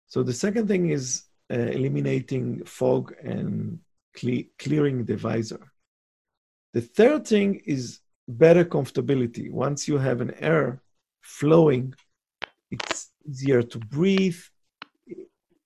So 0.07 0.23
the 0.23 0.33
second 0.33 0.67
thing 0.67 0.89
is 0.89 1.23
uh, 1.51 1.57
eliminating 1.57 2.63
fog 2.65 3.13
and 3.23 3.79
cle- 4.15 4.49
clearing 4.59 5.05
the 5.05 5.17
visor. 5.17 5.71
The 6.73 6.81
third 6.81 7.27
thing 7.27 7.61
is 7.65 7.99
better 8.27 8.65
comfortability. 8.65 9.51
Once 9.51 9.87
you 9.87 9.97
have 9.97 10.21
an 10.21 10.33
air 10.39 10.81
flowing, 11.21 11.93
it's 12.71 13.09
easier 13.29 13.61
to 13.61 13.79
breathe, 13.79 14.41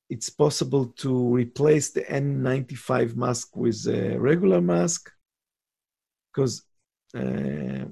it's 0.10 0.30
possible 0.30 0.88
to 0.98 1.36
replace 1.36 1.92
the 1.92 2.02
N95 2.02 3.16
mask 3.16 3.56
with 3.56 3.86
a 3.88 4.18
regular 4.18 4.62
mask 4.62 5.12
because 6.32 6.64
uh, 7.16 7.86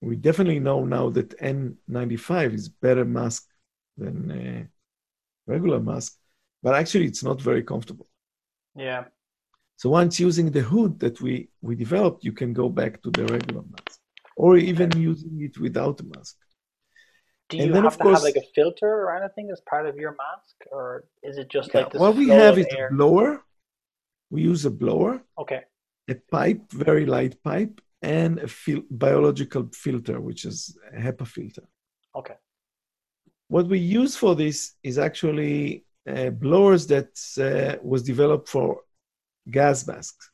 we 0.00 0.16
definitely 0.16 0.60
know 0.60 0.84
now 0.84 1.08
that 1.10 1.38
N95 1.40 2.54
is 2.54 2.68
better 2.68 3.04
mask 3.04 3.46
than 3.96 4.30
a 4.30 5.50
regular 5.50 5.80
mask, 5.80 6.16
but 6.62 6.74
actually 6.74 7.06
it's 7.06 7.24
not 7.24 7.40
very 7.40 7.62
comfortable. 7.62 8.08
Yeah. 8.76 9.04
So 9.76 9.90
once 9.90 10.20
using 10.20 10.50
the 10.50 10.60
hood 10.60 11.00
that 11.00 11.20
we, 11.20 11.48
we 11.62 11.74
developed, 11.74 12.24
you 12.24 12.32
can 12.32 12.52
go 12.52 12.68
back 12.68 13.02
to 13.02 13.10
the 13.10 13.26
regular 13.26 13.62
mask 13.62 14.00
or 14.36 14.56
even 14.56 14.90
using 15.00 15.40
it 15.40 15.58
without 15.58 16.00
a 16.00 16.04
mask. 16.04 16.36
Do 17.48 17.58
you 17.58 17.72
have 17.74 17.96
to 17.98 18.02
course, 18.02 18.18
have 18.18 18.22
like 18.22 18.36
a 18.36 18.46
filter 18.54 18.88
or 18.88 19.16
anything 19.16 19.50
as 19.50 19.60
part 19.60 19.86
of 19.86 19.96
your 19.96 20.12
mask, 20.12 20.56
or 20.72 21.04
is 21.22 21.36
it 21.36 21.48
just 21.48 21.70
yeah, 21.72 21.80
like 21.80 21.92
this? 21.92 22.00
What 22.00 22.16
we 22.16 22.28
have 22.28 22.58
is 22.58 22.66
air? 22.76 22.88
a 22.88 22.90
blower. 22.94 23.44
We 24.30 24.42
use 24.42 24.64
a 24.64 24.70
blower. 24.70 25.22
Okay. 25.38 25.62
A 26.08 26.14
pipe, 26.14 26.70
very 26.72 27.06
light 27.06 27.42
pipe, 27.42 27.80
and 28.02 28.38
a 28.38 28.48
fil- 28.48 28.88
biological 28.90 29.68
filter, 29.72 30.20
which 30.20 30.44
is 30.44 30.76
a 30.92 31.00
HEPA 31.00 31.26
filter. 31.26 31.64
Okay. 32.16 32.34
What 33.48 33.66
we 33.66 33.78
use 33.78 34.16
for 34.16 34.34
this 34.34 34.74
is 34.82 34.98
actually 34.98 35.84
uh, 36.08 36.30
blowers 36.30 36.86
that 36.88 37.12
uh, 37.38 37.78
was 37.82 38.02
developed 38.02 38.48
for 38.48 38.80
gas 39.50 39.86
masks. 39.86 40.30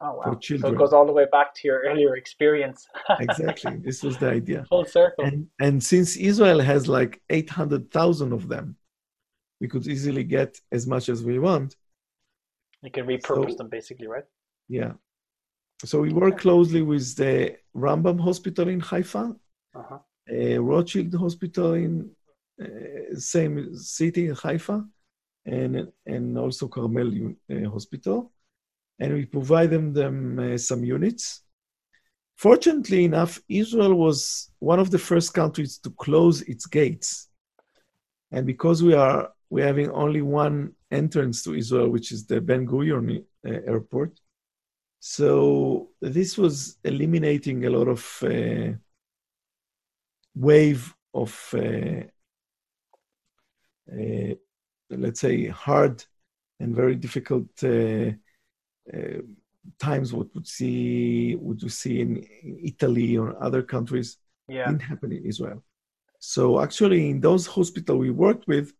Oh 0.00 0.14
wow! 0.14 0.22
For 0.24 0.36
children. 0.36 0.70
So 0.70 0.74
it 0.74 0.78
goes 0.78 0.92
all 0.92 1.06
the 1.06 1.12
way 1.12 1.26
back 1.32 1.54
to 1.54 1.68
your 1.68 1.80
earlier 1.80 2.16
experience. 2.16 2.86
exactly. 3.20 3.76
This 3.78 4.02
was 4.02 4.16
the 4.16 4.30
idea. 4.30 4.64
Full 4.68 4.84
circle. 4.84 5.24
And, 5.24 5.48
and 5.60 5.82
since 5.82 6.16
Israel 6.16 6.60
has 6.60 6.86
like 6.86 7.20
800,000 7.30 8.32
of 8.32 8.48
them, 8.48 8.76
we 9.60 9.66
could 9.66 9.86
easily 9.88 10.22
get 10.22 10.60
as 10.70 10.86
much 10.86 11.08
as 11.08 11.24
we 11.24 11.40
want. 11.40 11.76
You 12.82 12.92
can 12.92 13.06
repurpose 13.06 13.50
so, 13.50 13.56
them 13.56 13.68
basically, 13.68 14.06
right? 14.06 14.24
Yeah. 14.68 14.92
So 15.84 16.00
we 16.00 16.12
work 16.12 16.38
closely 16.38 16.82
with 16.82 17.16
the 17.16 17.56
Rambam 17.76 18.20
Hospital 18.20 18.68
in 18.68 18.80
Haifa, 18.80 19.34
uh-huh. 19.74 19.98
uh, 20.32 20.58
Rothschild 20.62 21.14
Hospital 21.14 21.74
in 21.74 22.10
uh, 22.62 23.16
same 23.16 23.76
city 23.76 24.28
in 24.28 24.34
Haifa, 24.34 24.84
and 25.46 25.88
and 26.06 26.38
also 26.38 26.68
Carmel 26.68 27.34
uh, 27.50 27.70
Hospital 27.70 28.32
and 28.98 29.14
we 29.14 29.24
provide 29.24 29.70
them, 29.70 30.38
uh, 30.38 30.58
some 30.58 30.84
units. 30.84 31.42
Fortunately 32.36 33.04
enough, 33.04 33.40
Israel 33.48 33.94
was 33.94 34.50
one 34.60 34.78
of 34.78 34.90
the 34.90 34.98
first 34.98 35.34
countries 35.34 35.78
to 35.78 35.90
close 35.90 36.42
its 36.42 36.66
gates. 36.66 37.28
And 38.30 38.46
because 38.46 38.82
we 38.82 38.94
are 38.94 39.32
we're 39.50 39.66
having 39.66 39.90
only 39.90 40.20
one 40.20 40.74
entrance 40.90 41.42
to 41.42 41.54
Israel, 41.54 41.88
which 41.88 42.12
is 42.12 42.26
the 42.26 42.40
Ben 42.40 42.66
Gurion 42.66 43.24
uh, 43.46 43.50
airport, 43.66 44.20
so 45.00 45.90
this 46.00 46.36
was 46.36 46.76
eliminating 46.84 47.64
a 47.64 47.70
lot 47.70 47.88
of 47.88 48.22
uh, 48.22 48.72
wave 50.34 50.94
of 51.14 51.54
uh, 51.54 52.02
uh 53.90 54.34
let's 54.90 55.20
say 55.20 55.46
hard 55.46 56.04
and 56.60 56.74
very 56.74 56.94
difficult 56.94 57.48
uh, 57.62 58.10
times 59.78 60.12
what 60.12 60.34
would 60.34 60.46
see 60.46 61.36
would 61.36 61.62
you 61.62 61.68
see 61.68 62.00
in 62.00 62.24
Italy 62.42 63.16
or 63.16 63.42
other 63.42 63.62
countries 63.62 64.18
yeah. 64.48 64.66
didn't 64.66 64.82
happen 64.82 65.12
in 65.12 65.24
Israel. 65.24 65.62
So 66.18 66.60
actually, 66.60 67.10
in 67.10 67.20
those 67.20 67.46
hospitals 67.46 68.00
we 68.00 68.10
worked 68.10 68.48
with, 68.48 68.72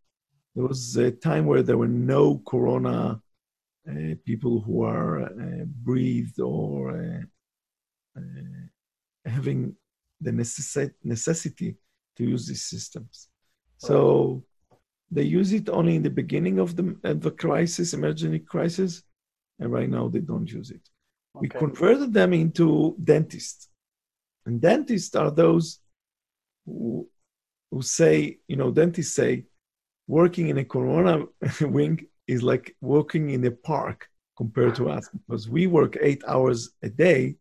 there 0.54 0.66
was 0.66 0.96
a 0.96 1.10
time 1.10 1.46
where 1.46 1.62
there 1.62 1.78
were 1.78 1.94
no 2.14 2.42
corona 2.46 3.20
uh, 3.88 4.14
people 4.24 4.60
who 4.60 4.82
are 4.82 5.22
uh, 5.22 5.64
breathed 5.82 6.40
or 6.40 6.90
uh, 6.90 8.18
uh 8.18 9.30
having 9.30 9.74
the 10.20 10.30
necess- 10.30 10.94
necessity 11.04 11.76
to 12.16 12.24
use 12.24 12.46
these 12.46 12.64
systems. 12.64 13.28
So 13.76 14.42
they 15.10 15.22
use 15.22 15.52
it 15.52 15.68
only 15.68 15.94
in 15.96 16.02
the 16.02 16.10
beginning 16.10 16.58
of 16.58 16.74
the, 16.74 16.96
of 17.04 17.20
the 17.20 17.30
crisis, 17.30 17.94
emergency 17.94 18.40
crisis, 18.40 19.02
and 19.58 19.72
right 19.72 19.88
now 19.88 20.08
they 20.08 20.20
don't 20.20 20.50
use 20.50 20.70
it. 20.70 20.88
We 21.34 21.48
converted 21.48 22.12
them 22.12 22.32
into 22.32 22.96
dentists. 23.02 23.68
And 24.46 24.60
dentists 24.60 25.14
are 25.14 25.30
those 25.30 25.78
who, 26.66 27.08
who 27.70 27.82
say, 27.82 28.38
you 28.48 28.56
know, 28.56 28.70
dentists 28.70 29.14
say, 29.14 29.44
working 30.06 30.48
in 30.48 30.58
a 30.58 30.64
corona 30.64 31.26
wing 31.60 32.06
is 32.26 32.42
like 32.42 32.76
working 32.80 33.30
in 33.30 33.44
a 33.44 33.50
park 33.50 34.08
compared 34.36 34.74
to 34.76 34.88
us 34.88 35.08
because 35.08 35.48
we 35.48 35.66
work 35.66 35.96
eight 36.00 36.22
hours 36.26 36.70
a 36.82 36.88
day 36.88 37.36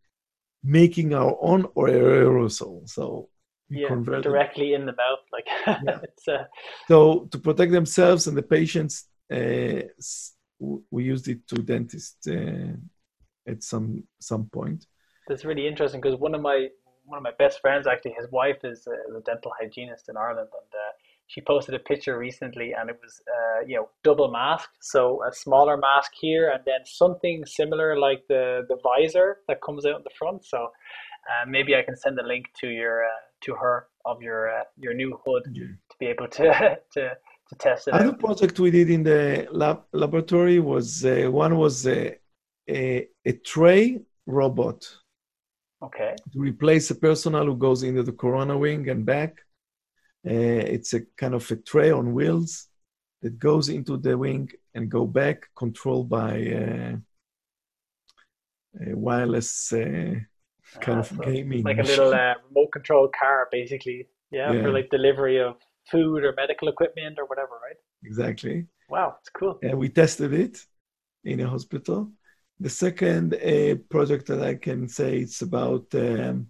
making 0.63 1.13
our 1.13 1.37
own 1.41 1.63
aerosol. 1.63 2.87
So 2.89 3.29
we 3.69 3.81
yeah, 3.81 3.87
convert 3.87 4.23
directly 4.23 4.73
in 4.73 4.85
the 4.85 4.93
mouth, 4.93 5.19
like 5.31 5.47
yeah. 5.67 6.33
uh... 6.33 6.43
so 6.87 7.27
to 7.31 7.37
protect 7.37 7.71
themselves 7.71 8.27
and 8.27 8.37
the 8.37 8.43
patients. 8.43 9.05
Uh, 9.31 9.81
we 10.59 11.03
used 11.03 11.27
it 11.27 11.47
to 11.49 11.55
dentists 11.61 12.27
uh, 12.27 12.73
at 13.47 13.63
some 13.63 14.03
some 14.19 14.45
point. 14.45 14.85
That's 15.27 15.45
really 15.45 15.67
interesting 15.67 16.01
because 16.01 16.19
one 16.19 16.35
of 16.35 16.41
my 16.41 16.67
one 17.05 17.17
of 17.17 17.23
my 17.23 17.31
best 17.37 17.61
friends 17.61 17.87
actually, 17.87 18.15
his 18.19 18.29
wife 18.31 18.57
is 18.63 18.87
a, 18.87 19.17
a 19.17 19.21
dental 19.21 19.51
hygienist 19.59 20.09
in 20.09 20.17
Ireland, 20.17 20.49
and 20.53 20.71
uh, 20.73 20.91
she 21.27 21.41
posted 21.41 21.75
a 21.75 21.79
picture 21.79 22.17
recently, 22.17 22.73
and 22.73 22.89
it 22.89 22.97
was 23.01 23.21
uh, 23.27 23.65
you 23.65 23.75
know 23.75 23.89
double 24.03 24.31
mask, 24.31 24.69
so 24.81 25.23
a 25.23 25.33
smaller 25.33 25.77
mask 25.77 26.11
here, 26.19 26.49
and 26.49 26.63
then 26.65 26.81
something 26.85 27.45
similar 27.45 27.97
like 27.97 28.23
the 28.27 28.65
the 28.67 28.77
visor 28.83 29.37
that 29.47 29.61
comes 29.61 29.85
out 29.85 29.97
in 29.97 30.03
the 30.03 30.15
front. 30.17 30.45
So 30.45 30.57
uh, 31.27 31.45
maybe 31.47 31.75
I 31.75 31.83
can 31.83 31.95
send 31.95 32.17
a 32.19 32.25
link 32.25 32.47
to 32.61 32.67
your 32.67 33.03
uh, 33.03 33.21
to 33.41 33.55
her 33.55 33.87
of 34.05 34.21
your 34.21 34.49
uh, 34.49 34.63
your 34.77 34.93
new 34.93 35.19
hood 35.25 35.43
yeah. 35.51 35.65
to 35.89 35.97
be 35.99 36.07
able 36.07 36.27
to 36.29 36.77
to 36.93 37.17
to 37.49 37.55
test 37.55 37.87
it. 37.87 37.93
Other 37.93 38.09
out. 38.09 38.19
project 38.19 38.59
we 38.59 38.71
did 38.71 38.89
in 38.89 39.03
the 39.03 39.47
lab 39.51 39.83
laboratory 39.91 40.59
was 40.59 41.05
uh, 41.05 41.27
one 41.29 41.57
was 41.57 41.85
a, 41.87 42.17
a, 42.69 43.07
a 43.25 43.33
tray 43.33 44.01
robot. 44.25 44.87
Okay. 45.83 46.15
To 46.33 46.39
replace 46.39 46.89
a 46.91 46.95
personnel 46.95 47.45
who 47.45 47.55
goes 47.55 47.83
into 47.83 48.03
the 48.03 48.11
corona 48.11 48.57
wing 48.57 48.89
and 48.89 49.05
back. 49.05 49.37
Uh, 50.25 50.63
it's 50.75 50.93
a 50.93 51.01
kind 51.15 51.35
of 51.35 51.49
a 51.51 51.55
tray 51.55 51.91
on 51.91 52.13
wheels 52.13 52.67
that 53.21 53.39
goes 53.39 53.69
into 53.69 53.97
the 53.97 54.17
wing 54.17 54.49
and 54.73 54.89
go 54.89 55.05
back, 55.05 55.47
controlled 55.55 56.09
by 56.09 56.33
uh, 56.47 56.95
a 58.85 58.95
wireless 58.95 59.71
uh, 59.71 60.15
kind 60.81 60.97
uh, 60.97 61.01
of 61.01 61.07
so 61.07 61.15
gaming. 61.17 61.63
Like 61.63 61.79
a 61.79 61.83
little 61.83 62.13
uh, 62.13 62.33
remote 62.49 62.71
control 62.71 63.09
car, 63.17 63.47
basically. 63.51 64.07
Yeah, 64.31 64.51
yeah, 64.51 64.61
for 64.63 64.71
like 64.71 64.89
delivery 64.89 65.39
of 65.39 65.55
food 65.91 66.23
or 66.23 66.33
medical 66.33 66.67
equipment 66.67 67.17
or 67.19 67.25
whatever, 67.25 67.55
right? 67.63 67.77
Exactly. 68.03 68.65
Wow, 68.89 69.15
it's 69.19 69.29
cool. 69.29 69.59
And 69.61 69.77
we 69.77 69.89
tested 69.89 70.33
it 70.33 70.59
in 71.23 71.39
a 71.39 71.49
hospital. 71.49 72.11
The 72.59 72.69
second 72.69 73.35
uh, 73.35 73.75
project 73.89 74.27
that 74.27 74.41
I 74.41 74.55
can 74.55 74.87
say 74.87 75.19
it's 75.19 75.41
about 75.41 75.85
um, 75.93 76.47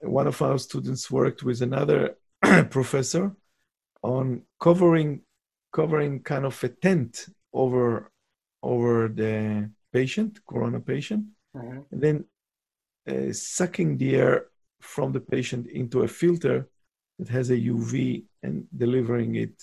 one 0.00 0.26
of 0.26 0.40
our 0.42 0.58
students 0.58 1.10
worked 1.10 1.42
with 1.42 1.62
another 1.62 2.16
professor 2.70 3.32
on 4.02 4.42
covering 4.60 5.20
covering 5.72 6.20
kind 6.20 6.44
of 6.44 6.62
a 6.64 6.68
tent 6.68 7.26
over 7.52 8.10
over 8.62 9.08
the 9.08 9.70
patient, 9.92 10.38
corona 10.46 10.80
patient, 10.80 11.24
mm-hmm. 11.56 11.80
and 11.90 12.00
then 12.00 12.24
uh, 13.08 13.32
sucking 13.32 13.98
the 13.98 14.16
air 14.16 14.46
from 14.80 15.12
the 15.12 15.20
patient 15.20 15.66
into 15.68 16.02
a 16.02 16.08
filter 16.08 16.68
that 17.22 17.32
has 17.32 17.50
a 17.50 17.56
UV 17.56 18.24
and 18.42 18.66
delivering 18.76 19.36
it 19.36 19.54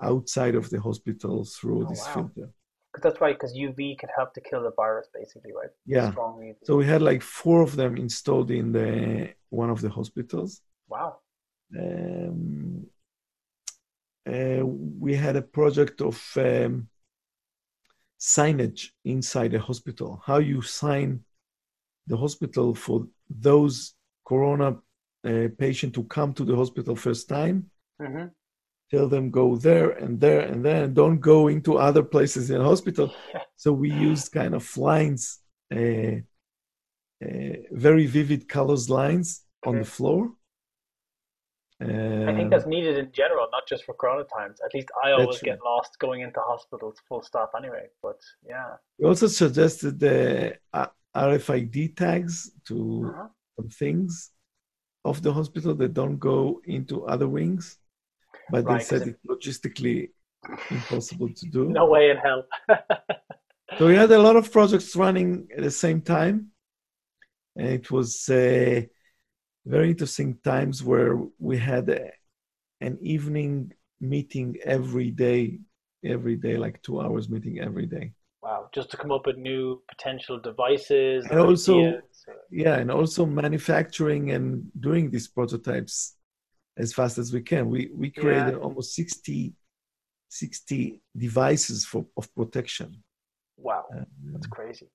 outside 0.00 0.54
of 0.54 0.68
the 0.70 0.80
hospital 0.80 1.44
through 1.44 1.86
oh, 1.86 1.88
this 1.88 2.04
wow. 2.06 2.14
filter. 2.14 2.50
That's 3.02 3.20
right, 3.20 3.34
because 3.34 3.54
UV 3.56 3.98
can 3.98 4.08
help 4.16 4.34
to 4.34 4.40
kill 4.40 4.62
the 4.62 4.72
virus, 4.72 5.08
basically, 5.12 5.52
right? 5.52 5.70
Yeah. 5.86 6.12
So 6.62 6.76
we 6.76 6.86
had 6.86 7.02
like 7.02 7.22
four 7.22 7.62
of 7.62 7.74
them 7.76 7.96
installed 7.96 8.50
in 8.50 8.72
the 8.72 9.30
one 9.50 9.70
of 9.70 9.80
the 9.80 9.90
hospitals. 9.90 10.60
Wow. 10.88 11.18
Um, 11.76 12.86
uh, 14.28 14.64
we 14.64 15.14
had 15.14 15.36
a 15.36 15.42
project 15.42 16.00
of 16.00 16.16
um, 16.36 16.88
signage 18.20 18.90
inside 19.04 19.50
the 19.52 19.58
hospital. 19.58 20.22
How 20.24 20.38
you 20.38 20.62
sign 20.62 21.24
the 22.06 22.16
hospital 22.16 22.74
for 22.74 23.06
those 23.28 23.94
corona 24.26 24.76
uh, 25.24 25.48
patient 25.58 25.96
who 25.96 26.04
come 26.04 26.32
to 26.34 26.44
the 26.44 26.56
hospital 26.56 26.96
first 26.96 27.28
time. 27.28 27.70
Mm-hmm. 28.00 28.26
Tell 28.90 29.08
them 29.08 29.30
go 29.30 29.56
there 29.56 29.90
and 29.90 30.20
there 30.20 30.40
and 30.40 30.64
there, 30.64 30.84
and 30.84 30.94
don't 30.94 31.18
go 31.18 31.48
into 31.48 31.78
other 31.78 32.02
places 32.02 32.50
in 32.50 32.58
the 32.58 32.64
hospital. 32.64 33.14
so 33.56 33.72
we 33.72 33.90
used 33.90 34.32
kind 34.32 34.54
of 34.54 34.76
lines, 34.76 35.40
uh, 35.74 36.16
uh, 37.24 37.56
very 37.72 38.06
vivid 38.06 38.48
colors 38.48 38.90
lines 38.90 39.42
okay. 39.66 39.70
on 39.70 39.82
the 39.82 39.88
floor. 39.88 40.30
I 41.80 42.32
think 42.34 42.50
that's 42.50 42.66
needed 42.66 42.96
in 42.98 43.10
general, 43.12 43.48
not 43.50 43.66
just 43.68 43.84
for 43.84 43.94
Corona 43.94 44.24
times. 44.24 44.58
At 44.64 44.72
least 44.74 44.88
I 45.04 45.10
always 45.12 45.40
get 45.40 45.58
lost 45.64 45.98
going 45.98 46.22
into 46.22 46.40
hospitals 46.40 46.96
full 47.08 47.22
stop 47.22 47.52
anyway. 47.56 47.86
But 48.02 48.20
yeah. 48.46 48.76
We 48.98 49.06
also 49.06 49.26
suggested 49.26 49.98
the 49.98 50.56
uh, 50.72 50.86
RFID 51.14 51.96
tags 51.96 52.52
to 52.68 53.10
uh-huh. 53.12 53.28
some 53.56 53.68
things 53.68 54.30
of 55.04 55.22
the 55.22 55.32
hospital 55.32 55.74
that 55.74 55.94
don't 55.94 56.18
go 56.18 56.60
into 56.64 57.04
other 57.06 57.28
wings, 57.28 57.78
but 58.50 58.64
right. 58.64 58.78
they 58.78 58.84
said 58.84 59.02
it's 59.08 59.24
logistically 59.26 60.10
impossible 60.70 61.28
to 61.28 61.46
do. 61.46 61.68
No 61.68 61.86
way 61.86 62.10
in 62.10 62.16
hell. 62.16 62.44
so 63.78 63.86
we 63.86 63.94
had 63.94 64.10
a 64.10 64.18
lot 64.18 64.36
of 64.36 64.50
projects 64.50 64.96
running 64.96 65.48
at 65.56 65.62
the 65.62 65.70
same 65.70 66.00
time. 66.00 66.48
And 67.56 67.68
it 67.68 67.90
was 67.90 68.28
uh, 68.28 68.82
very 69.64 69.90
interesting 69.90 70.38
times 70.42 70.82
where 70.82 71.18
we 71.38 71.58
had 71.58 71.88
a, 71.88 72.10
an 72.80 72.98
evening 73.00 73.72
meeting 74.00 74.56
every 74.64 75.10
day, 75.10 75.60
every 76.04 76.36
day, 76.36 76.56
like 76.56 76.82
two 76.82 77.00
hours 77.00 77.28
meeting 77.28 77.60
every 77.60 77.86
day. 77.86 78.12
Wow, 78.44 78.68
just 78.74 78.90
to 78.90 78.98
come 78.98 79.10
up 79.10 79.24
with 79.24 79.38
new 79.38 79.80
potential 79.88 80.38
devices. 80.38 81.26
And 81.30 81.40
also, 81.40 81.78
ideas. 81.78 82.02
yeah, 82.50 82.76
and 82.76 82.90
also 82.90 83.24
manufacturing 83.24 84.32
and 84.32 84.70
doing 84.78 85.10
these 85.10 85.28
prototypes 85.28 86.16
as 86.76 86.92
fast 86.92 87.16
as 87.16 87.32
we 87.32 87.40
can. 87.40 87.70
We 87.70 87.90
we 87.94 88.10
created 88.10 88.54
yeah. 88.54 88.58
almost 88.58 88.94
60, 88.94 89.54
60 90.28 91.00
devices 91.16 91.86
for 91.86 92.04
of 92.18 92.34
protection. 92.34 93.02
Wow, 93.56 93.86
uh, 93.96 94.04
that's 94.32 94.46
crazy. 94.48 94.90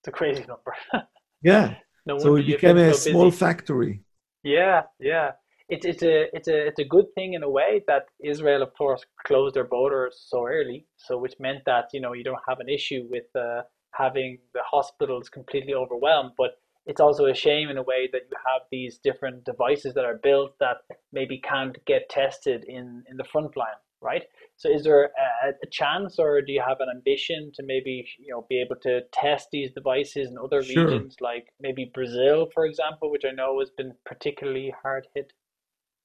It's 0.00 0.08
a 0.08 0.12
crazy 0.12 0.44
number. 0.46 0.74
yeah. 1.42 1.76
No 2.04 2.18
so 2.18 2.36
it 2.36 2.46
became 2.46 2.76
a 2.76 2.92
so 2.92 3.10
small 3.12 3.30
factory. 3.30 4.02
Yeah, 4.42 4.82
yeah 5.00 5.30
it's 5.68 5.86
it's 5.86 6.02
a 6.02 6.36
it's 6.36 6.48
a 6.48 6.66
it's 6.66 6.78
a 6.78 6.84
good 6.84 7.06
thing 7.14 7.34
in 7.34 7.42
a 7.42 7.48
way 7.48 7.82
that 7.86 8.06
Israel, 8.22 8.62
of 8.62 8.74
course, 8.74 9.04
closed 9.26 9.54
their 9.54 9.64
borders 9.64 10.22
so 10.28 10.46
early. 10.46 10.86
So 10.96 11.16
which 11.18 11.34
meant 11.40 11.64
that 11.66 11.86
you 11.92 12.00
know 12.00 12.12
you 12.12 12.24
don't 12.24 12.42
have 12.48 12.60
an 12.60 12.68
issue 12.68 13.06
with 13.10 13.24
uh, 13.34 13.62
having 13.92 14.38
the 14.52 14.60
hospitals 14.62 15.28
completely 15.28 15.74
overwhelmed. 15.74 16.32
But 16.36 16.58
it's 16.86 17.00
also 17.00 17.26
a 17.26 17.34
shame 17.34 17.70
in 17.70 17.78
a 17.78 17.82
way 17.82 18.08
that 18.12 18.22
you 18.30 18.36
have 18.46 18.62
these 18.70 18.98
different 18.98 19.44
devices 19.44 19.94
that 19.94 20.04
are 20.04 20.20
built 20.22 20.52
that 20.60 20.78
maybe 21.12 21.38
can't 21.38 21.82
get 21.86 22.10
tested 22.10 22.64
in 22.64 23.02
in 23.08 23.16
the 23.16 23.24
front 23.24 23.56
line, 23.56 23.80
right? 24.02 24.24
So 24.56 24.68
is 24.68 24.84
there 24.84 25.04
a, 25.44 25.48
a 25.48 25.66
chance, 25.70 26.18
or 26.18 26.42
do 26.42 26.52
you 26.52 26.62
have 26.66 26.80
an 26.80 26.88
ambition 26.94 27.52
to 27.54 27.62
maybe 27.64 28.06
you 28.18 28.32
know 28.32 28.44
be 28.50 28.60
able 28.60 28.76
to 28.82 29.00
test 29.12 29.48
these 29.50 29.72
devices 29.72 30.28
in 30.28 30.36
other 30.36 30.62
sure. 30.62 30.84
regions, 30.84 31.16
like 31.22 31.46
maybe 31.58 31.90
Brazil, 31.94 32.50
for 32.52 32.66
example, 32.66 33.10
which 33.10 33.24
I 33.24 33.30
know 33.30 33.60
has 33.60 33.70
been 33.70 33.94
particularly 34.04 34.70
hard 34.82 35.06
hit? 35.14 35.32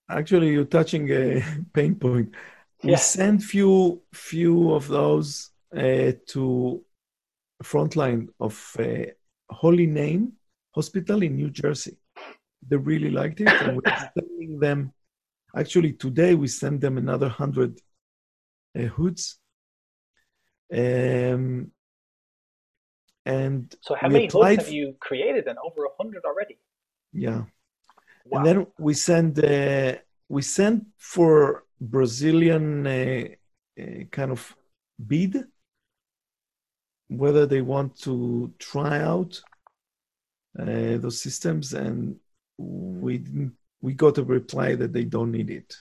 Actually, 0.10 0.50
you're 0.50 0.66
touching 0.66 1.10
a 1.12 1.44
pain 1.74 1.96
point. 1.96 2.34
We 2.84 2.96
sent 2.96 3.44
few 3.44 4.02
few 4.14 4.74
of 4.74 4.88
those 4.88 5.52
uh, 5.76 6.14
to 6.28 6.84
frontline 7.64 8.30
of 8.40 8.76
uh, 8.80 9.12
Holy 9.50 9.86
Name 9.86 10.34
Hospital 10.74 11.22
in 11.24 11.36
New 11.36 11.50
Jersey. 11.50 11.98
They 12.68 12.78
really 12.78 13.12
liked 13.12 13.42
it, 13.42 13.50
and 13.50 13.78
we're 13.78 14.10
sending 14.18 14.60
them. 14.60 14.94
Actually, 15.56 15.94
today 15.94 16.36
we 16.36 16.48
send 16.48 16.82
them 16.82 16.98
another 16.98 17.28
hundred 17.28 17.80
uh, 18.78 18.84
hoods. 18.84 19.40
Um, 20.72 21.72
and 23.26 23.76
so, 23.82 23.96
how 23.96 24.08
many 24.08 24.28
hoods 24.28 24.64
have 24.66 24.72
you 24.72 24.96
created? 25.00 25.46
Then 25.46 25.58
over 25.64 25.86
a 25.86 25.90
hundred 25.98 26.24
already. 26.26 26.58
Yeah. 27.12 27.44
Wow. 28.30 28.40
And 28.40 28.48
then 28.48 28.68
we 28.78 28.94
send 28.94 29.44
uh, 29.44 29.96
we 30.28 30.42
send 30.42 30.86
for 30.98 31.64
Brazilian 31.82 32.86
uh, 32.86 33.24
uh, 33.80 34.04
kind 34.12 34.32
of 34.32 34.56
bid 35.08 35.46
whether 37.08 37.48
they 37.48 37.62
want 37.62 38.00
to 38.02 38.54
try 38.60 39.02
out 39.02 39.42
uh, 40.60 40.98
those 40.98 41.22
systems, 41.22 41.74
and 41.74 42.16
we 42.58 43.18
didn't. 43.18 43.54
We 43.82 43.94
got 43.94 44.18
a 44.18 44.24
reply 44.24 44.76
that 44.76 44.94
they 44.94 45.06
don't 45.06 45.32
need 45.32 45.50
it. 45.50 45.74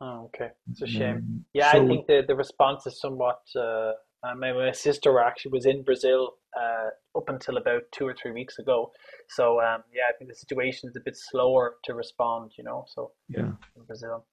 Oh, 0.00 0.24
okay. 0.26 0.50
It's 0.70 0.82
a 0.82 0.86
shame. 0.86 1.16
Um, 1.16 1.44
yeah, 1.54 1.72
so, 1.72 1.82
I 1.82 1.86
think 1.86 2.06
the 2.06 2.22
the 2.26 2.36
response 2.36 2.86
is 2.86 3.00
somewhat. 3.00 3.40
Uh, 3.56 3.92
my, 4.36 4.52
my 4.52 4.72
sister 4.72 5.18
actually 5.18 5.52
was 5.52 5.66
in 5.66 5.82
Brazil 5.82 6.34
uh, 6.60 6.88
up 7.16 7.28
until 7.28 7.56
about 7.56 7.82
two 7.92 8.06
or 8.06 8.14
three 8.14 8.32
weeks 8.32 8.58
ago. 8.58 8.92
So 9.28 9.60
um, 9.60 9.82
yeah, 9.92 10.04
I 10.08 10.12
think 10.16 10.30
the 10.30 10.36
situation 10.36 10.88
is 10.88 10.96
a 10.96 11.00
bit 11.00 11.16
slower 11.16 11.76
to 11.84 11.94
respond. 11.94 12.52
You 12.58 12.64
know, 12.64 12.84
so 12.94 13.12
yeah, 13.28 13.52
in 13.76 13.84
Brazil. 13.86 14.24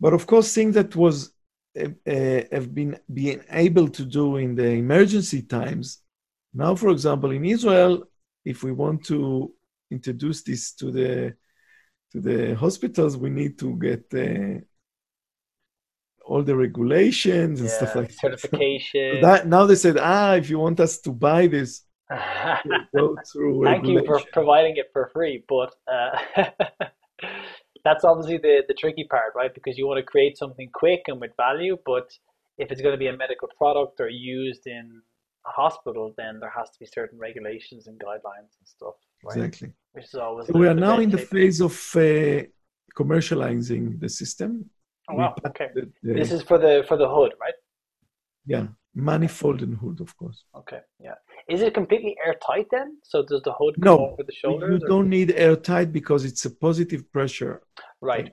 But 0.00 0.12
of 0.12 0.26
course, 0.26 0.52
things 0.52 0.74
that 0.74 0.94
was 0.96 1.32
uh, 1.78 1.88
uh, 2.06 2.42
have 2.52 2.74
been 2.74 2.98
being 3.12 3.42
able 3.50 3.88
to 3.88 4.04
do 4.04 4.36
in 4.36 4.54
the 4.54 4.70
emergency 4.70 5.42
times. 5.42 6.00
Now, 6.52 6.74
for 6.76 6.90
example, 6.90 7.32
in 7.32 7.44
Israel, 7.44 8.04
if 8.44 8.62
we 8.62 8.72
want 8.72 9.04
to 9.06 9.52
introduce 9.90 10.42
this 10.42 10.72
to 10.74 10.90
the 10.90 11.34
to 12.12 12.20
the 12.20 12.54
hospitals, 12.54 13.16
we 13.16 13.30
need 13.30 13.58
to 13.58 13.76
get 13.76 14.04
uh, 14.14 14.60
all 16.26 16.42
the 16.42 16.56
regulations 16.56 17.60
and 17.60 17.68
yeah, 17.68 17.76
stuff 17.76 17.94
like 17.94 18.10
certification. 18.10 19.20
that. 19.20 19.42
that. 19.42 19.46
Now 19.48 19.66
they 19.66 19.74
said, 19.74 19.98
ah, 19.98 20.34
if 20.34 20.48
you 20.50 20.58
want 20.58 20.80
us 20.80 20.98
to 21.00 21.10
buy 21.10 21.46
this, 21.46 21.82
go 22.96 23.16
through. 23.32 23.64
Thank 23.64 23.86
you 23.86 24.04
for 24.04 24.20
providing 24.32 24.76
it 24.76 24.90
for 24.92 25.10
free, 25.12 25.44
but 25.48 25.74
uh, 25.90 26.18
that's 27.84 28.04
obviously 28.04 28.38
the 28.38 28.62
the 28.68 28.74
tricky 28.74 29.04
part, 29.04 29.32
right? 29.34 29.52
Because 29.54 29.78
you 29.78 29.86
want 29.86 29.98
to 29.98 30.02
create 30.04 30.36
something 30.36 30.70
quick 30.72 31.02
and 31.08 31.20
with 31.20 31.32
value, 31.36 31.76
but 31.86 32.10
if 32.58 32.70
it's 32.70 32.80
going 32.80 32.92
to 32.92 32.98
be 32.98 33.08
a 33.08 33.16
medical 33.16 33.48
product 33.58 34.00
or 34.00 34.08
used 34.08 34.66
in 34.66 35.02
a 35.46 35.50
hospital, 35.50 36.14
then 36.16 36.40
there 36.40 36.52
has 36.56 36.70
to 36.70 36.78
be 36.78 36.86
certain 36.86 37.18
regulations 37.18 37.86
and 37.86 37.98
guidelines 37.98 38.52
and 38.58 38.66
stuff. 38.66 38.94
Right? 39.24 39.36
Exactly. 39.36 39.72
Which 39.92 40.04
is 40.06 40.14
always. 40.14 40.46
So 40.46 40.58
we 40.58 40.68
are 40.68 40.74
now 40.74 40.98
in 40.98 41.10
the 41.10 41.18
phase 41.18 41.60
of 41.60 41.72
uh, 41.96 42.42
commercializing 42.96 44.00
the 44.00 44.08
system. 44.08 44.70
Oh, 45.08 45.14
wow. 45.14 45.34
Okay. 45.46 45.68
The, 45.74 45.90
the, 46.02 46.14
this 46.14 46.32
is 46.32 46.42
for 46.42 46.58
the 46.58 46.84
for 46.88 46.96
the 46.96 47.08
hood, 47.08 47.32
right? 47.40 47.54
Yeah, 48.46 48.66
manifold 48.94 49.62
and 49.62 49.76
hood, 49.76 50.00
of 50.00 50.16
course. 50.16 50.44
Okay. 50.56 50.80
Yeah. 51.00 51.14
Is 51.48 51.60
it 51.62 51.74
completely 51.74 52.16
airtight 52.24 52.66
then? 52.70 52.98
So 53.02 53.22
does 53.22 53.42
the 53.42 53.52
hood 53.52 53.74
come 53.82 53.96
no, 53.96 54.10
over 54.10 54.22
the 54.22 54.32
shoulders? 54.32 54.80
You 54.80 54.86
or? 54.86 54.88
don't 54.88 55.08
need 55.08 55.32
airtight 55.32 55.92
because 55.92 56.24
it's 56.24 56.44
a 56.44 56.50
positive 56.50 57.10
pressure. 57.12 57.62
Right. 58.00 58.30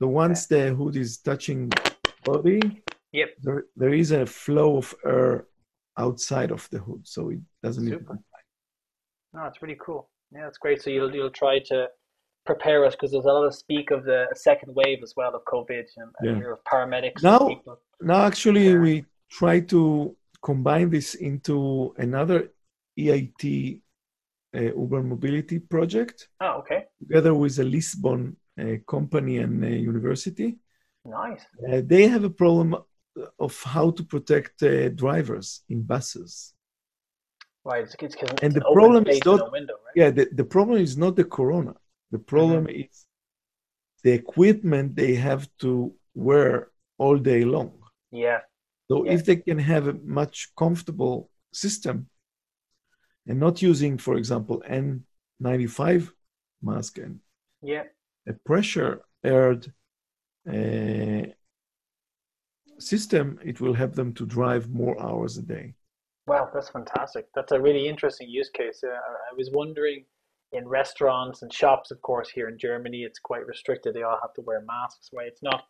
So 0.00 0.08
once 0.08 0.50
okay. 0.50 0.70
the 0.70 0.74
hood 0.74 0.96
is 0.96 1.18
touching 1.18 1.70
body, 2.24 2.60
yep. 3.12 3.30
there, 3.42 3.64
there 3.76 3.94
is 3.94 4.10
a 4.10 4.26
flow 4.26 4.78
of 4.78 4.94
air 5.04 5.46
outside 5.98 6.50
of 6.50 6.68
the 6.70 6.78
hood, 6.78 7.00
so 7.04 7.30
it 7.30 7.40
doesn't 7.62 7.86
Super. 7.86 8.14
need. 8.14 8.22
No, 9.32 9.44
it's 9.44 9.62
really 9.62 9.78
cool. 9.80 10.10
Yeah, 10.32 10.42
that's 10.44 10.58
great. 10.58 10.82
So 10.82 10.90
you'll 10.90 11.14
you'll 11.14 11.30
try 11.30 11.60
to 11.66 11.88
prepare 12.46 12.84
us 12.84 12.94
because 12.94 13.10
there's 13.12 13.24
a 13.24 13.32
lot 13.32 13.44
of 13.44 13.54
speak 13.54 13.90
of 13.90 14.04
the 14.04 14.26
second 14.34 14.74
wave 14.74 15.00
as 15.02 15.14
well 15.16 15.34
of 15.34 15.42
COVID 15.44 15.84
and, 15.96 16.10
and 16.20 16.40
yeah. 16.42 16.52
paramedics. 16.70 17.22
Now, 17.22 17.60
now 18.00 18.22
actually, 18.24 18.68
yeah. 18.70 18.78
we 18.78 19.04
try 19.30 19.60
to 19.60 20.16
combine 20.42 20.90
this 20.90 21.14
into 21.14 21.94
another 21.98 22.50
EIT 22.98 23.80
uh, 24.54 24.58
Urban 24.58 25.08
Mobility 25.08 25.58
project. 25.58 26.28
Oh, 26.40 26.60
okay. 26.60 26.84
Together 27.00 27.34
with 27.34 27.58
a 27.58 27.64
Lisbon 27.64 28.36
uh, 28.60 28.76
company 28.88 29.38
and 29.38 29.62
a 29.64 29.70
university. 29.70 30.56
Nice. 31.04 31.42
Uh, 31.70 31.82
they 31.84 32.08
have 32.08 32.24
a 32.24 32.30
problem 32.30 32.76
of 33.38 33.62
how 33.62 33.90
to 33.90 34.02
protect 34.02 34.62
uh, 34.62 34.88
drivers 34.90 35.62
in 35.68 35.82
buses. 35.82 36.54
Right, 37.64 37.82
it's, 37.82 37.96
it's, 38.00 38.14
it's 38.14 38.42
and 38.42 38.52
the 38.54 38.60
problem 38.72 39.06
is 39.08 39.24
not 39.24 39.50
window, 39.50 39.74
right? 39.84 39.96
yeah 39.96 40.10
the, 40.10 40.28
the 40.32 40.44
problem 40.44 40.78
is 40.80 40.96
not 40.96 41.16
the 41.16 41.24
corona. 41.24 41.74
The 42.10 42.18
problem 42.18 42.66
mm-hmm. 42.66 42.82
is 42.82 43.06
the 44.02 44.12
equipment 44.12 44.96
they 44.96 45.14
have 45.14 45.48
to 45.58 45.94
wear 46.14 46.68
all 46.98 47.18
day 47.18 47.44
long. 47.44 47.72
Yeah. 48.10 48.40
So 48.88 49.04
yeah. 49.04 49.12
if 49.12 49.24
they 49.24 49.36
can 49.36 49.58
have 49.58 49.88
a 49.88 49.94
much 50.04 50.50
comfortable 50.56 51.30
system 51.52 52.08
and 53.26 53.40
not 53.40 53.62
using, 53.62 53.98
for 53.98 54.16
example, 54.16 54.62
N95 54.68 56.10
mask 56.62 56.98
and 56.98 57.20
yeah. 57.62 57.84
a 58.28 58.32
pressure 58.32 59.02
aired 59.24 59.72
uh, 60.48 61.26
system, 62.78 63.38
it 63.44 63.60
will 63.60 63.74
help 63.74 63.94
them 63.94 64.12
to 64.14 64.26
drive 64.26 64.70
more 64.70 65.00
hours 65.02 65.36
a 65.38 65.42
day. 65.42 65.74
Wow, 66.26 66.50
that's 66.52 66.68
fantastic. 66.68 67.26
That's 67.34 67.52
a 67.52 67.60
really 67.60 67.88
interesting 67.88 68.28
use 68.28 68.50
case. 68.50 68.82
Uh, 68.84 68.90
I 68.90 69.34
was 69.36 69.50
wondering 69.52 70.04
in 70.52 70.68
restaurants 70.68 71.42
and 71.42 71.52
shops, 71.52 71.90
of 71.90 72.00
course, 72.02 72.30
here 72.30 72.48
in 72.48 72.58
Germany, 72.58 73.02
it's 73.02 73.18
quite 73.18 73.46
restricted. 73.46 73.94
They 73.94 74.02
all 74.02 74.18
have 74.22 74.34
to 74.34 74.42
wear 74.42 74.60
masks, 74.60 75.10
right? 75.12 75.26
It's 75.26 75.42
not 75.42 75.64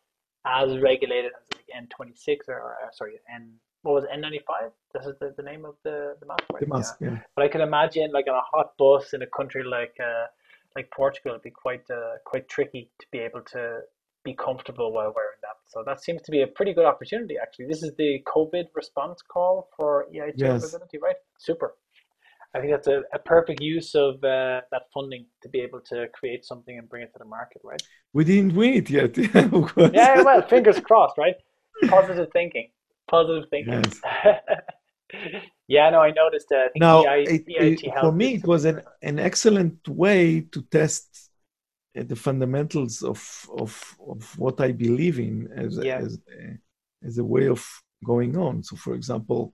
as 0.47 0.79
regulated 0.79 1.33
as 1.41 1.49
like 1.55 1.67
N26 1.75 2.49
or, 2.49 2.61
or 2.61 2.77
sorry, 2.93 3.15
N 3.35 3.55
what 3.83 3.95
was 3.95 4.05
it, 4.05 4.11
N95? 4.11 4.71
This 4.95 5.07
is 5.07 5.15
the, 5.21 5.33
the 5.37 5.43
name 5.43 5.65
of 5.65 5.77
the, 5.85 6.17
the 6.19 6.27
mask, 6.27 6.43
right? 6.53 6.61
The 6.61 6.67
mask, 6.67 6.97
yeah. 7.01 7.11
yeah. 7.11 7.19
But 7.37 7.45
I 7.45 7.49
can 7.49 7.61
imagine 7.61 8.11
like 8.13 8.27
on 8.29 8.35
a 8.35 8.43
hot 8.43 8.73
bus 8.79 9.13
in 9.13 9.23
a 9.23 9.27
country 9.27 9.63
like 9.65 9.95
uh, 10.01 10.27
like 10.75 10.91
Portugal, 10.91 11.33
it'd 11.33 11.43
be 11.43 11.51
quite 11.51 11.89
uh, 11.91 12.19
quite 12.25 12.49
tricky 12.49 12.91
to 12.99 13.07
be 13.13 13.19
able 13.19 13.43
to 13.53 13.81
be 14.25 14.35
comfortable 14.35 14.93
while 14.93 15.13
wearing 15.15 15.39
that. 15.43 15.57
So 15.69 15.83
that 15.87 16.03
seems 16.03 16.23
to 16.23 16.31
be 16.31 16.43
a 16.43 16.47
pretty 16.47 16.75
good 16.75 16.85
opportunity, 16.85 17.37
actually. 17.41 17.67
This 17.67 17.83
is 17.83 17.95
the 17.97 18.19
COVID 18.27 18.65
response 18.75 19.21
call 19.23 19.69
for 19.77 20.07
EIT 20.13 20.35
yes. 20.37 20.63
mobility, 20.63 20.99
right? 20.99 21.17
Super. 21.39 21.77
I 22.57 22.61
think 22.61 22.73
that's 22.73 22.87
a, 22.87 23.03
a 23.13 23.19
perfect 23.19 23.61
use 23.61 23.95
of 23.95 24.15
uh, 24.25 24.63
that 24.71 24.85
funding 24.93 25.27
to 25.43 25.49
be 25.49 25.61
able 25.61 25.81
to 25.91 26.09
create 26.15 26.45
something 26.45 26.79
and 26.79 26.89
bring 26.89 27.03
it 27.03 27.13
to 27.13 27.19
the 27.19 27.27
market, 27.27 27.61
right? 27.63 27.83
We 28.15 28.25
didn't 28.25 28.55
win 28.55 28.75
it 28.75 28.89
yet. 28.89 29.17
yeah, 29.95 30.23
well, 30.23 30.43
fingers 30.43 30.81
crossed, 30.81 31.19
right? 31.19 31.37
Positive 31.89 32.29
thinking. 32.33 32.71
Positive 33.09 33.45
thinking. 33.51 33.85
Yes. 33.85 34.01
yeah, 35.69 35.91
no, 35.91 36.01
I 36.01 36.13
noticed 36.13 36.49
that. 36.49 36.71
I 36.77 36.79
now, 36.79 37.05
it, 37.05 37.45
it, 37.47 37.95
for 38.01 38.13
me, 38.13 38.37
it 38.37 38.47
was 38.47 38.65
an, 38.65 38.81
an 39.03 39.19
excellent 39.19 39.87
way 39.87 40.41
to 40.53 40.63
test 40.63 41.31
uh, 41.99 42.05
the 42.05 42.17
fundamentals 42.17 43.03
of, 43.03 43.47
of, 43.59 43.97
of 44.09 44.39
what 44.39 44.61
I 44.63 44.73
believe 44.73 45.19
in 45.19 45.53
as, 45.55 45.79
yeah. 45.83 45.99
as, 45.99 46.19
a, 46.33 47.07
as 47.07 47.19
a 47.19 47.25
way 47.25 47.49
of 47.49 47.67
going 48.03 48.37
on. 48.39 48.63
So, 48.63 48.77
for 48.77 48.95
example, 48.95 49.53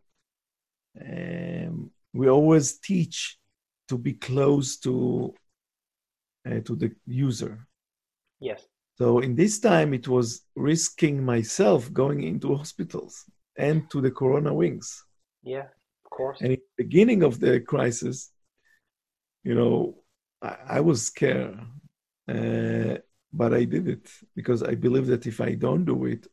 um, 1.01 1.91
we 2.13 2.29
always 2.29 2.79
teach 2.79 3.39
to 3.89 3.99
be 3.99 4.15
close 4.15 4.77
to 4.79 5.35
uh, 6.47 6.61
to 6.61 6.77
the 6.77 6.91
user. 7.07 7.67
Yes. 8.41 8.67
So 8.97 9.21
in 9.21 9.35
this 9.35 9.59
time, 9.59 9.95
it 9.95 10.09
was 10.09 10.43
risking 10.55 11.25
myself 11.25 11.93
going 11.93 12.23
into 12.23 12.57
hospitals 12.57 13.25
and 13.57 13.89
to 13.91 14.01
the 14.01 14.11
corona 14.11 14.53
wings. 14.53 15.05
Yeah, 15.43 15.67
of 16.05 16.11
course. 16.11 16.41
And 16.41 16.53
in 16.53 16.59
the 16.59 16.85
beginning 16.85 17.23
of 17.23 17.41
the 17.41 17.61
crisis, 17.61 18.31
you 19.45 19.55
know, 19.55 20.03
I, 20.41 20.57
I 20.77 20.81
was 20.81 21.07
scared, 21.07 21.59
uh, 22.29 22.99
but 23.33 23.55
I 23.55 23.65
did 23.65 23.89
it 23.89 24.11
because 24.37 24.63
I 24.63 24.75
believe 24.75 25.07
that 25.07 25.27
if 25.27 25.41
I 25.41 25.55
don't 25.55 25.85
do 25.85 26.05
it, 26.07 26.27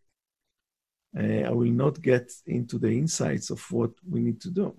uh, 1.18 1.48
I 1.50 1.52
will 1.52 1.72
not 1.72 2.02
get 2.02 2.32
into 2.46 2.78
the 2.78 2.92
insights 2.92 3.50
of 3.50 3.60
what 3.72 3.92
we 4.08 4.20
need 4.20 4.42
to 4.42 4.52
do. 4.52 4.76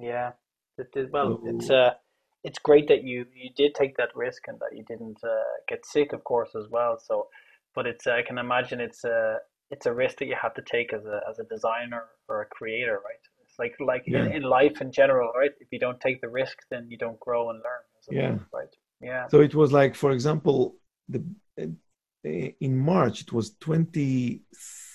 Yeah, 0.00 0.32
it 0.78 0.92
did, 0.92 1.10
well, 1.12 1.40
it's 1.44 1.70
uh, 1.70 1.94
it's 2.44 2.58
great 2.58 2.86
that 2.88 3.02
you 3.02 3.26
you 3.34 3.50
did 3.56 3.74
take 3.74 3.96
that 3.96 4.10
risk 4.14 4.42
and 4.46 4.58
that 4.60 4.76
you 4.76 4.84
didn't 4.84 5.18
uh, 5.24 5.50
get 5.68 5.84
sick, 5.84 6.12
of 6.12 6.22
course, 6.24 6.54
as 6.54 6.66
well. 6.70 6.98
So, 7.04 7.28
but 7.74 7.86
it's 7.86 8.06
uh, 8.06 8.12
I 8.12 8.22
can 8.22 8.38
imagine 8.38 8.80
it's 8.80 9.04
a 9.04 9.38
it's 9.70 9.86
a 9.86 9.92
risk 9.92 10.18
that 10.18 10.26
you 10.26 10.36
have 10.40 10.54
to 10.54 10.62
take 10.62 10.92
as 10.92 11.04
a 11.04 11.20
as 11.28 11.38
a 11.38 11.44
designer 11.44 12.04
or 12.28 12.42
a 12.42 12.46
creator, 12.46 12.94
right? 13.04 13.24
It's 13.44 13.58
like 13.58 13.74
like 13.80 14.04
yeah. 14.06 14.26
in, 14.26 14.32
in 14.32 14.42
life 14.42 14.80
in 14.80 14.92
general, 14.92 15.32
right? 15.36 15.50
If 15.60 15.68
you 15.72 15.78
don't 15.78 16.00
take 16.00 16.20
the 16.20 16.28
risk, 16.28 16.58
then 16.70 16.86
you 16.90 16.96
don't 16.96 17.18
grow 17.18 17.50
and 17.50 17.58
learn. 17.58 17.84
Yeah. 18.10 18.38
Right. 18.52 18.74
Yeah. 19.00 19.28
So 19.28 19.40
it 19.40 19.54
was 19.54 19.72
like, 19.72 19.94
for 19.94 20.12
example, 20.12 20.76
the 21.08 21.24
in 22.24 22.78
March, 22.78 23.22
it 23.22 23.32
was 23.32 23.56
twenty 23.60 24.42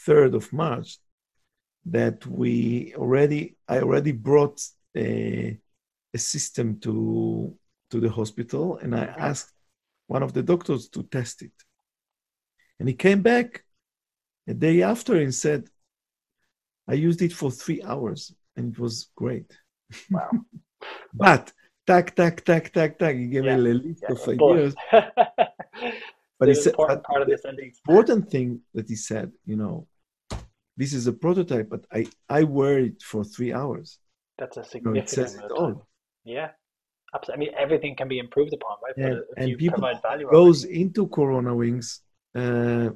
third 0.06 0.36
of 0.36 0.51
March 0.51 0.97
that 1.86 2.26
we 2.26 2.93
already 2.95 3.58
I 3.68 3.80
already 3.80 4.12
brought 4.14 4.62
a, 4.96 5.58
a 6.14 6.18
system 6.18 6.80
to 6.82 7.56
to 7.91 8.00
the 8.00 8.10
hospital, 8.10 8.78
and 8.78 8.96
I 8.96 9.06
asked 9.06 9.54
one 10.08 10.24
of 10.24 10.34
the 10.34 10.44
doctors 10.44 10.89
to 10.89 11.04
test 11.04 11.41
it, 11.41 11.54
and 12.80 12.88
he 12.89 12.96
came 12.96 13.22
back 13.22 13.64
a 14.48 14.54
day 14.54 14.82
after 14.82 15.16
and 15.16 15.34
said, 15.34 15.70
"I 16.88 16.94
used 16.94 17.22
it 17.22 17.34
for 17.34 17.52
three 17.52 17.82
hours, 17.84 18.34
and 18.56 18.74
it 18.74 18.80
was 18.80 19.10
great." 19.16 19.52
Wow! 20.10 20.32
but 21.14 21.52
tack, 21.86 22.16
tack, 22.16 22.44
tack, 22.44 22.72
tack, 22.74 22.98
tack. 22.98 23.16
He 23.16 23.28
gave 23.28 23.46
yeah. 23.46 23.58
me 23.58 23.70
a 23.70 23.74
list 23.74 24.04
yeah, 24.04 24.12
of 24.12 24.28
ideas. 24.28 24.76
but 24.91 26.56
said, 26.56 26.68
important 26.68 27.04
part 27.04 27.22
of 27.22 27.28
this 27.28 27.41
ending. 27.48 27.72
important 27.88 28.30
thing 28.30 28.62
that 28.74 28.89
he 28.89 28.96
said, 28.96 29.32
you 29.46 29.56
know, 29.56 29.88
this 30.78 30.94
is 30.94 31.08
a 31.08 31.14
prototype, 31.14 31.70
but 31.70 31.86
I 31.91 32.06
I 32.30 32.44
wear 32.44 32.80
it 32.80 33.02
for 33.02 33.24
three 33.24 33.54
hours. 33.54 34.00
That's 34.38 34.57
a 34.57 34.63
significant. 34.63 35.36
No, 35.38 35.45
it 35.45 35.51
all. 35.51 35.88
Yeah, 36.23 36.49
absolutely. 37.13 37.47
I 37.47 37.51
mean, 37.51 37.55
everything 37.59 37.95
can 37.95 38.07
be 38.07 38.19
improved 38.19 38.53
upon, 38.53 38.77
right? 38.84 38.93
Yeah. 38.97 39.19
and 39.38 39.57
people 39.57 39.79
provide 39.79 40.01
value 40.01 40.29
goes 40.29 40.63
into 40.63 41.07
Corona 41.07 41.53
Wings, 41.55 42.01
uh, 42.36 42.89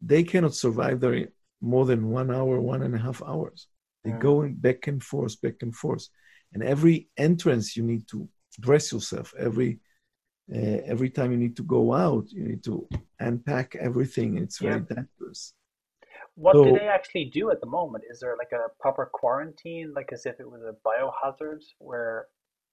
they 0.00 0.22
cannot 0.22 0.54
survive 0.54 1.00
there 1.00 1.28
more 1.60 1.86
than 1.86 2.10
one 2.10 2.30
hour, 2.30 2.60
one 2.60 2.82
and 2.82 2.94
a 2.94 2.98
half 2.98 3.22
hours. 3.22 3.66
They 4.04 4.10
mm. 4.10 4.20
go 4.20 4.48
back 4.48 4.86
and 4.86 5.02
forth, 5.02 5.40
back 5.40 5.56
and 5.62 5.74
forth. 5.74 6.06
And 6.52 6.62
every 6.62 7.08
entrance, 7.16 7.76
you 7.76 7.82
need 7.82 8.06
to 8.08 8.28
dress 8.60 8.92
yourself. 8.92 9.34
Every 9.38 9.80
uh, 10.54 10.78
every 10.86 11.10
time 11.10 11.32
you 11.32 11.38
need 11.38 11.56
to 11.56 11.64
go 11.64 11.92
out, 11.92 12.30
you 12.30 12.44
need 12.44 12.62
to 12.64 12.86
unpack 13.18 13.74
everything. 13.74 14.38
It's 14.38 14.58
very 14.58 14.84
yeah. 14.88 14.94
dangerous. 14.94 15.52
What 16.36 16.54
so, 16.54 16.64
do 16.64 16.72
they 16.78 16.86
actually 16.86 17.26
do 17.26 17.50
at 17.50 17.60
the 17.60 17.66
moment? 17.66 18.04
Is 18.10 18.20
there 18.20 18.36
like 18.36 18.52
a 18.52 18.68
proper 18.78 19.08
quarantine, 19.12 19.92
like 19.94 20.10
as 20.12 20.26
if 20.26 20.38
it 20.38 20.48
was 20.48 20.62
a 20.62 20.74
biohazard, 20.86 21.62
where 21.78 22.26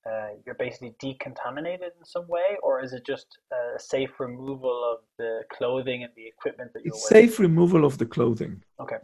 uh, 0.05 0.36
you're 0.45 0.55
basically 0.55 0.93
decontaminated 1.01 1.91
in 1.97 2.05
some 2.05 2.28
way, 2.28 2.57
or 2.61 2.84
is 2.84 2.91
it 2.91 3.05
just 3.05 3.26
a 3.53 3.80
safe 3.80 4.20
removal 4.20 4.78
of 4.93 4.99
the 5.18 5.43
clothing 5.53 6.03
and 6.03 6.11
the 6.18 6.28
equipment 6.28 6.72
that 6.74 6.84
you're 6.84 6.93
it's 6.93 7.09
wearing? 7.09 7.30
Safe 7.30 7.39
removal 7.39 7.86
of 7.86 7.97
the 7.97 8.05
clothing. 8.05 8.61
Okay, 8.82 8.97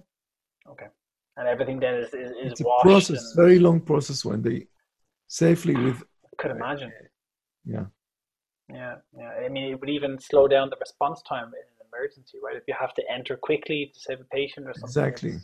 okay, 0.70 0.88
and 1.38 1.48
everything 1.48 1.80
then 1.80 1.96
is 1.96 2.14
is, 2.14 2.32
is 2.32 2.52
it's 2.52 2.62
washed. 2.62 2.86
a 2.86 2.90
process, 2.90 3.24
and... 3.24 3.36
very 3.38 3.60
long 3.60 3.80
process 3.80 4.26
when 4.26 4.42
they 4.42 4.68
safely 5.28 5.76
with. 5.76 6.04
Could 6.38 6.52
imagine. 6.52 6.92
Yeah. 7.66 7.86
Yeah, 8.72 8.96
yeah. 9.18 9.32
I 9.46 9.50
mean, 9.50 9.72
it 9.72 9.80
would 9.80 9.90
even 9.90 10.20
slow 10.20 10.48
down 10.48 10.70
the 10.70 10.78
response 10.80 11.22
time 11.24 11.52
emergency, 11.94 12.38
right? 12.44 12.56
If 12.56 12.64
you 12.68 12.76
have 12.80 12.94
to 12.96 13.04
enter 13.12 13.38
quickly 13.38 13.92
to 13.94 14.00
save 14.00 14.20
a 14.20 14.26
patient 14.26 14.68
or 14.68 14.74
something. 14.74 14.90
Exactly. 14.90 15.40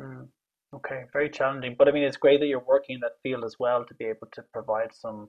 Mm, 0.00 0.28
okay, 0.74 1.04
very 1.12 1.30
challenging. 1.30 1.76
But 1.78 1.88
I 1.88 1.92
mean, 1.92 2.04
it's 2.04 2.16
great 2.16 2.40
that 2.40 2.46
you're 2.46 2.64
working 2.66 2.94
in 2.94 3.00
that 3.00 3.20
field 3.22 3.44
as 3.44 3.56
well 3.58 3.84
to 3.84 3.94
be 3.94 4.04
able 4.06 4.28
to 4.32 4.42
provide 4.52 4.94
some 4.94 5.28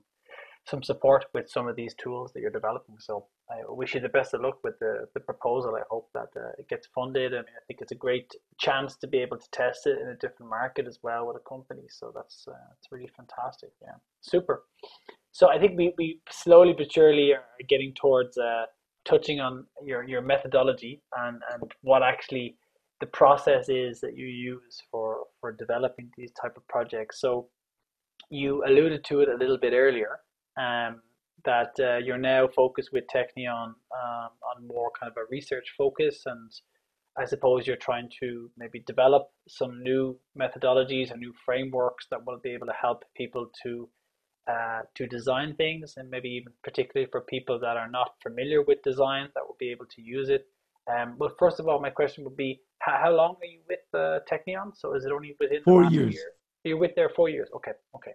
some 0.65 0.81
support 0.81 1.25
with 1.33 1.49
some 1.49 1.67
of 1.67 1.75
these 1.75 1.93
tools 1.95 2.31
that 2.31 2.39
you're 2.39 2.49
developing. 2.49 2.95
So 2.97 3.25
I 3.49 3.57
wish 3.67 3.95
you 3.95 3.99
the 3.99 4.09
best 4.09 4.33
of 4.33 4.41
luck 4.41 4.63
with 4.63 4.79
the, 4.79 5.07
the 5.13 5.19
proposal. 5.19 5.75
I 5.75 5.81
hope 5.89 6.09
that 6.13 6.29
uh, 6.37 6.51
it 6.57 6.69
gets 6.69 6.87
funded. 6.95 7.33
I 7.33 7.37
mean, 7.37 7.55
I 7.57 7.63
think 7.67 7.81
it's 7.81 7.91
a 7.91 7.95
great 7.95 8.31
chance 8.59 8.95
to 8.97 9.07
be 9.07 9.17
able 9.17 9.37
to 9.37 9.47
test 9.51 9.85
it 9.87 9.99
in 9.99 10.07
a 10.07 10.15
different 10.15 10.49
market 10.49 10.87
as 10.87 10.99
well 11.03 11.27
with 11.27 11.35
a 11.35 11.49
company. 11.49 11.83
So 11.89 12.13
that's 12.15 12.45
uh, 12.47 12.53
that's 12.69 12.91
really 12.91 13.09
fantastic. 13.15 13.71
Yeah, 13.81 13.95
super. 14.21 14.63
So 15.33 15.49
I 15.49 15.59
think 15.59 15.77
we, 15.77 15.93
we 15.97 16.19
slowly 16.29 16.73
but 16.77 16.91
surely 16.91 17.33
are 17.33 17.43
getting 17.67 17.93
towards 17.99 18.37
uh, 18.37 18.65
touching 19.05 19.39
on 19.39 19.65
your, 19.83 20.03
your 20.03 20.21
methodology 20.21 21.01
and, 21.17 21.41
and 21.51 21.71
what 21.81 22.03
actually 22.03 22.57
the 22.99 23.07
process 23.07 23.67
is 23.69 23.99
that 24.01 24.15
you 24.15 24.25
use 24.25 24.81
for, 24.89 25.23
for 25.41 25.51
developing 25.51 26.09
these 26.17 26.31
type 26.41 26.55
of 26.55 26.67
projects. 26.67 27.19
So 27.19 27.47
you 28.29 28.63
alluded 28.65 29.03
to 29.05 29.21
it 29.21 29.29
a 29.29 29.35
little 29.35 29.57
bit 29.57 29.73
earlier, 29.73 30.19
um, 30.57 31.01
that 31.45 31.73
uh, 31.79 31.97
you're 31.97 32.17
now 32.17 32.47
focused 32.47 32.89
with 32.93 33.03
Technion 33.13 33.65
um, 33.65 33.75
on 34.55 34.67
more 34.67 34.91
kind 34.97 35.11
of 35.11 35.17
a 35.17 35.25
research 35.29 35.73
focus 35.77 36.23
and 36.25 36.49
I 37.17 37.25
suppose 37.25 37.67
you're 37.67 37.75
trying 37.75 38.09
to 38.21 38.49
maybe 38.57 38.79
develop 38.87 39.27
some 39.47 39.83
new 39.83 40.17
methodologies 40.39 41.11
and 41.11 41.19
new 41.19 41.33
frameworks 41.45 42.07
that 42.09 42.25
will 42.25 42.39
be 42.43 42.51
able 42.51 42.65
to 42.67 42.73
help 42.73 43.03
people 43.15 43.51
to 43.63 43.87
uh, 44.47 44.81
to 44.95 45.07
design 45.07 45.55
things 45.55 45.93
and 45.97 46.09
maybe 46.09 46.29
even 46.29 46.51
particularly 46.63 47.09
for 47.11 47.21
people 47.21 47.59
that 47.59 47.77
are 47.77 47.89
not 47.89 48.15
familiar 48.21 48.61
with 48.61 48.81
design 48.83 49.29
that 49.35 49.41
will 49.47 49.55
be 49.59 49.69
able 49.71 49.85
to 49.85 50.01
use 50.01 50.29
it. 50.29 50.47
Um, 50.91 51.15
but 51.17 51.37
first 51.39 51.59
of 51.59 51.67
all, 51.67 51.79
my 51.79 51.89
question 51.89 52.23
would 52.25 52.35
be, 52.35 52.61
how, 52.79 52.99
how 53.03 53.11
long 53.11 53.35
are 53.41 53.45
you 53.45 53.61
with 53.69 53.79
uh, 53.93 54.19
Technion? 54.29 54.75
So 54.75 54.95
is 54.95 55.05
it 55.05 55.11
only 55.11 55.35
within 55.39 55.63
four 55.63 55.85
years? 55.85 56.13
Year? 56.13 56.31
You're 56.65 56.77
with 56.77 56.95
there 56.95 57.09
four 57.09 57.29
years. 57.29 57.49
Okay, 57.55 57.71
okay. 57.95 58.11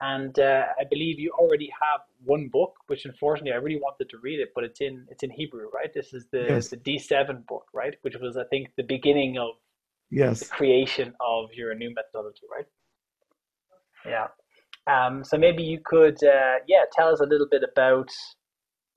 And 0.00 0.38
uh, 0.38 0.66
I 0.80 0.84
believe 0.88 1.18
you 1.18 1.32
already 1.32 1.70
have 1.82 2.00
one 2.24 2.48
book, 2.48 2.74
which 2.86 3.04
unfortunately 3.04 3.52
I 3.52 3.56
really 3.56 3.80
wanted 3.80 4.08
to 4.10 4.18
read 4.22 4.38
it, 4.38 4.50
but 4.54 4.62
it's 4.62 4.80
in 4.80 5.06
it's 5.10 5.24
in 5.24 5.30
Hebrew, 5.30 5.68
right? 5.74 5.92
This 5.92 6.12
is 6.12 6.26
the 6.30 6.46
yes. 6.48 6.68
the 6.68 6.76
D 6.76 6.98
seven 6.98 7.44
book, 7.48 7.66
right? 7.72 7.94
Which 8.02 8.14
was 8.20 8.36
I 8.36 8.44
think 8.44 8.68
the 8.76 8.84
beginning 8.84 9.38
of 9.38 9.50
yes 10.10 10.40
the 10.40 10.46
creation 10.46 11.14
of 11.20 11.52
your 11.52 11.74
new 11.74 11.92
methodology, 11.92 12.42
right? 12.54 12.66
Yeah. 14.06 14.28
Um, 14.88 15.22
so 15.22 15.36
maybe 15.36 15.62
you 15.62 15.80
could, 15.84 16.22
uh, 16.24 16.56
yeah, 16.66 16.84
tell 16.92 17.08
us 17.08 17.20
a 17.20 17.26
little 17.26 17.46
bit 17.46 17.62
about, 17.62 18.08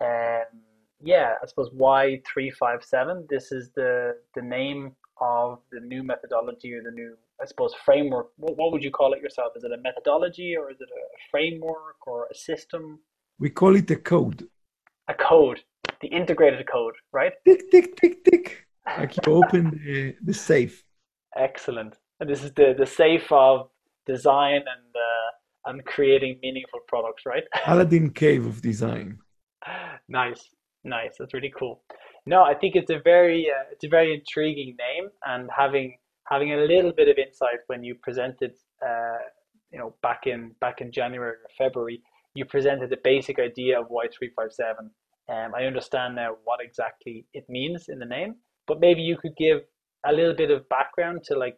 um, 0.01 0.61
yeah, 1.03 1.33
I 1.43 1.45
suppose 1.45 1.69
Y 1.73 2.21
three 2.31 2.49
five 2.49 2.83
seven. 2.83 3.27
This 3.29 3.51
is 3.51 3.71
the 3.75 4.15
the 4.35 4.41
name 4.41 4.95
of 5.19 5.59
the 5.71 5.81
new 5.81 6.01
methodology 6.01 6.73
or 6.73 6.81
the 6.81 6.91
new, 6.91 7.15
I 7.41 7.45
suppose, 7.45 7.73
framework. 7.85 8.29
What, 8.37 8.57
what 8.57 8.71
would 8.71 8.83
you 8.83 8.91
call 8.91 9.13
it 9.13 9.21
yourself? 9.21 9.53
Is 9.57 9.63
it 9.65 9.71
a 9.71 9.81
methodology 9.81 10.55
or 10.55 10.71
is 10.71 10.79
it 10.79 10.89
a 10.89 11.03
framework 11.29 12.07
or 12.07 12.27
a 12.31 12.35
system? 12.35 12.99
We 13.37 13.49
call 13.49 13.75
it 13.75 13.91
a 13.91 13.97
code. 13.97 14.47
A 15.09 15.13
code, 15.13 15.59
the 16.01 16.07
integrated 16.07 16.65
code, 16.71 16.95
right? 17.11 17.33
Tick 17.45 17.69
tick 17.69 17.97
tick 17.97 18.23
tick. 18.23 18.65
Like 18.97 19.17
you 19.17 19.33
open 19.33 19.81
the, 19.83 20.15
the 20.23 20.33
safe. 20.33 20.83
Excellent. 21.35 21.97
And 22.19 22.29
this 22.29 22.43
is 22.43 22.53
the 22.53 22.73
the 22.77 22.85
safe 22.85 23.29
of 23.29 23.69
design 24.05 24.61
and. 24.73 24.95
Uh, 24.95 25.30
and 25.65 25.83
creating 25.85 26.39
meaningful 26.41 26.79
products, 26.87 27.23
right? 27.25 27.43
Aladdin 27.67 28.11
Cave 28.11 28.45
of 28.45 28.61
Design. 28.61 29.19
nice, 30.09 30.49
nice. 30.83 31.15
That's 31.19 31.33
really 31.33 31.53
cool. 31.57 31.83
No, 32.25 32.43
I 32.43 32.53
think 32.53 32.75
it's 32.75 32.91
a 32.91 32.99
very 33.03 33.47
uh, 33.49 33.65
it's 33.71 33.83
a 33.83 33.89
very 33.89 34.13
intriguing 34.13 34.75
name, 34.77 35.09
and 35.25 35.49
having 35.55 35.97
having 36.29 36.53
a 36.53 36.57
little 36.57 36.93
bit 36.93 37.07
of 37.09 37.17
insight 37.17 37.59
when 37.67 37.83
you 37.83 37.95
presented, 37.95 38.53
uh, 38.85 39.17
you 39.71 39.79
know, 39.79 39.95
back 40.03 40.27
in 40.27 40.51
back 40.61 40.81
in 40.81 40.91
January 40.91 41.31
or 41.31 41.37
February, 41.57 42.01
you 42.35 42.45
presented 42.45 42.89
the 42.89 42.99
basic 43.03 43.39
idea 43.39 43.79
of 43.79 43.89
Y 43.89 44.05
three 44.15 44.31
five 44.35 44.53
seven. 44.53 44.91
Um, 45.29 45.53
I 45.55 45.63
understand 45.63 46.15
now 46.15 46.35
what 46.43 46.59
exactly 46.61 47.25
it 47.33 47.45
means 47.49 47.89
in 47.89 47.99
the 47.99 48.05
name, 48.05 48.35
but 48.67 48.79
maybe 48.79 49.01
you 49.01 49.17
could 49.17 49.35
give 49.37 49.61
a 50.05 50.13
little 50.13 50.35
bit 50.35 50.51
of 50.51 50.67
background 50.69 51.23
to 51.25 51.37
like 51.37 51.57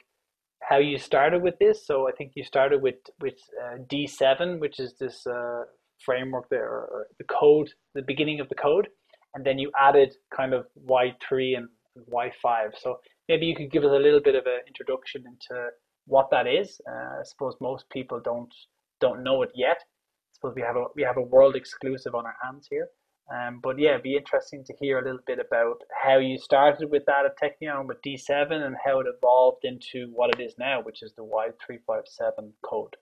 how 0.67 0.77
you 0.77 0.97
started 0.97 1.41
with 1.41 1.57
this. 1.59 1.85
So 1.85 2.07
I 2.07 2.11
think 2.11 2.33
you 2.35 2.43
started 2.43 2.81
with 2.81 2.95
with 3.21 3.35
uh, 3.61 3.77
D7, 3.91 4.59
which 4.59 4.79
is 4.79 4.95
this 4.99 5.25
uh, 5.27 5.63
framework 6.05 6.49
there, 6.49 6.67
or 6.67 7.07
the 7.17 7.25
code, 7.25 7.69
the 7.95 8.01
beginning 8.01 8.39
of 8.39 8.49
the 8.49 8.55
code, 8.55 8.87
and 9.33 9.45
then 9.45 9.59
you 9.59 9.71
added 9.79 10.13
kind 10.35 10.53
of 10.53 10.65
Y3 10.87 11.57
and 11.57 11.67
Y5. 12.11 12.71
So 12.79 12.99
maybe 13.27 13.45
you 13.45 13.55
could 13.55 13.71
give 13.71 13.83
us 13.83 13.91
a 13.91 13.99
little 13.99 14.21
bit 14.21 14.35
of 14.35 14.45
an 14.45 14.61
introduction 14.67 15.23
into 15.25 15.69
what 16.05 16.29
that 16.31 16.47
is. 16.47 16.79
Uh, 16.89 17.19
I 17.19 17.23
suppose 17.23 17.55
most 17.61 17.89
people 17.89 18.21
don't 18.23 18.53
don't 18.99 19.23
know 19.23 19.41
it 19.41 19.51
yet. 19.55 19.77
I 19.79 20.31
suppose 20.33 20.53
we 20.55 20.61
have 20.61 20.75
a 20.75 20.85
we 20.95 21.03
have 21.03 21.17
a 21.17 21.21
world 21.21 21.55
exclusive 21.55 22.15
on 22.15 22.25
our 22.25 22.35
hands 22.43 22.67
here. 22.69 22.87
Um, 23.31 23.59
but 23.63 23.79
yeah, 23.79 23.91
it'd 23.91 24.03
be 24.03 24.17
interesting 24.17 24.63
to 24.65 24.73
hear 24.79 24.99
a 24.99 25.03
little 25.03 25.21
bit 25.25 25.39
about 25.39 25.81
how 26.03 26.17
you 26.17 26.37
started 26.37 26.91
with 26.91 27.05
that 27.05 27.25
at 27.25 27.39
Technion 27.39 27.87
with 27.87 28.01
D7 28.01 28.51
and 28.51 28.75
how 28.83 28.99
it 28.99 29.07
evolved 29.07 29.63
into 29.63 30.11
what 30.13 30.37
it 30.37 30.41
is 30.41 30.55
now, 30.57 30.81
which 30.81 31.01
is 31.01 31.13
the 31.13 31.23
Y357 31.23 32.51
code. 32.61 32.95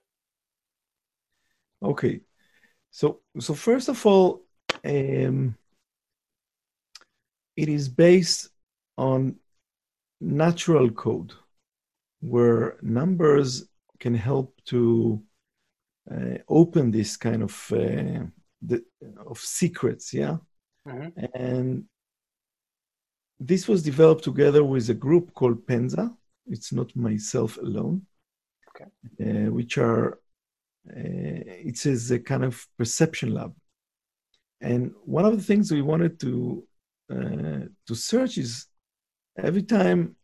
Okay, 1.82 2.20
so 2.92 3.20
so 3.40 3.54
first 3.54 3.88
of 3.88 4.06
all, 4.06 4.42
um, 4.84 5.56
it 7.56 7.68
is 7.68 7.88
based 7.88 8.50
on 8.96 9.34
natural 10.20 10.88
code, 10.90 11.32
where 12.20 12.76
numbers 12.82 13.64
can 13.98 14.14
help 14.14 14.54
to 14.66 15.20
uh, 16.10 16.38
open 16.48 16.92
this 16.92 17.16
kind 17.16 17.42
of 17.42 17.72
uh, 17.72 18.24
the, 18.64 18.82
of 19.26 19.38
secrets, 19.38 20.12
yeah. 20.12 20.36
Mm-hmm. 20.86 21.24
And 21.34 21.84
this 23.38 23.68
was 23.68 23.82
developed 23.82 24.24
together 24.24 24.64
with 24.64 24.88
a 24.90 24.94
group 24.94 25.34
called 25.34 25.66
Penza. 25.66 26.14
It's 26.46 26.72
not 26.72 26.94
myself 26.96 27.56
alone, 27.58 28.06
okay. 28.70 28.90
uh, 29.20 29.50
which 29.50 29.78
are 29.78 30.18
uh, 30.88 31.42
it 31.68 31.86
is 31.86 32.10
a 32.10 32.18
kind 32.18 32.44
of 32.44 32.66
perception 32.76 33.34
lab. 33.34 33.54
And 34.60 34.92
one 35.04 35.24
of 35.24 35.36
the 35.36 35.42
things 35.42 35.70
we 35.70 35.82
wanted 35.82 36.18
to 36.20 36.64
uh, 37.10 37.66
to 37.86 37.94
search 37.94 38.38
is 38.38 38.66
every 39.36 39.62
time 39.62 40.16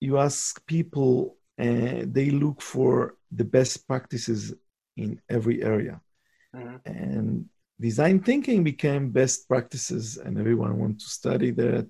you 0.00 0.18
ask 0.18 0.64
people, 0.66 1.36
uh, 1.60 2.04
they 2.06 2.30
look 2.30 2.62
for 2.62 3.16
the 3.30 3.44
best 3.44 3.86
practices 3.86 4.54
in 4.96 5.20
every 5.28 5.62
area. 5.62 6.00
Mm-hmm. 6.54 6.76
And 6.86 7.46
design 7.80 8.20
thinking 8.20 8.62
became 8.62 9.10
best 9.10 9.48
practices 9.48 10.18
and 10.18 10.38
everyone 10.38 10.78
wanted 10.78 11.00
to 11.00 11.08
study 11.08 11.50
that 11.50 11.88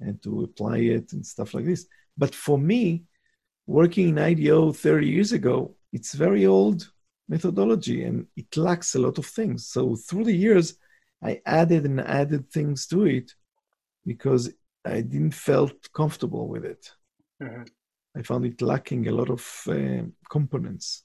and 0.00 0.22
to 0.22 0.44
apply 0.44 0.78
it 0.78 1.12
and 1.12 1.24
stuff 1.24 1.54
like 1.54 1.66
this. 1.66 1.86
But 2.16 2.34
for 2.34 2.58
me 2.58 3.04
working 3.66 4.08
in 4.08 4.18
IDEO 4.18 4.72
30 4.72 5.06
years 5.06 5.32
ago 5.32 5.76
it's 5.92 6.14
very 6.14 6.46
old 6.46 6.90
methodology 7.28 8.04
and 8.04 8.26
it 8.36 8.56
lacks 8.56 8.94
a 8.94 8.98
lot 8.98 9.18
of 9.18 9.26
things. 9.26 9.66
So 9.66 9.96
through 9.96 10.24
the 10.24 10.36
years 10.36 10.78
i 11.22 11.40
added 11.46 11.84
and 11.84 12.00
added 12.00 12.50
things 12.50 12.86
to 12.86 13.04
it 13.04 13.32
because 14.06 14.50
i 14.84 15.00
didn't 15.02 15.34
felt 15.34 15.92
comfortable 15.92 16.48
with 16.48 16.64
it. 16.64 16.90
Mm-hmm. 17.42 17.62
i 18.16 18.22
found 18.22 18.44
it 18.46 18.62
lacking 18.62 19.08
a 19.08 19.12
lot 19.12 19.30
of 19.30 19.42
uh, 19.68 20.04
components. 20.30 21.04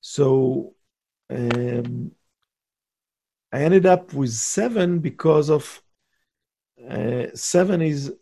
So 0.00 0.74
um, 1.30 2.12
I 3.52 3.60
ended 3.62 3.86
up 3.86 4.12
with 4.12 4.32
seven 4.32 4.98
because 4.98 5.48
of 5.50 5.82
uh, 6.90 7.26
seven 7.34 7.80
is 7.82 8.12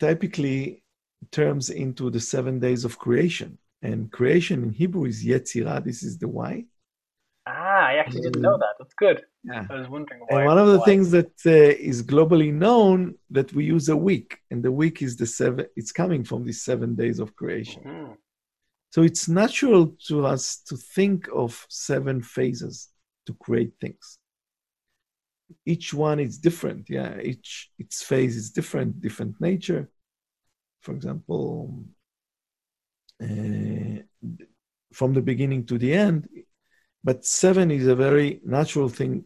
typically 0.00 0.82
terms 1.30 1.70
into 1.70 2.10
the 2.10 2.20
seven 2.20 2.58
days 2.58 2.84
of 2.84 2.98
creation. 2.98 3.58
and 3.82 4.10
creation 4.10 4.62
in 4.64 4.70
Hebrew 4.72 5.04
is 5.04 5.24
Yetzirah. 5.24 5.84
This 5.84 6.02
is 6.02 6.18
the 6.18 6.26
Y. 6.28 6.64
Ah, 7.46 7.86
I 7.92 7.94
actually 8.00 8.22
didn't 8.22 8.42
know 8.42 8.58
that. 8.58 8.74
That's 8.78 8.94
good. 8.94 9.22
Yeah. 9.44 9.64
I 9.70 9.74
was 9.80 9.88
wondering 9.88 10.20
why. 10.26 10.40
And 10.40 10.46
one 10.46 10.58
of 10.58 10.68
the 10.74 10.80
why. 10.80 10.84
things 10.84 11.10
that 11.12 11.32
uh, 11.46 11.90
is 11.90 12.02
globally 12.02 12.52
known 12.52 13.14
that 13.30 13.52
we 13.56 13.64
use 13.64 13.88
a 13.88 13.96
week, 13.96 14.38
and 14.50 14.62
the 14.62 14.72
week 14.82 15.00
is 15.02 15.16
the 15.16 15.26
seven. 15.26 15.66
It's 15.76 15.92
coming 15.92 16.24
from 16.24 16.44
the 16.44 16.52
seven 16.52 16.90
days 17.02 17.18
of 17.20 17.34
creation. 17.36 17.82
Mhm. 17.84 18.16
So 18.94 19.02
it's 19.02 19.28
natural 19.28 19.82
to 20.08 20.26
us 20.34 20.44
to 20.68 20.76
think 20.76 21.28
of 21.42 21.50
seven 21.68 22.16
phases 22.36 22.88
to 23.26 23.32
create 23.34 23.72
things. 23.80 24.18
Each 25.64 25.94
one 25.94 26.20
is 26.20 26.38
different. 26.38 26.88
Yeah, 26.90 27.20
each 27.20 27.70
its 27.78 28.02
phase 28.02 28.36
is 28.36 28.50
different, 28.50 29.00
different 29.00 29.40
nature. 29.40 29.88
For 30.80 30.92
example, 30.92 31.84
uh, 33.22 34.02
from 34.92 35.12
the 35.14 35.22
beginning 35.22 35.66
to 35.66 35.78
the 35.78 35.92
end. 35.92 36.28
But 37.04 37.24
seven 37.24 37.70
is 37.70 37.86
a 37.86 37.94
very 37.94 38.40
natural 38.44 38.88
thing 38.88 39.24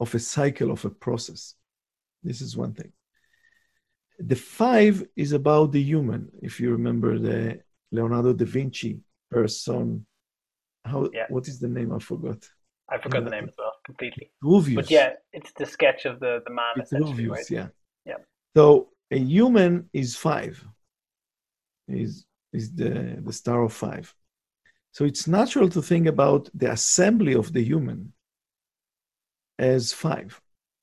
of 0.00 0.14
a 0.14 0.18
cycle 0.18 0.70
of 0.70 0.84
a 0.84 0.90
process. 0.90 1.54
This 2.22 2.40
is 2.40 2.56
one 2.56 2.72
thing. 2.74 2.92
The 4.18 4.36
five 4.36 5.04
is 5.16 5.32
about 5.32 5.72
the 5.72 5.82
human. 5.82 6.30
If 6.42 6.60
you 6.60 6.70
remember 6.70 7.18
the 7.18 7.60
Leonardo 7.90 8.32
da 8.32 8.44
Vinci 8.44 9.00
person, 9.30 10.06
how 10.84 11.10
Yeah. 11.12 11.26
what 11.28 11.48
is 11.48 11.58
the 11.58 11.68
name? 11.68 11.92
I 11.92 11.98
forgot. 11.98 12.40
I 12.88 12.98
forgot 12.98 13.24
the 13.24 13.30
name 13.30 13.48
as 13.48 13.54
well 13.58 13.73
completely. 13.84 14.30
But 14.42 14.90
yeah, 14.90 15.12
it's 15.32 15.52
the 15.52 15.66
sketch 15.66 16.04
of 16.04 16.20
the 16.20 16.40
the 16.46 16.52
man 16.52 16.74
essentially, 16.80 17.12
Vitruvius, 17.12 17.50
right? 17.50 17.50
yeah. 17.50 17.68
Yeah. 18.04 18.20
So 18.56 18.90
a 19.10 19.18
human 19.18 19.88
is 19.92 20.16
five. 20.16 20.64
Is 21.88 22.24
is 22.52 22.74
the 22.74 23.20
the 23.24 23.32
star 23.32 23.62
of 23.62 23.72
five. 23.72 24.14
So 24.92 25.04
it's 25.04 25.26
natural 25.26 25.68
to 25.70 25.82
think 25.82 26.06
about 26.06 26.48
the 26.54 26.70
assembly 26.70 27.34
of 27.34 27.52
the 27.52 27.62
human 27.62 28.12
as 29.58 29.92
five. 29.92 30.40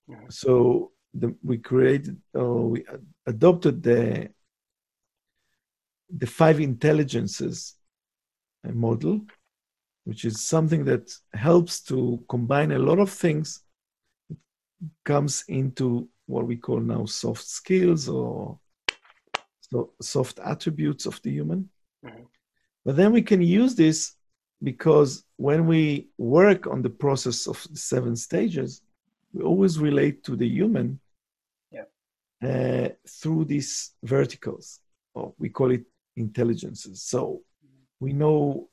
Mhm. 0.10 0.32
So 0.32 0.92
the, 1.14 1.36
we 1.44 1.58
created 1.58 2.18
or 2.34 2.70
we 2.72 2.86
adopted 3.26 3.84
the 3.84 4.30
the 6.10 6.28
five 6.28 6.60
intelligences 6.60 7.76
uh, 8.68 8.72
model, 8.72 9.22
which 10.06 10.26
is 10.26 10.42
something 10.42 10.86
that 10.86 11.12
helps 11.34 11.82
to 11.82 12.24
combine 12.28 12.72
a 12.72 12.80
lot 12.80 13.00
of 13.00 13.10
things 13.10 13.64
it 14.30 14.38
comes 15.06 15.44
into 15.48 16.10
what 16.26 16.48
we 16.48 16.56
call 16.56 16.80
now 16.80 17.06
soft 17.06 17.46
skills 17.46 18.10
or 18.10 18.60
so 19.62 19.94
soft 20.02 20.40
attributes 20.40 21.06
of 21.06 21.22
the 21.22 21.32
human. 21.32 21.70
Mhm. 22.04 22.28
But 22.84 22.96
then 22.96 23.12
we 23.14 23.22
can 23.22 23.42
use 23.42 23.76
this 23.76 24.16
because 24.64 25.24
when 25.38 25.68
we 25.68 26.10
work 26.18 26.68
on 26.68 26.82
the 26.82 26.90
process 26.90 27.48
of 27.48 27.62
the 27.70 27.78
seven 27.78 28.16
stages, 28.16 28.82
we 29.34 29.44
always 29.44 29.78
relate 29.80 30.24
to 30.24 30.36
the 30.36 30.48
human 30.48 31.00
Yeah. 31.72 31.86
uh, 32.42 32.90
through 33.08 33.46
these 33.46 33.94
verticals, 34.04 34.82
or 35.14 35.34
we 35.38 35.50
call 35.50 35.72
it 35.72 35.86
intelligences. 36.16 37.04
So 37.04 37.44
we 38.00 38.14
know 38.14 38.70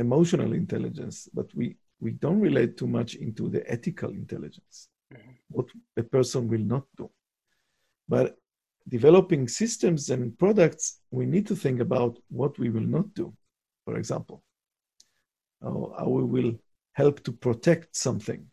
emotional 0.00 0.52
intelligence, 0.52 1.28
but 1.32 1.54
we, 1.54 1.76
we 2.00 2.10
don't 2.12 2.40
relate 2.40 2.76
too 2.76 2.86
much 2.86 3.14
into 3.14 3.48
the 3.48 3.62
ethical 3.70 4.10
intelligence, 4.10 4.88
Mhm. 5.12 5.36
what 5.48 5.66
a 5.96 6.02
person 6.02 6.48
will 6.48 6.64
not 6.74 6.86
do. 6.96 7.10
But 8.08 8.36
developing 8.88 9.48
systems 9.48 10.10
and 10.10 10.36
products, 10.38 11.00
we 11.10 11.26
need 11.26 11.46
to 11.46 11.56
think 11.56 11.80
about 11.80 12.18
what 12.28 12.58
we 12.58 12.70
will 12.70 12.88
not 12.96 13.14
do, 13.14 13.32
for 13.84 13.96
example, 13.96 14.42
or 15.60 15.94
how 15.98 16.08
we 16.08 16.24
will 16.24 16.52
help 16.92 17.22
to 17.24 17.32
protect 17.32 17.96
something 17.96 18.50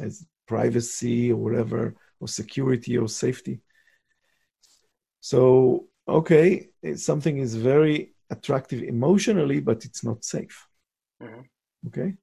as 0.00 0.26
privacy 0.46 1.32
or 1.32 1.36
whatever, 1.36 1.94
or 2.20 2.28
security 2.28 2.98
or 2.98 3.08
safety. 3.08 3.60
So, 5.20 5.88
okay, 6.06 6.70
eh, 6.82 6.96
something 6.96 7.38
is 7.38 7.54
very 7.54 8.13
attractive 8.30 8.82
emotionally, 8.82 9.60
but 9.60 9.84
it's 9.84 10.04
not 10.04 10.24
safe. 10.24 10.66
Mhm. 11.20 11.44
Okay. 11.86 12.14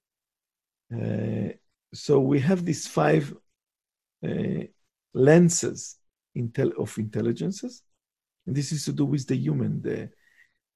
Uh, 0.94 1.54
so 1.94 2.20
we 2.20 2.40
have 2.40 2.66
these 2.66 2.88
five 2.88 3.34
uh, 4.24 4.64
lenses 5.14 5.98
intel- 6.38 6.78
of 6.78 6.98
intelligences. 6.98 7.84
And 8.46 8.56
this 8.56 8.72
is 8.72 8.86
to 8.86 8.94
do 8.94 9.06
with 9.06 9.28
the 9.28 9.36
human, 9.36 9.82
the, 9.82 10.10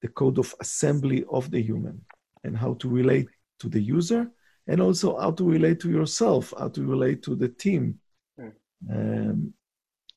the 0.02 0.08
code 0.08 0.38
of 0.38 0.54
assembly 0.60 1.24
of 1.30 1.50
the 1.50 1.60
human, 1.60 2.04
and 2.44 2.56
how 2.56 2.74
to 2.74 2.88
relate 2.88 3.28
to 3.60 3.68
the 3.68 3.80
user, 3.80 4.30
and 4.66 4.80
also 4.80 5.18
how 5.18 5.32
to 5.32 5.44
relate 5.44 5.80
to 5.80 5.90
yourself, 5.90 6.52
how 6.58 6.68
to 6.68 6.84
relate 6.84 7.22
to 7.22 7.34
the 7.34 7.48
team. 7.48 8.00
Mm. 8.38 8.52
Um, 8.90 9.54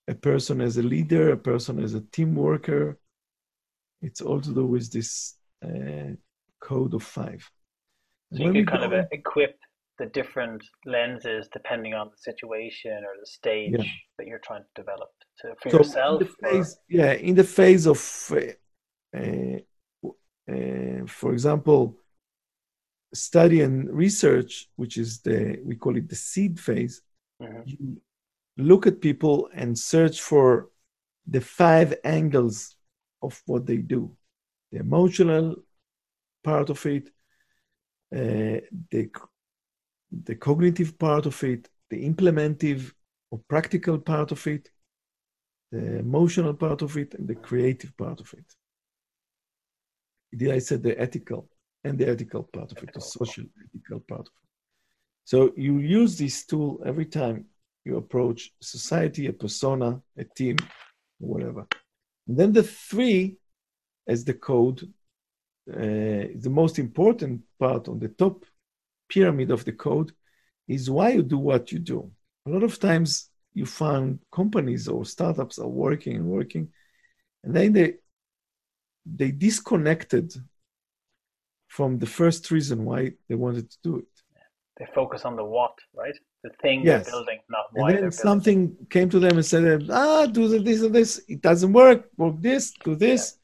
a 0.07 0.15
person 0.15 0.59
as 0.61 0.77
a 0.77 0.83
leader, 0.83 1.31
a 1.31 1.37
person 1.37 1.79
as 1.83 1.93
a 1.93 2.01
team 2.01 2.35
worker. 2.35 2.99
It's 4.01 4.21
all 4.21 4.41
to 4.41 4.53
do 4.53 4.65
with 4.65 4.91
this 4.91 5.35
uh, 5.63 6.13
code 6.61 6.93
of 6.93 7.03
five. 7.03 7.49
So 8.33 8.39
you 8.39 8.45
When 8.45 8.53
we 8.53 8.59
can 8.59 8.67
kind 8.67 8.83
of 8.85 8.91
go- 8.91 8.99
uh, 8.99 9.05
equip 9.11 9.57
the 9.97 10.05
different 10.07 10.63
lenses 10.85 11.49
depending 11.51 11.93
on 11.93 12.09
the 12.09 12.17
situation 12.17 12.97
or 13.03 13.13
the 13.19 13.25
stage 13.25 13.73
Yeah. 13.77 13.83
that 14.17 14.27
you're 14.27 14.39
trying 14.39 14.63
to 14.63 14.81
develop 14.81 15.09
to, 15.39 15.55
for 15.61 15.69
So 15.71 15.77
yourself. 15.79 16.21
in 16.21 16.27
phase, 16.41 16.77
yeah, 16.87 17.13
in 17.13 17.35
the 17.35 17.43
phase 17.43 17.85
of, 17.85 17.99
uh, 18.31 19.17
uh, 19.19 19.59
uh, 20.53 21.05
for 21.07 21.33
example, 21.33 21.97
study 23.13 23.61
and 23.61 23.89
research, 23.91 24.69
which 24.75 24.97
is 24.97 25.19
the 25.21 25.59
we 25.65 25.75
call 25.75 25.97
it 25.97 26.07
the 26.07 26.15
seed 26.15 26.59
phase. 26.59 27.01
Mhm. 27.41 27.63
You 27.65 28.01
look 28.57 28.87
at 28.87 29.01
people 29.01 29.49
and 29.53 29.77
search 29.77 30.21
for 30.21 30.69
the 31.27 31.41
five 31.41 31.89
angles 32.03 32.75
of 33.21 33.41
what 33.45 33.65
they 33.65 33.77
do: 33.77 34.15
the 34.71 34.79
emotional 34.79 35.55
part 36.43 36.69
of 36.69 36.85
it, 36.85 37.07
uh, 38.15 38.59
the 38.91 39.09
the 40.25 40.35
cognitive 40.35 40.97
part 40.97 41.25
of 41.25 41.43
it, 41.43 41.69
the 41.89 42.05
implementive 42.05 42.93
or 43.31 43.39
practical 43.47 43.99
part 43.99 44.31
of 44.31 44.47
it, 44.47 44.69
the 45.71 45.99
emotional 45.99 46.53
part 46.53 46.81
of 46.81 46.97
it, 46.97 47.13
and 47.13 47.27
the 47.27 47.35
creative 47.35 47.95
part 47.95 48.19
of 48.19 48.33
it. 48.33 48.55
Did 50.35 50.51
I 50.51 50.59
said 50.59 50.83
the 50.83 50.99
ethical 50.99 51.49
and 51.83 51.97
the 51.97 52.07
ethical 52.07 52.43
part 52.43 52.71
of 52.71 52.83
it, 52.83 52.93
the 52.93 53.01
social 53.01 53.45
ethical 53.65 53.99
part 54.01 54.21
of 54.21 54.27
it. 54.27 54.49
So 55.25 55.53
you 55.55 55.79
use 55.79 56.17
this 56.17 56.45
tool 56.45 56.81
every 56.85 57.05
time 57.05 57.45
you 57.85 57.97
approach 57.97 58.51
society, 58.61 59.27
a 59.27 59.33
persona, 59.33 60.01
a 60.17 60.23
team, 60.23 60.57
whatever. 61.19 61.67
And 62.29 62.37
then 62.37 62.53
the 62.53 62.61
three 62.61 63.37
as 64.07 64.23
the 64.23 64.35
code, 64.35 64.83
uh, 65.67 66.29
the 66.45 66.51
most 66.51 66.77
important 66.77 67.41
part 67.59 67.89
on 67.89 67.97
the 67.97 68.09
top 68.09 68.45
pyramid 69.09 69.49
of 69.49 69.65
the 69.65 69.71
code 69.71 70.11
is 70.67 70.91
why 70.91 71.09
you 71.09 71.23
do 71.23 71.39
what 71.39 71.71
you 71.71 71.79
do. 71.79 72.11
A 72.45 72.51
lot 72.51 72.61
of 72.61 72.77
times 72.79 73.31
you 73.55 73.65
find 73.65 74.19
companies 74.31 74.87
or 74.87 75.05
startups 75.05 75.57
are 75.57 75.67
working 75.67 76.17
and 76.17 76.25
working, 76.25 76.69
and 77.43 77.55
then 77.55 77.73
they 77.73 77.95
they 79.05 79.31
disconnected 79.31 80.31
from 81.67 81.97
the 81.97 82.05
first 82.19 82.51
reason 82.51 82.85
why 82.85 83.13
they 83.27 83.35
wanted 83.35 83.71
to 83.71 83.77
do 83.83 83.97
it. 83.97 84.13
They 84.77 84.87
focus 84.93 85.25
on 85.25 85.35
the 85.35 85.43
what, 85.43 85.73
right? 85.95 86.17
The 86.43 86.51
thing 86.61 86.85
Yes. 86.85 87.05
they're 87.05 87.13
building, 87.13 87.39
not 87.49 87.65
And 87.75 87.83
then 87.83 87.87
they're 87.87 87.95
building. 88.01 88.11
something 88.11 88.87
came 88.89 89.09
to 89.09 89.19
them 89.19 89.35
and 89.37 89.45
said, 89.45 89.89
ah, 89.91 90.25
do 90.25 90.47
this 90.59 90.81
and 90.81 90.95
this. 90.95 91.21
It 91.27 91.41
doesn't 91.41 91.73
work. 91.73 92.09
Work 92.17 92.41
this, 92.41 92.71
do 92.83 92.95
this, 92.95 93.37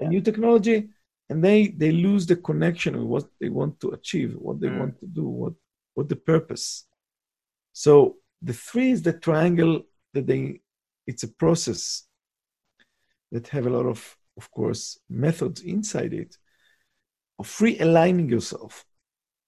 Yeah. 0.00 0.06
a 0.06 0.10
new 0.10 0.20
technology. 0.20 0.90
And 1.30 1.42
they, 1.42 1.68
they 1.68 1.92
lose 1.92 2.26
the 2.26 2.36
connection 2.36 2.94
with 2.98 3.06
what 3.06 3.26
they 3.40 3.48
want 3.48 3.80
to 3.80 3.90
achieve, 3.90 4.34
what 4.34 4.60
they 4.60 4.68
Mm. 4.68 4.78
want 4.80 5.00
to 5.00 5.06
do, 5.06 5.24
what, 5.24 5.54
what 5.94 6.08
the 6.08 6.16
purpose. 6.16 6.86
So 7.72 8.18
the 8.42 8.52
three 8.52 8.90
is 8.90 9.00
the 9.02 9.14
triangle 9.14 9.82
that 10.12 10.26
they, 10.26 10.60
it's 11.06 11.22
a 11.22 11.28
process 11.28 12.06
that 13.30 13.48
have 13.48 13.66
a 13.66 13.70
lot 13.70 13.86
of, 13.86 14.16
of 14.36 14.50
course, 14.50 14.98
methods 15.08 15.62
inside 15.62 16.12
it 16.12 16.36
of 17.38 17.48
realigning 17.58 18.28
yourself, 18.28 18.84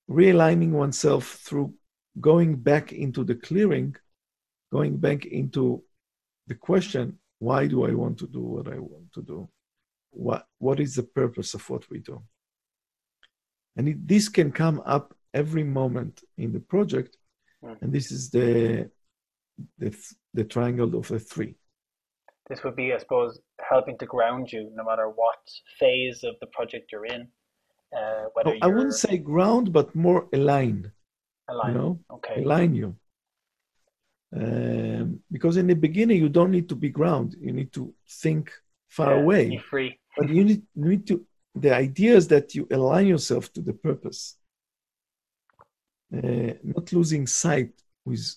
realigning 0.09 0.71
oneself 0.71 1.25
through 1.45 1.75
going 2.21 2.57
back 2.57 2.93
into 2.93 3.25
the 3.25 3.35
clearing, 3.35 3.97
going 4.73 4.97
back 4.97 5.27
into 5.27 5.83
the 6.47 6.55
question, 6.55 7.19
why 7.39 7.67
do 7.67 7.85
I 7.85 7.93
want 7.93 8.19
to 8.19 8.27
do 8.27 8.41
what 8.41 8.69
I 8.69 8.79
want 8.79 9.13
to 9.15 9.23
do? 9.23 9.49
What, 10.11 10.47
what 10.59 10.81
is 10.81 10.95
the 10.95 11.03
purpose 11.03 11.55
of 11.55 11.69
what 11.69 11.89
we 11.91 11.99
do? 11.99 12.23
And 13.77 13.89
it, 13.89 14.07
this 14.07 14.29
can 14.29 14.53
come 14.53 14.81
up 14.87 15.15
every 15.33 15.65
moment 15.65 16.23
in 16.39 16.53
the 16.53 16.61
project. 16.61 17.17
Mm. 17.65 17.83
And 17.83 17.93
this 17.93 18.13
is 18.13 18.31
the, 18.31 18.91
the, 19.79 19.97
the 20.33 20.45
triangle 20.45 20.95
of 20.95 21.09
the 21.09 21.19
three. 21.19 21.57
This 22.49 22.63
would 22.63 22.77
be, 22.77 22.93
I 22.93 22.99
suppose, 22.99 23.41
helping 23.69 23.99
to 23.99 24.07
ground 24.07 24.53
you 24.53 24.71
no 24.75 24.85
matter 24.85 25.09
what 25.09 25.39
phase 25.81 26.23
of 26.25 26.35
the 26.41 26.47
project 26.49 26.93
you're 26.93 27.07
in. 27.07 27.27
Uh, 27.97 28.25
whether 28.35 28.51
Oh, 28.51 28.59
I 28.61 28.67
wouldn't 28.67 28.95
say 28.95 29.19
ground, 29.19 29.73
but 29.73 29.95
more 29.95 30.29
aligned. 30.33 30.91
Aligned. 31.49 31.75
You 31.75 31.81
know, 31.81 32.01
Okay. 32.11 32.43
align 32.43 32.75
you. 32.75 32.97
Um, 34.37 35.21
because 35.31 35.57
in 35.57 35.67
the 35.69 35.75
beginning, 35.75 36.19
you 36.19 36.29
don't 36.29 36.51
need 36.51 36.69
to 36.69 36.75
be 36.75 36.89
ground. 36.89 37.37
You 37.41 37.53
need 37.53 37.73
to 37.75 37.95
think 38.09 38.53
far 38.89 39.13
Yeah, 39.15 39.23
away. 39.23 39.49
Be 39.51 39.59
free. 39.59 40.01
But 40.17 40.29
you 40.29 40.45
need, 40.45 40.63
you 40.75 40.85
need 40.85 41.07
to. 41.09 41.25
The 41.55 41.75
idea 41.75 42.17
is 42.17 42.27
that 42.29 42.55
you 42.55 42.67
align 42.71 43.07
yourself 43.07 43.53
to 43.53 43.61
the 43.61 43.75
purpose, 43.75 44.37
uh, 46.13 46.55
not 46.65 46.93
losing 46.93 47.27
sight 47.29 47.73
with 48.05 48.35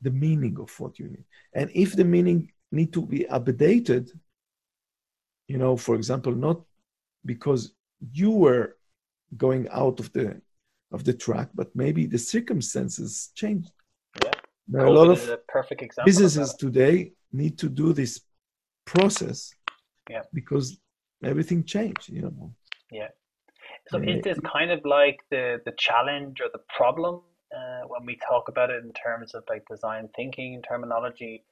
the 0.00 0.10
meaning 0.10 0.56
of 0.60 0.78
what 0.78 0.98
you 1.00 1.08
need. 1.08 1.24
And 1.52 1.70
if 1.74 1.96
the 1.96 2.04
meaning 2.04 2.52
need 2.70 2.92
to 2.92 3.02
be 3.02 3.26
updated, 3.30 4.10
you 5.48 5.58
know, 5.58 5.76
for 5.76 5.96
example, 5.96 6.32
not 6.32 6.60
because 7.24 7.72
you 8.12 8.30
were 8.30 8.76
going 9.36 9.68
out 9.70 9.98
of 9.98 10.12
the 10.12 10.40
of 10.92 11.04
the 11.04 11.12
track, 11.12 11.48
but 11.54 11.74
maybe 11.74 12.06
the 12.06 12.18
circumstances 12.18 13.30
changed. 13.34 13.70
Yeah. 14.24 14.32
There 14.68 14.82
are 14.82 14.86
a 14.86 14.92
lot 14.92 15.10
of 15.10 15.28
a 15.28 15.38
perfect 15.48 15.82
example. 15.82 16.02
of 16.02 16.06
businesses 16.06 16.50
that. 16.52 16.58
today 16.58 17.12
need 17.32 17.58
to 17.58 17.68
do 17.68 17.92
this 17.92 18.20
process 18.84 19.52
Yeah. 20.08 20.22
because 20.32 20.78
everything 21.22 21.64
changed, 21.64 22.08
you 22.08 22.22
know. 22.22 22.54
Yeah. 22.90 23.10
So 23.90 23.98
Uh, 23.98 24.02
is 24.12 24.22
this 24.22 24.38
kind 24.40 24.70
of 24.70 24.80
like 24.84 25.18
the 25.30 25.44
the 25.64 25.72
challenge 25.86 26.40
or 26.40 26.48
the 26.52 26.64
problem 26.78 27.14
uh, 27.56 27.82
when 27.92 28.04
we 28.06 28.16
talk 28.30 28.48
about 28.48 28.70
it 28.70 28.84
in 28.84 28.92
terms 28.92 29.34
of 29.34 29.42
like 29.48 29.64
design 29.74 30.08
thinking 30.16 30.62
terminology? 30.62 31.44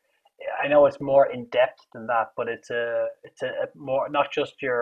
I 0.63 0.67
know 0.69 0.87
it's 0.87 1.01
more 1.01 1.27
in 1.35 1.47
depth 1.47 1.83
than 1.93 2.07
that, 2.09 2.33
but 2.37 2.49
it's 2.49 2.71
a 2.71 3.07
it's 3.23 3.43
a, 3.43 3.51
a 3.65 3.67
more 3.75 4.09
not 4.09 4.33
just 4.33 4.55
your 4.63 4.81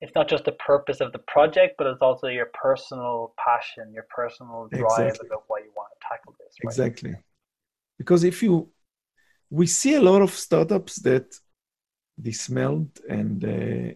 it's 0.00 0.14
not 0.14 0.28
just 0.28 0.44
the 0.44 0.52
purpose 0.52 1.00
of 1.00 1.12
the 1.12 1.18
project, 1.18 1.74
but 1.76 1.86
it's 1.86 2.00
also 2.00 2.28
your 2.28 2.50
personal 2.54 3.34
passion, 3.44 3.92
your 3.92 4.06
personal 4.14 4.68
drive 4.70 4.84
Exactly. 4.84 5.26
about 5.26 5.44
why 5.48 5.58
you 5.58 5.70
want 5.76 5.90
to 5.92 6.06
tackle 6.08 6.34
this, 6.38 6.54
right? 6.64 6.70
Exactly. 6.70 7.14
Because 7.98 8.24
if 8.24 8.42
you, 8.42 8.70
we 9.50 9.66
see 9.66 9.94
a 9.94 10.00
lot 10.00 10.22
of 10.22 10.30
startups 10.30 10.96
that 11.02 11.34
dismantled 12.20 13.00
and 13.08 13.44
uh, 13.44 13.92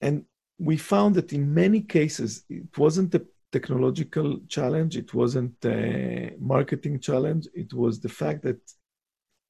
and 0.00 0.24
we 0.58 0.76
found 0.76 1.14
that 1.14 1.32
in 1.32 1.52
many 1.52 1.80
cases 1.80 2.44
it 2.48 2.76
wasn't 2.76 3.14
a 3.14 3.24
technological 3.52 4.38
challenge, 4.48 4.96
it 4.96 5.14
wasn't 5.14 5.54
a 5.64 6.34
marketing 6.38 7.00
challenge, 7.00 7.48
it 7.54 7.72
was 7.72 8.00
the 8.00 8.08
fact 8.08 8.42
that 8.42 8.60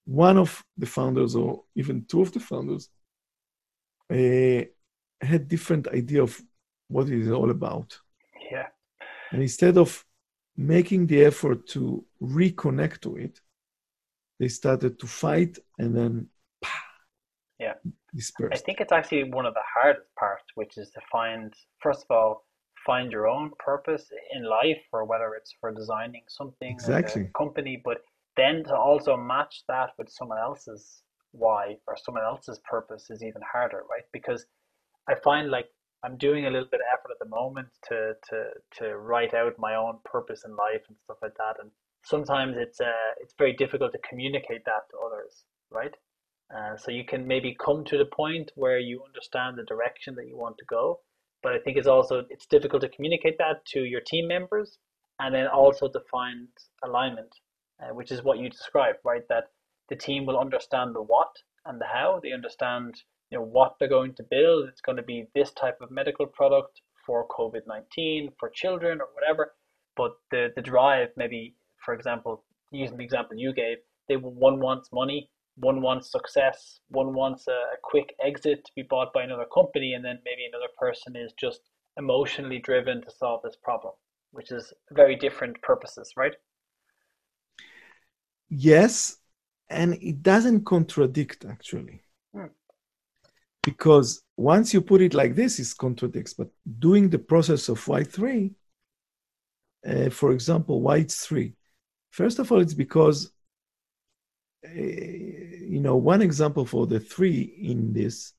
one 0.04 0.36
of 0.36 0.62
the 0.76 0.86
founders 0.86 1.34
or 1.34 1.64
even 1.74 2.04
two 2.04 2.20
of 2.22 2.30
the 2.32 2.40
founders 2.40 2.88
Uh, 4.14 4.64
had 5.20 5.48
different 5.48 5.88
idea 5.88 6.22
of 6.22 6.40
what 6.88 7.08
it 7.08 7.20
is 7.20 7.30
all 7.30 7.50
about. 7.50 7.98
Yeah, 8.50 8.68
And 9.32 9.42
instead 9.42 9.76
of 9.78 10.04
making 10.56 11.06
the 11.06 11.24
effort 11.24 11.66
to 11.68 12.04
reconnect 12.22 13.00
to 13.00 13.16
it, 13.16 13.40
they 14.38 14.48
started 14.48 14.98
to 15.00 15.06
fight 15.06 15.58
and 15.78 15.96
then 15.96 16.28
pah, 16.62 16.78
Yeah. 17.58 17.74
I 18.52 18.58
think 18.58 18.80
it's 18.80 18.92
actually 18.92 19.24
one 19.24 19.46
of 19.46 19.54
the 19.54 19.66
hardest 19.74 20.14
parts, 20.16 20.44
which 20.54 20.78
is 20.78 20.90
to 20.90 21.00
find, 21.10 21.52
first 21.80 22.04
of 22.04 22.10
all, 22.16 22.44
find 22.86 23.10
your 23.10 23.26
own 23.26 23.50
purpose 23.58 24.06
in 24.34 24.44
life, 24.44 24.82
or 24.92 25.04
whether 25.04 25.34
it's 25.34 25.52
for 25.60 25.72
designing 25.72 26.22
something 26.28 26.72
Exactly. 26.72 27.22
a 27.22 27.38
company, 27.38 27.80
but 27.84 27.98
then 28.36 28.62
to 28.64 28.76
also 28.76 29.16
match 29.16 29.64
that 29.68 29.90
with 29.98 30.08
someone 30.10 30.38
else's 30.38 31.03
why 31.34 31.76
or 31.86 31.96
someone 31.96 32.24
else's 32.24 32.60
purpose 32.68 33.10
is 33.10 33.22
even 33.22 33.42
harder, 33.52 33.82
right? 33.90 34.04
Because 34.12 34.46
I 35.08 35.14
find 35.22 35.50
like 35.50 35.66
I'm 36.04 36.16
doing 36.16 36.46
a 36.46 36.50
little 36.50 36.68
bit 36.70 36.80
of 36.80 36.86
effort 36.92 37.12
at 37.12 37.18
the 37.18 37.34
moment 37.34 37.68
to 37.88 38.14
to 38.30 38.44
to 38.78 38.96
write 38.96 39.34
out 39.34 39.58
my 39.58 39.74
own 39.74 39.98
purpose 40.04 40.42
in 40.44 40.56
life 40.56 40.82
and 40.88 40.96
stuff 41.04 41.18
like 41.22 41.34
that, 41.38 41.56
and 41.60 41.70
sometimes 42.04 42.56
it's 42.56 42.80
uh 42.80 43.10
it's 43.20 43.34
very 43.36 43.52
difficult 43.54 43.92
to 43.92 44.08
communicate 44.08 44.64
that 44.64 44.88
to 44.90 44.96
others, 45.04 45.44
right? 45.70 45.94
Uh, 46.54 46.76
so 46.76 46.90
you 46.90 47.04
can 47.04 47.26
maybe 47.26 47.56
come 47.64 47.84
to 47.86 47.96
the 47.96 48.04
point 48.04 48.52
where 48.54 48.78
you 48.78 49.02
understand 49.04 49.56
the 49.56 49.64
direction 49.64 50.14
that 50.14 50.28
you 50.28 50.36
want 50.36 50.56
to 50.58 50.64
go, 50.66 51.00
but 51.42 51.52
I 51.52 51.58
think 51.58 51.76
it's 51.78 51.88
also 51.88 52.24
it's 52.30 52.46
difficult 52.46 52.82
to 52.82 52.88
communicate 52.88 53.38
that 53.38 53.64
to 53.72 53.80
your 53.84 54.02
team 54.02 54.28
members, 54.28 54.78
and 55.18 55.34
then 55.34 55.46
also 55.46 55.88
to 55.88 56.00
find 56.10 56.48
alignment, 56.84 57.32
uh, 57.82 57.94
which 57.94 58.12
is 58.12 58.22
what 58.22 58.38
you 58.38 58.48
described, 58.50 58.98
right? 59.04 59.26
That 59.28 59.44
the 59.88 59.96
team 59.96 60.26
will 60.26 60.38
understand 60.38 60.94
the 60.94 61.02
what 61.02 61.34
and 61.66 61.80
the 61.80 61.86
how. 61.86 62.20
They 62.22 62.32
understand 62.32 63.02
you 63.30 63.38
know 63.38 63.44
what 63.44 63.76
they're 63.78 63.88
going 63.88 64.14
to 64.14 64.22
build. 64.22 64.68
It's 64.68 64.80
going 64.80 64.96
to 64.96 65.02
be 65.02 65.26
this 65.34 65.52
type 65.52 65.78
of 65.80 65.90
medical 65.90 66.26
product 66.26 66.80
for 67.06 67.26
COVID 67.28 67.66
nineteen 67.66 68.32
for 68.38 68.48
children 68.50 69.00
or 69.00 69.08
whatever. 69.14 69.52
But 69.96 70.12
the 70.30 70.52
the 70.56 70.62
drive, 70.62 71.08
maybe 71.16 71.54
for 71.84 71.94
example, 71.94 72.44
using 72.70 72.96
the 72.96 73.04
example 73.04 73.36
you 73.36 73.52
gave, 73.52 73.78
they 74.08 74.16
one 74.16 74.60
wants 74.60 74.90
money, 74.92 75.30
one 75.56 75.82
wants 75.82 76.10
success, 76.10 76.80
one 76.88 77.14
wants 77.14 77.46
a, 77.48 77.52
a 77.52 77.76
quick 77.82 78.14
exit 78.24 78.64
to 78.64 78.72
be 78.74 78.82
bought 78.82 79.12
by 79.12 79.22
another 79.22 79.46
company, 79.52 79.94
and 79.94 80.04
then 80.04 80.18
maybe 80.24 80.46
another 80.46 80.70
person 80.78 81.14
is 81.16 81.32
just 81.38 81.60
emotionally 81.96 82.58
driven 82.58 83.02
to 83.02 83.10
solve 83.10 83.40
this 83.42 83.56
problem, 83.62 83.92
which 84.32 84.50
is 84.50 84.72
very 84.90 85.14
different 85.14 85.60
purposes, 85.62 86.12
right? 86.16 86.34
Yes, 88.48 89.18
and 89.74 89.94
it 89.94 90.22
doesn't 90.22 90.64
contradict 90.64 91.44
actually. 91.44 92.02
Hmm. 92.34 92.46
Because 93.62 94.22
once 94.36 94.72
you 94.72 94.80
put 94.80 95.00
it 95.00 95.14
like 95.14 95.34
this, 95.34 95.58
it 95.58 95.76
contradicts. 95.76 96.34
But 96.34 96.48
doing 96.78 97.10
the 97.10 97.18
process 97.18 97.68
of 97.68 97.84
Y3, 97.84 98.52
uh, 99.86 100.10
for 100.10 100.32
example, 100.32 100.80
why 100.80 100.98
it's 100.98 101.26
three? 101.26 101.54
First 102.10 102.38
of 102.38 102.50
all, 102.52 102.60
it's 102.60 102.74
because, 102.74 103.32
uh, 104.64 104.70
you 104.72 105.80
know, 105.80 105.96
one 105.96 106.22
example 106.22 106.64
for 106.64 106.86
the 106.86 107.00
three 107.00 107.40
in 107.60 107.92
this 107.92 108.32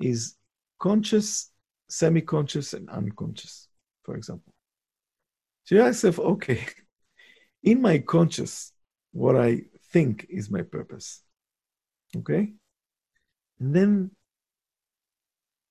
is 0.00 0.36
conscious, 0.78 1.50
semi 1.88 2.20
conscious, 2.20 2.74
and 2.74 2.88
unconscious, 2.90 3.68
for 4.02 4.16
example. 4.16 4.52
So 5.64 5.76
you 5.76 5.80
ask 5.82 6.02
yourself, 6.02 6.18
okay, 6.18 6.66
in 7.62 7.80
my 7.80 7.98
conscious, 7.98 8.72
what 9.12 9.36
I 9.36 9.62
think 9.92 10.26
is 10.30 10.50
my 10.50 10.62
purpose. 10.62 11.22
Okay? 12.16 12.52
And 13.60 13.74
then 13.74 14.10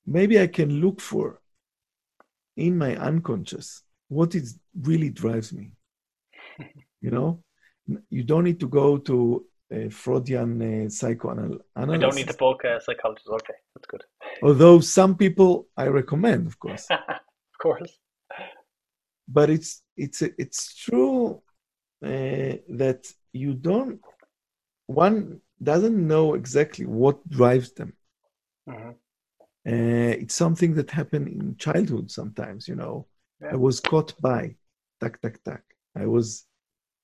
maybe 0.05 0.39
I 0.39 0.47
can 0.47 0.81
look 0.81 1.01
for 1.01 1.41
in 2.55 2.77
my 2.77 2.95
unconscious 2.95 3.83
what 4.07 4.35
it 4.35 4.47
really 4.79 5.09
drives 5.09 5.53
me. 5.53 5.71
You 7.03 7.09
know, 7.09 7.43
you 8.11 8.23
don't 8.23 8.43
need 8.43 8.59
to 8.59 8.67
go 8.67 8.99
to 8.99 9.43
a 9.71 9.89
Freudian 9.89 10.61
uh, 10.61 10.87
psychoanalysis. 10.87 11.63
We 11.75 11.97
don't 11.97 12.15
need 12.15 12.27
to 12.27 12.35
book 12.35 12.63
a 12.63 12.79
psychologist. 12.79 13.27
Okay, 13.27 13.55
that's 13.73 13.87
good. 13.87 14.03
Although 14.43 14.81
some 14.81 15.15
people 15.15 15.67
I 15.75 15.87
recommend, 15.87 16.45
of 16.45 16.59
course. 16.59 16.85
of 16.91 17.57
course. 17.59 17.97
But 19.27 19.49
it's 19.49 19.81
it's 19.97 20.21
it's 20.21 20.75
true 20.75 21.41
uh, 22.03 22.57
that 22.69 23.11
you 23.33 23.53
don't 23.53 23.99
one 24.87 25.39
doesn't 25.61 26.07
know 26.07 26.33
exactly 26.33 26.85
what 26.85 27.27
drives 27.29 27.71
them. 27.73 27.93
Hmm 28.67 28.91
uh, 29.67 30.17
it's 30.17 30.33
something 30.33 30.73
that 30.73 30.89
happened 30.89 31.27
in 31.27 31.55
childhood 31.57 32.09
sometimes 32.09 32.67
you 32.67 32.75
know. 32.75 33.07
Yeah. 33.41 33.51
i 33.53 33.55
was 33.55 33.79
caught 33.79 34.13
by 34.21 34.55
tak 34.99 35.19
tak 35.21 35.41
tak. 35.43 35.63
I 35.95 36.05
was 36.05 36.45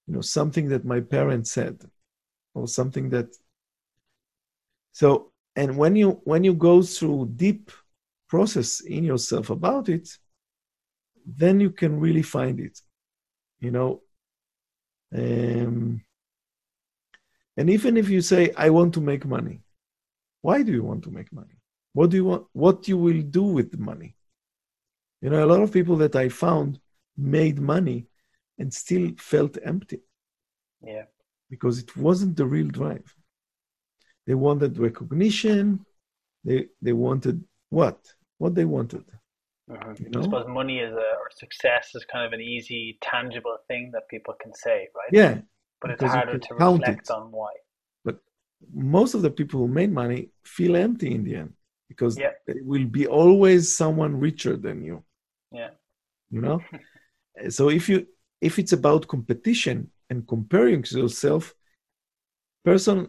you 0.07 0.13
know 0.13 0.21
something 0.21 0.69
that 0.69 0.85
my 0.85 1.01
parents 1.01 1.51
said 1.51 1.81
or 2.53 2.67
something 2.67 3.09
that 3.09 3.29
so 4.91 5.31
and 5.55 5.77
when 5.77 5.95
you 5.95 6.21
when 6.23 6.43
you 6.43 6.53
go 6.53 6.81
through 6.81 7.33
deep 7.35 7.71
process 8.29 8.81
in 8.81 9.03
yourself 9.03 9.49
about 9.49 9.89
it 9.89 10.07
then 11.25 11.59
you 11.59 11.71
can 11.71 11.99
really 11.99 12.21
find 12.21 12.59
it 12.59 12.79
you 13.59 13.71
know 13.71 14.01
um, 15.13 16.01
and 17.55 17.69
even 17.69 17.97
if 17.97 18.09
you 18.09 18.21
say 18.21 18.51
i 18.57 18.69
want 18.69 18.93
to 18.93 19.01
make 19.01 19.25
money 19.25 19.61
why 20.41 20.63
do 20.63 20.71
you 20.71 20.83
want 20.83 21.03
to 21.03 21.11
make 21.11 21.31
money? 21.33 21.55
What 21.93 22.09
do 22.11 22.17
you 22.17 22.25
want 22.25 22.45
what 22.53 22.87
you 22.87 22.97
will 22.97 23.21
do 23.21 23.43
with 23.43 23.71
the 23.71 23.77
money? 23.77 24.15
You 25.21 25.29
know 25.29 25.43
a 25.43 25.51
lot 25.51 25.61
of 25.61 25.73
people 25.73 25.97
that 25.97 26.15
i 26.15 26.29
found 26.29 26.79
made 27.17 27.59
money 27.59 28.07
and 28.59 28.73
still 28.73 29.11
felt 29.17 29.57
empty. 29.63 29.99
Yeah. 30.81 31.05
because 31.49 31.79
it 31.79 31.97
wasn't 31.97 32.37
the 32.37 32.45
real 32.45 32.67
drive. 32.67 33.13
They 34.25 34.35
wanted 34.35 34.77
recognition. 34.77 35.85
They 36.43 36.67
they 36.81 36.93
wanted 36.93 37.43
what? 37.69 37.99
What 38.37 38.53
they 38.55 38.65
wanted 38.65 39.05
hmm 39.67 39.93
you 39.99 40.09
I 40.17 40.21
suppose 40.21 40.47
money 40.47 40.79
is 40.79 40.93
a, 40.93 40.95
or 41.21 41.29
success 41.31 41.91
is 41.95 42.05
kind 42.05 42.25
of 42.25 42.33
an 42.33 42.41
easy, 42.41 42.97
tangible 43.01 43.57
thing 43.67 43.91
that 43.93 44.07
people 44.09 44.33
can 44.41 44.53
say, 44.53 44.87
right? 44.95 45.13
yeah 45.13 45.39
But 45.81 45.91
it's 45.91 46.03
harder 46.03 46.37
to 46.37 46.55
reflect 46.55 47.09
it. 47.09 47.09
on 47.09 47.31
why. 47.31 47.51
But 48.03 48.19
most 48.73 49.13
of 49.13 49.21
the 49.21 49.31
people 49.31 49.59
who 49.59 49.67
made 49.67 49.91
money 49.91 50.29
feel 50.45 50.75
empty 50.75 51.13
in 51.13 51.23
the 51.23 51.35
end 51.35 51.53
because 51.89 52.21
Yeah. 52.21 52.31
there 52.45 52.57
will 52.63 52.85
be 52.85 53.07
always 53.07 53.75
someone 53.75 54.19
richer 54.19 54.57
than 54.57 54.83
you. 54.83 55.03
Yeah. 55.51 55.69
You 56.29 56.41
know? 56.41 56.67
so 57.49 57.69
if 57.69 57.89
you 57.89 58.07
if 58.41 58.59
it's 58.59 58.73
about 58.73 59.07
competition 59.07 59.91
and 60.09 60.27
comparing 60.27 60.85
yourself, 60.91 61.55
person 62.63 63.07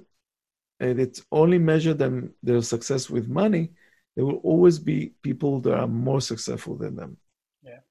uh, 0.80 0.92
that 0.94 1.20
only 1.32 1.58
measure 1.58 1.94
them 1.94 2.34
their 2.42 2.62
success 2.62 3.10
with 3.10 3.28
money, 3.28 3.72
there 4.18 4.26
will 4.26 4.40
always 4.42 4.80
be 4.80 5.12
people 5.22 5.60
that 5.60 5.74
are 5.74 5.86
more 5.86 6.20
successful 6.20 6.74
than 6.76 6.96
them. 6.96 7.16
Yeah. 7.62 7.82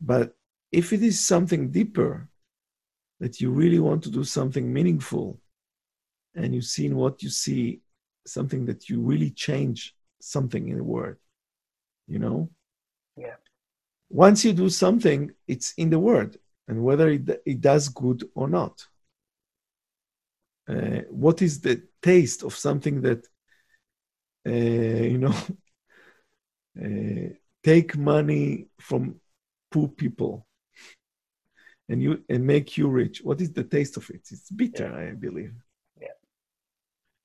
But 0.00 0.36
if 0.70 0.92
it 0.92 1.02
is 1.02 1.18
something 1.18 1.72
deeper, 1.72 2.28
that 3.18 3.40
you 3.40 3.50
really 3.50 3.80
want 3.80 4.04
to 4.04 4.10
do 4.12 4.22
something 4.22 4.72
meaningful, 4.72 5.40
and 6.36 6.54
you 6.54 6.62
see 6.62 6.86
in 6.86 6.94
what 6.94 7.24
you 7.24 7.28
see 7.28 7.80
something 8.24 8.66
that 8.66 8.88
you 8.88 9.00
really 9.00 9.30
change 9.30 9.96
something 10.20 10.68
in 10.68 10.76
the 10.76 10.84
world, 10.84 11.16
you 12.06 12.20
know? 12.20 12.48
Yeah. 13.16 13.34
Once 14.10 14.44
you 14.44 14.52
do 14.52 14.68
something, 14.68 15.32
it's 15.48 15.74
in 15.74 15.90
the 15.90 15.98
world, 15.98 16.36
and 16.68 16.84
whether 16.84 17.08
it, 17.08 17.42
it 17.44 17.60
does 17.60 17.88
good 17.88 18.22
or 18.36 18.48
not. 18.48 18.86
Uh, 20.68 21.00
what 21.10 21.42
is 21.42 21.60
the 21.60 21.82
taste 22.00 22.44
of 22.44 22.54
something 22.54 23.00
that 23.00 23.26
you 24.50 25.18
know 25.18 25.34
uh, 26.80 27.28
take 27.62 27.96
money 27.96 28.66
from 28.80 29.20
poor 29.70 29.88
people 29.88 30.46
and 31.88 32.02
you 32.02 32.22
and 32.28 32.46
make 32.46 32.76
you 32.78 32.88
rich. 32.88 33.20
What 33.22 33.40
is 33.40 33.52
the 33.52 33.64
taste 33.64 33.96
of 33.96 34.08
it? 34.10 34.22
It's 34.30 34.50
bitter 34.50 34.88
Yeah. 34.88 35.10
i 35.10 35.14
believe. 35.14 35.54
Yeah. 36.00 36.16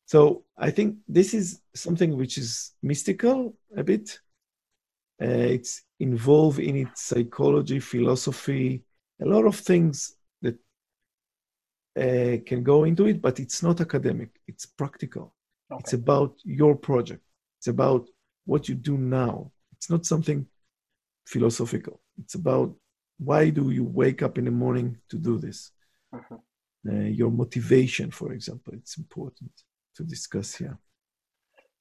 so 0.06 0.44
i 0.58 0.72
think 0.72 0.98
this 1.08 1.34
is 1.34 1.62
something 1.76 2.16
which 2.18 2.38
is 2.38 2.74
mystical 2.82 3.56
a 3.76 3.84
bit. 3.84 4.20
Uh, 5.20 5.50
it's 5.58 5.82
involved 6.00 6.60
in 6.60 6.76
its 6.76 7.02
psychology 7.04 7.80
philosophy 7.80 8.84
a 9.20 9.26
lot 9.26 9.46
of 9.46 9.56
things 9.56 10.16
that 10.44 10.56
uh, 11.98 12.38
can 12.46 12.62
go 12.64 12.84
into 12.84 13.08
it 13.08 13.20
but 13.22 13.40
it's 13.40 13.64
not 13.64 13.82
academic. 13.82 14.30
It's 14.48 14.66
practical 14.68 15.34
it's 15.72 15.94
about 15.94 16.36
your 16.44 16.76
project. 16.76 17.24
It's 17.60 17.68
about 17.68 18.08
what 18.46 18.70
you 18.70 18.76
do 18.76 18.98
now. 18.98 19.52
It's 19.74 19.90
not 19.90 20.06
something 20.06 20.48
philosophical. 21.26 22.02
It's 22.18 22.36
about 22.36 22.74
why 23.18 23.50
do 23.50 23.72
you 23.72 23.84
wake 23.84 24.22
up 24.22 24.38
in 24.38 24.46
the 24.46 24.52
morning 24.52 24.98
to 25.10 25.18
do 25.18 25.38
this? 25.38 25.72
Mhm. 26.14 26.42
uh, 26.90 27.10
your 27.20 27.30
motivation 27.30 28.10
for 28.12 28.32
example 28.32 28.74
it's 28.74 28.98
important 28.98 29.52
to 29.94 30.04
discuss 30.04 30.56
here. 30.56 30.78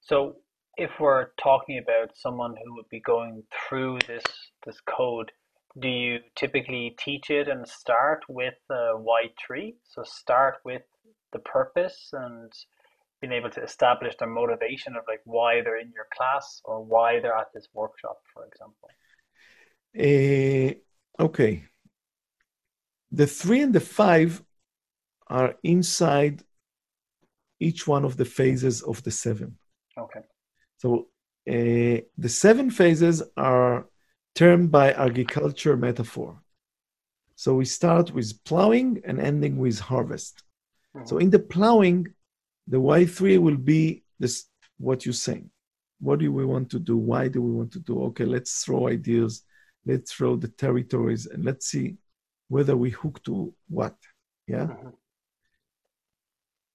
So 0.00 0.36
if 0.76 0.90
we're 0.98 1.28
talking 1.40 1.78
about 1.78 2.16
someone 2.16 2.54
who 2.56 2.74
would 2.74 2.88
be 2.88 3.00
going 3.00 3.44
through 3.54 3.98
this 4.08 4.24
this 4.64 4.80
code, 4.80 5.30
do 5.78 5.88
you 5.88 6.20
typically 6.34 6.96
teach 6.98 7.30
it 7.30 7.46
and 7.48 7.68
start 7.68 8.24
with 8.28 8.58
uh, 8.70 8.94
Y3? 8.98 9.76
So 9.84 10.02
start 10.02 10.56
with 10.64 10.82
the 11.32 11.38
purpose 11.40 12.10
and 12.12 12.52
being 13.20 13.32
able 13.32 13.50
to 13.50 13.62
establish 13.62 14.14
their 14.16 14.28
motivation 14.28 14.94
of 14.96 15.04
like 15.08 15.20
why 15.24 15.62
they're 15.62 15.80
in 15.80 15.92
your 15.94 16.06
class 16.16 16.60
or 16.64 16.84
why 16.84 17.20
they're 17.20 17.36
at 17.36 17.52
this 17.54 17.68
workshop, 17.72 18.18
for 18.32 18.44
example. 18.46 18.88
Uh, 19.98 20.74
okay 21.22 21.64
the 23.10 23.26
three 23.26 23.62
and 23.62 23.74
the 23.74 23.80
five 23.80 24.42
are 25.28 25.54
inside 25.62 26.42
each 27.58 27.86
one 27.86 28.04
of 28.04 28.18
the 28.18 28.24
phases 28.24 28.82
of 28.82 29.02
the 29.04 29.10
seven 29.10 29.56
Okay. 29.98 30.20
So 30.76 31.08
uh, 31.48 32.00
the 32.18 32.28
seven 32.28 32.70
phases 32.70 33.22
are 33.36 33.86
termed 34.34 34.70
by 34.70 34.92
agriculture 34.92 35.76
metaphor. 35.76 36.42
So 37.34 37.54
we 37.54 37.64
start 37.64 38.12
with 38.12 38.44
plowing 38.44 39.00
and 39.06 39.18
ending 39.18 39.56
with 39.56 39.78
harvest. 39.78 40.42
So 41.04 41.16
Mhm. 41.16 41.22
in 41.22 41.30
the 41.30 41.38
plowing, 41.38 42.14
the 42.66 42.78
Y3 42.78 43.38
will 43.38 43.56
be 43.56 44.02
this 44.18 44.46
what 44.78 45.04
you're 45.06 45.12
saying. 45.12 45.50
What 46.00 46.18
do 46.18 46.30
we 46.32 46.44
want 46.44 46.70
to 46.70 46.78
do? 46.78 46.96
Why 46.96 47.28
do 47.28 47.40
we 47.40 47.52
want 47.52 47.72
to 47.72 47.80
do? 47.80 48.02
Okay, 48.04 48.24
let's 48.24 48.64
throw 48.64 48.88
ideas, 48.88 49.42
let's 49.86 50.12
throw 50.12 50.36
the 50.36 50.48
territories, 50.48 51.26
and 51.26 51.44
let's 51.44 51.68
see 51.68 51.96
whether 52.48 52.76
we 52.76 52.90
hook 52.90 53.22
to 53.24 53.54
what. 53.68 53.96
Yeah. 54.46 54.68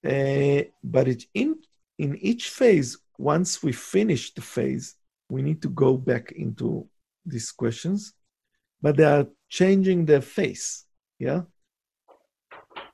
Uh, 0.03 0.63
but 0.83 1.07
it, 1.07 1.25
in 1.33 1.59
in 1.99 2.17
each 2.17 2.49
phase, 2.49 2.97
once 3.17 3.61
we 3.61 3.71
finish 3.71 4.33
the 4.33 4.41
phase, 4.41 4.95
we 5.29 5.43
need 5.43 5.61
to 5.61 5.69
go 5.69 5.95
back 5.95 6.31
into 6.31 6.87
these 7.25 7.51
questions, 7.51 8.13
but 8.81 8.97
they 8.97 9.03
are 9.03 9.27
changing 9.49 10.05
their 10.05 10.21
face. 10.21 10.85
Yeah. 11.19 11.43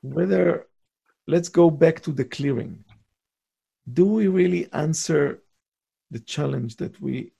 Whether 0.01 0.67
let's 1.27 1.49
go 1.49 1.69
back 1.69 2.01
to 2.01 2.11
the 2.11 2.25
clearing. 2.25 2.83
Do 3.91 4.05
we 4.05 4.27
really 4.27 4.71
answer 4.73 5.43
the 6.11 6.19
challenge 6.19 6.75
that 6.77 6.99
we 7.01 7.31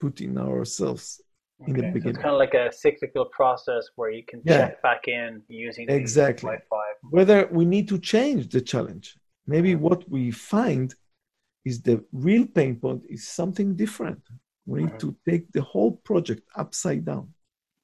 put 0.00 0.20
in 0.20 0.38
ourselves 0.38 1.20
in 1.66 1.74
the 1.74 1.82
beginning? 1.92 2.02
So 2.02 2.08
it's 2.10 2.18
kind 2.18 2.34
of 2.34 2.38
like 2.38 2.54
a 2.54 2.72
cyclical 2.72 3.26
process 3.26 3.88
where 3.96 4.10
you 4.10 4.24
can 4.24 4.40
Yeah. 4.44 4.58
check 4.58 4.82
back 4.82 5.08
in 5.08 5.42
using 5.48 5.88
Exactly. 5.90 6.50
Y5. 6.50 6.94
whether 7.10 7.46
we 7.48 7.64
need 7.64 7.88
to 7.88 7.98
change 7.98 8.48
the 8.48 8.60
challenge. 8.60 9.16
Maybe 9.46 9.74
what 9.76 10.08
we 10.08 10.30
find 10.30 10.94
is 11.64 11.82
the 11.82 12.04
real 12.12 12.46
pain 12.46 12.76
point 12.80 13.04
is 13.08 13.28
something 13.28 13.76
different. 13.76 14.22
We 14.66 14.80
need 14.82 14.92
Mhm. 14.94 14.98
to 15.04 15.16
take 15.28 15.52
the 15.52 15.62
whole 15.62 15.92
project 16.08 16.42
upside 16.56 17.04
down 17.04 17.34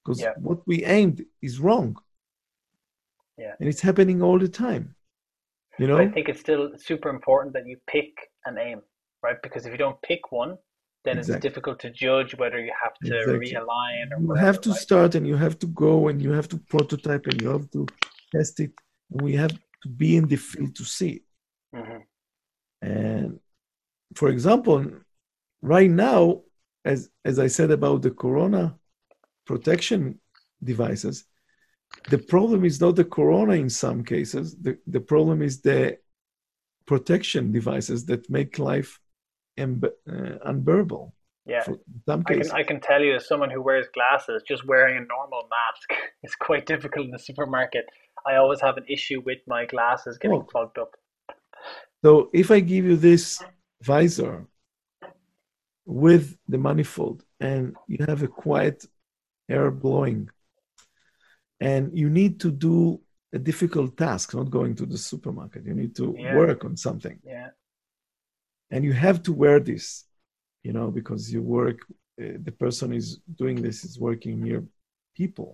because 0.03 0.21
Yeah. 0.23 0.35
what 0.39 0.67
we 0.67 0.85
aimed 0.85 1.25
is 1.41 1.61
wrong. 1.61 1.97
Yeah. 3.39 3.55
And 3.61 3.69
it's 3.69 3.81
happening 3.81 4.23
all 4.23 4.39
the 4.39 4.49
time. 4.49 4.97
You 5.79 5.87
know? 5.87 5.97
But 5.97 6.09
I 6.09 6.11
think 6.11 6.29
it's 6.29 6.41
still 6.41 6.71
super 6.77 7.09
important 7.09 7.55
that 7.55 7.67
you 7.67 7.79
pick 7.87 8.11
an 8.45 8.59
aim, 8.59 8.81
right? 9.23 9.37
Because 9.43 9.67
if 9.67 9.73
you 9.73 9.79
don't 9.79 10.01
pick 10.03 10.31
one, 10.33 10.57
then 11.05 11.19
Exactly. 11.19 11.37
it's 11.37 11.43
difficult 11.43 11.81
to 11.81 11.91
judge 11.91 12.37
whether 12.37 12.61
you 12.61 12.73
have 12.83 12.95
to 13.05 13.17
Exactly. 13.17 13.39
realign 13.39 14.13
or 14.13 14.21
you 14.21 14.27
whatever, 14.29 14.47
have 14.47 14.61
to 14.61 14.71
right? 14.71 14.79
start 14.79 15.15
and 15.15 15.27
you 15.27 15.37
have 15.37 15.59
to 15.59 15.67
go 15.67 16.09
and 16.09 16.23
you 16.23 16.31
have 16.31 16.49
to 16.49 16.59
prototype 16.59 17.27
and 17.27 17.41
you 17.43 17.49
have 17.49 17.69
to 17.71 17.87
test 18.31 18.61
it. 18.61 18.73
And 19.11 19.23
we 19.23 19.35
have 19.35 19.53
to 19.83 19.89
be 19.89 20.17
in 20.17 20.27
the 20.29 20.37
field 20.37 20.77
to 20.77 20.85
see 20.85 21.11
it. 21.19 21.23
Mhm. 21.75 22.03
And 22.83 23.41
for 24.15 24.29
example, 24.29 24.87
right 25.61 25.91
now, 25.91 26.43
as 26.85 27.11
as 27.25 27.39
I 27.39 27.49
said 27.49 27.71
about 27.71 28.03
the 28.03 28.11
corona 28.11 28.79
protection 29.47 30.21
devices, 30.63 31.25
the 32.11 32.19
problem 32.19 32.65
is 32.65 32.81
not 32.81 32.97
the 32.97 33.05
corona 33.05 33.55
in 33.55 33.71
some 33.71 34.05
cases. 34.05 34.57
The, 34.57 34.79
the 34.87 35.01
problem 35.01 35.43
is 35.43 35.61
the 35.61 35.99
protection 36.87 37.53
devices 37.53 38.05
that 38.07 38.29
make 38.29 38.59
life 38.59 38.99
unbe- 39.59 39.93
uh, 40.09 40.39
unbearable. 40.45 41.15
Yeah. 41.47 41.65
Some 42.07 42.23
I 42.27 42.35
can. 42.35 42.51
I 42.53 42.63
can 42.63 42.81
tell 42.81 43.03
you 43.03 43.17
as 43.17 43.27
someone 43.27 43.51
who 43.51 43.63
wears 43.63 43.87
glasses, 43.95 44.43
just 44.47 44.67
wearing 44.67 44.97
a 44.97 45.01
normal 45.01 45.49
mask 45.51 46.01
is 46.23 46.35
quite 46.35 46.67
difficult 46.67 47.07
in 47.07 47.11
the 47.13 47.19
supermarket. 47.19 47.85
I 48.27 48.37
always 48.37 48.61
have 48.61 48.77
an 48.77 48.85
issue 48.89 49.21
with 49.25 49.39
my 49.47 49.67
glasses 49.67 50.19
getting 50.19 50.39
Oh. 50.39 50.43
clogged 50.43 50.79
up. 50.79 50.93
So 52.05 52.31
if 52.33 52.51
I 52.51 52.61
give 52.61 52.85
you 52.85 52.97
this 52.97 53.43
visor 53.83 54.47
with 55.85 56.37
the 56.49 56.59
manifold 56.59 57.25
and 57.41 57.77
you 57.89 57.99
have 58.07 58.23
a 58.23 58.29
quiet 58.29 58.85
air 59.49 59.71
blowing 59.71 60.31
and 61.69 61.83
you 62.03 62.09
need 62.11 62.35
to 62.45 62.51
do 62.69 63.01
a 63.33 63.39
difficult 63.51 63.97
task, 63.97 64.35
not 64.35 64.51
going 64.59 64.75
to 64.81 64.87
the 64.87 64.99
supermarket, 64.99 65.65
you 65.71 65.75
need 65.83 65.95
to 65.97 66.07
Yeah. 66.19 66.35
work 66.41 66.61
on 66.69 66.77
something 66.77 67.19
Yeah. 67.35 67.51
and 68.73 68.85
you 68.85 68.93
have 69.07 69.19
to 69.27 69.33
wear 69.43 69.59
this, 69.61 69.85
you 70.67 70.73
know, 70.77 70.89
because 70.91 71.23
you 71.35 71.43
work, 71.43 71.79
uh, 72.23 72.39
the 72.47 72.55
person 72.65 72.93
is 72.93 73.07
doing 73.43 73.57
this 73.67 73.85
is 73.85 73.99
working 74.09 74.35
near 74.47 74.61
people. 75.21 75.51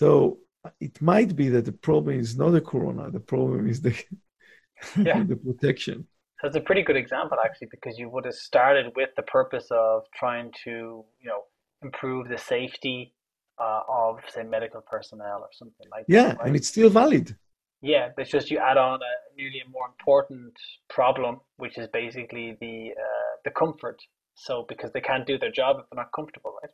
So 0.00 0.38
it 0.80 1.00
might 1.02 1.34
be 1.40 1.48
that 1.54 1.64
the 1.64 1.78
problem 1.88 2.14
is 2.24 2.36
not 2.36 2.50
the 2.50 2.60
corona, 2.60 3.10
the 3.10 3.20
problem 3.34 3.68
is 3.72 3.78
the, 3.86 3.94
Yeah. 5.08 5.22
the 5.30 5.36
protection. 5.36 5.98
That's 6.42 6.56
a 6.56 6.60
pretty 6.68 6.82
good 6.82 6.96
example 7.04 7.38
actually, 7.44 7.70
because 7.76 7.98
you 7.98 8.08
would 8.12 8.24
have 8.24 8.34
started 8.50 8.86
with 8.96 9.10
the 9.16 9.26
purpose 9.38 9.68
of 9.70 9.96
trying 10.14 10.48
to, 10.64 11.04
you 11.20 11.28
know, 11.30 11.42
improve 11.82 12.28
the 12.28 12.38
safety 12.38 13.14
uh, 13.58 13.80
of, 13.88 14.20
say, 14.28 14.42
medical 14.42 14.80
personnel 14.80 15.40
or 15.40 15.48
something 15.52 15.86
like 15.90 16.04
Yeah, 16.08 16.28
that, 16.28 16.38
right? 16.38 16.46
and 16.48 16.56
it's 16.56 16.68
still 16.68 16.90
valid. 16.90 17.36
Yeah, 17.80 18.10
it's 18.16 18.30
just 18.30 18.50
you 18.50 18.58
add 18.58 18.76
on 18.76 19.00
a 19.02 19.12
nearly 19.36 19.60
a 19.66 19.68
more 19.68 19.86
important 19.86 20.52
problem, 20.88 21.40
which 21.56 21.78
is 21.78 21.88
basically 21.92 22.56
the 22.60 22.90
uh, 22.92 23.32
the 23.44 23.50
comfort. 23.50 24.00
So 24.34 24.64
because 24.68 24.92
they 24.92 25.00
can't 25.00 25.26
do 25.26 25.38
their 25.38 25.50
job 25.50 25.76
if 25.78 25.86
they're 25.90 26.02
not 26.02 26.12
comfortable, 26.14 26.54
right? 26.62 26.70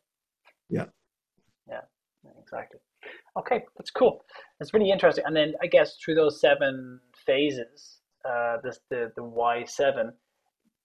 Yeah. 0.69 0.85
Yeah, 1.69 2.31
exactly. 2.43 2.81
Okay, 3.39 3.65
that's 3.77 3.91
cool. 3.91 4.25
That's 4.59 4.75
really 4.75 4.91
interesting. 4.91 5.25
And 5.27 5.37
then 5.37 5.55
I 5.63 5.67
guess 5.67 5.97
through 5.97 6.17
those 6.17 6.41
seven 6.41 7.01
phases, 7.27 8.01
uh, 8.29 8.57
this 8.63 8.81
the 8.91 9.13
the 9.17 9.25
Y 9.25 9.65
seven, 9.65 10.13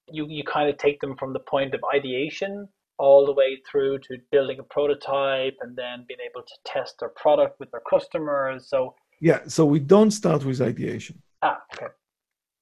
you 0.08 0.28
you 0.30 0.44
kind 0.44 0.70
of 0.70 0.78
take 0.78 1.00
them 1.02 1.16
from 1.18 1.34
the 1.34 1.40
point 1.40 1.74
of 1.74 1.82
ideation 1.94 2.70
all 3.04 3.26
the 3.26 3.34
way 3.42 3.52
through 3.70 4.00
to 4.00 4.18
building 4.32 4.60
a 4.60 4.68
prototype 4.76 5.58
and 5.62 5.76
then 5.76 6.06
being 6.08 6.24
able 6.30 6.44
to 6.52 6.56
test 6.74 6.94
their 7.00 7.14
product 7.24 7.60
with 7.60 7.70
their 7.72 7.86
customers. 7.94 8.70
So 8.70 8.96
yeah, 9.20 9.42
so 9.48 9.66
we 9.66 9.80
don't 9.80 10.12
start 10.12 10.46
with 10.46 10.62
ideation. 10.62 11.22
Ah, 11.42 11.60
okay. 11.74 11.92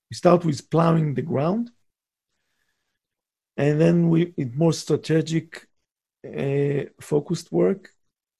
We 0.10 0.16
start 0.16 0.44
with 0.44 0.60
plowing 0.72 1.14
the 1.14 1.28
ground, 1.32 1.70
and 3.56 3.80
then 3.80 4.10
we 4.10 4.34
it 4.36 4.52
more 4.56 4.74
strategic, 4.74 5.48
uh, 6.44 6.84
focused 7.00 7.52
work, 7.52 7.84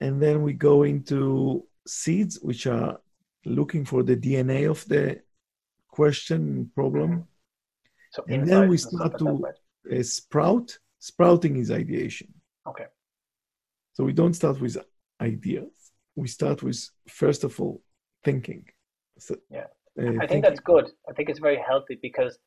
and 0.00 0.20
then 0.24 0.42
we 0.42 0.52
go 0.54 0.82
into 0.82 1.64
seeds, 1.86 2.34
which 2.48 2.66
are 2.66 2.98
looking 3.44 3.84
for 3.84 4.02
the 4.02 4.16
DNA 4.16 4.68
of 4.68 4.80
the 4.92 5.20
question 5.98 6.70
problem. 6.74 7.10
So 8.10 8.24
and 8.28 8.48
then 8.48 8.68
we 8.68 8.76
start 8.76 9.18
to 9.18 9.28
uh, 9.46 10.02
sprout. 10.02 10.78
Sprouting 11.10 11.56
is 11.56 11.70
ideation. 11.72 12.28
Okay. 12.70 12.86
So 13.94 14.04
we 14.04 14.12
don't 14.12 14.34
start 14.34 14.60
with 14.60 14.76
ideas. 15.20 15.72
We 16.14 16.28
start 16.28 16.62
with 16.62 16.78
first 17.08 17.42
of 17.42 17.58
all 17.60 17.82
thinking. 18.22 18.62
So, 19.18 19.34
Yeah. 19.50 19.66
uh, 19.98 20.02
I 20.02 20.04
think 20.04 20.18
thinking- 20.20 20.40
that's 20.42 20.60
good. 20.60 20.86
I 21.10 21.12
think 21.14 21.28
it's 21.28 21.40
very 21.40 21.56
healthy 21.70 21.96
because 22.08 22.38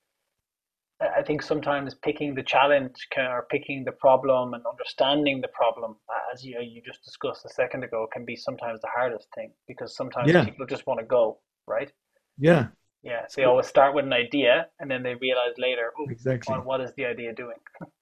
I 1.20 1.22
think 1.28 1.42
sometimes 1.42 1.96
picking 1.96 2.34
the 2.34 2.44
challenge 2.44 2.96
can, 3.12 3.30
or 3.30 3.42
picking 3.56 3.84
the 3.84 3.92
problem 4.06 4.54
and 4.54 4.64
understanding 4.66 5.42
the 5.42 5.50
problem, 5.62 5.92
as 6.34 6.38
you 6.46 6.58
you 6.62 6.82
just 6.92 7.04
discussed 7.04 7.44
a 7.44 7.50
second 7.62 7.84
ago, 7.84 8.08
can 8.14 8.24
be 8.32 8.38
sometimes 8.48 8.80
the 8.80 8.92
hardest 8.98 9.28
thing 9.36 9.50
because 9.68 9.98
sometimes 10.02 10.32
Yeah. 10.32 10.46
people 10.46 10.66
just 10.66 10.88
want 10.88 11.00
to 11.02 11.06
go, 11.18 11.24
right? 11.68 11.92
yeah, 12.38 12.64
Yeah, 13.12 13.28
So 13.28 13.36
they 13.42 13.46
always 13.52 13.68
start 13.76 13.94
with 13.96 14.06
an 14.06 14.14
idea 14.26 14.54
and 14.80 14.90
then 14.92 15.02
they 15.04 15.16
realize 15.28 15.56
later, 15.68 15.88
oh, 16.00 16.08
exactly. 16.10 16.52
what, 16.56 16.66
what 16.70 16.80
is 16.86 16.92
the 16.98 17.06
idea 17.14 17.34
doing? 17.34 17.62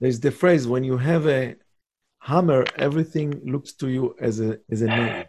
There's 0.00 0.20
the 0.20 0.30
phrase 0.30 0.66
when 0.68 0.84
you 0.84 0.96
have 0.96 1.26
a 1.26 1.56
hammer, 2.20 2.64
everything 2.76 3.40
looks 3.44 3.72
to 3.74 3.88
you 3.88 4.14
as 4.20 4.40
a 4.40 4.58
as 4.70 4.82
a 4.82 4.86
nail. 4.96 5.24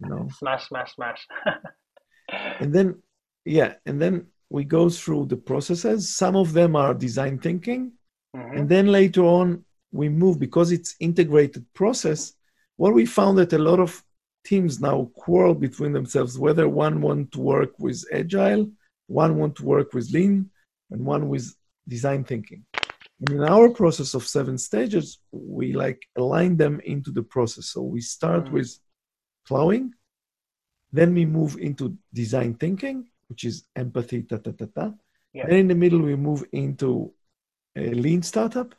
You 0.00 0.08
know, 0.08 0.28
Smash, 0.38 0.68
smash, 0.68 0.94
smash. 0.94 1.26
and 2.60 2.72
then 2.72 3.02
yeah, 3.44 3.74
and 3.86 4.00
then 4.02 4.26
we 4.50 4.64
go 4.64 4.88
through 4.90 5.26
the 5.26 5.36
processes. 5.36 6.14
Some 6.16 6.36
of 6.36 6.52
them 6.52 6.74
are 6.76 6.94
design 6.94 7.38
thinking, 7.38 7.92
Mhm. 8.36 8.58
and 8.58 8.68
then 8.68 8.86
later 8.88 9.22
on 9.22 9.64
we 9.92 10.08
move 10.08 10.38
because 10.38 10.70
it's 10.72 10.96
integrated 11.00 11.64
process. 11.74 12.34
What 12.76 12.94
we 12.94 13.06
found 13.06 13.38
that 13.38 13.52
a 13.54 13.58
lot 13.58 13.80
of 13.80 14.02
teams 14.44 14.80
now 14.80 15.10
quarrel 15.14 15.54
between 15.54 15.92
themselves 15.92 16.38
whether 16.38 16.68
one 16.68 17.00
want 17.00 17.32
to 17.32 17.40
work 17.40 17.78
with 17.78 18.04
agile, 18.12 18.70
one 19.06 19.36
want 19.36 19.56
to 19.56 19.64
work 19.64 19.94
with 19.94 20.10
lean, 20.10 20.50
and 20.90 21.04
one 21.04 21.28
with 21.28 21.54
design 21.86 22.22
thinking. 22.24 22.64
And 23.20 23.30
in 23.30 23.42
our 23.44 23.68
process 23.70 24.14
of 24.14 24.26
seven 24.26 24.58
stages, 24.58 25.18
we 25.32 25.72
like 25.72 26.00
align 26.16 26.56
them 26.56 26.80
into 26.80 27.10
the 27.10 27.22
process. 27.22 27.66
So 27.66 27.82
we 27.82 28.00
start 28.00 28.44
Mhm. 28.46 28.52
with 28.52 28.78
plowing, 29.44 29.94
then 30.92 31.14
we 31.14 31.26
move 31.26 31.56
into 31.58 31.98
design 32.12 32.54
thinking, 32.54 33.10
which 33.28 33.44
is 33.44 33.66
empathy, 33.74 34.22
ta 34.22 34.36
ta 34.38 34.52
ta 34.52 34.66
ta. 34.66 34.94
Yeah. 35.32 35.46
Then 35.46 35.58
in 35.58 35.68
the 35.68 35.74
middle, 35.74 36.00
we 36.00 36.16
move 36.16 36.44
into 36.52 37.12
a 37.76 37.92
lean 37.92 38.22
startup. 38.22 38.74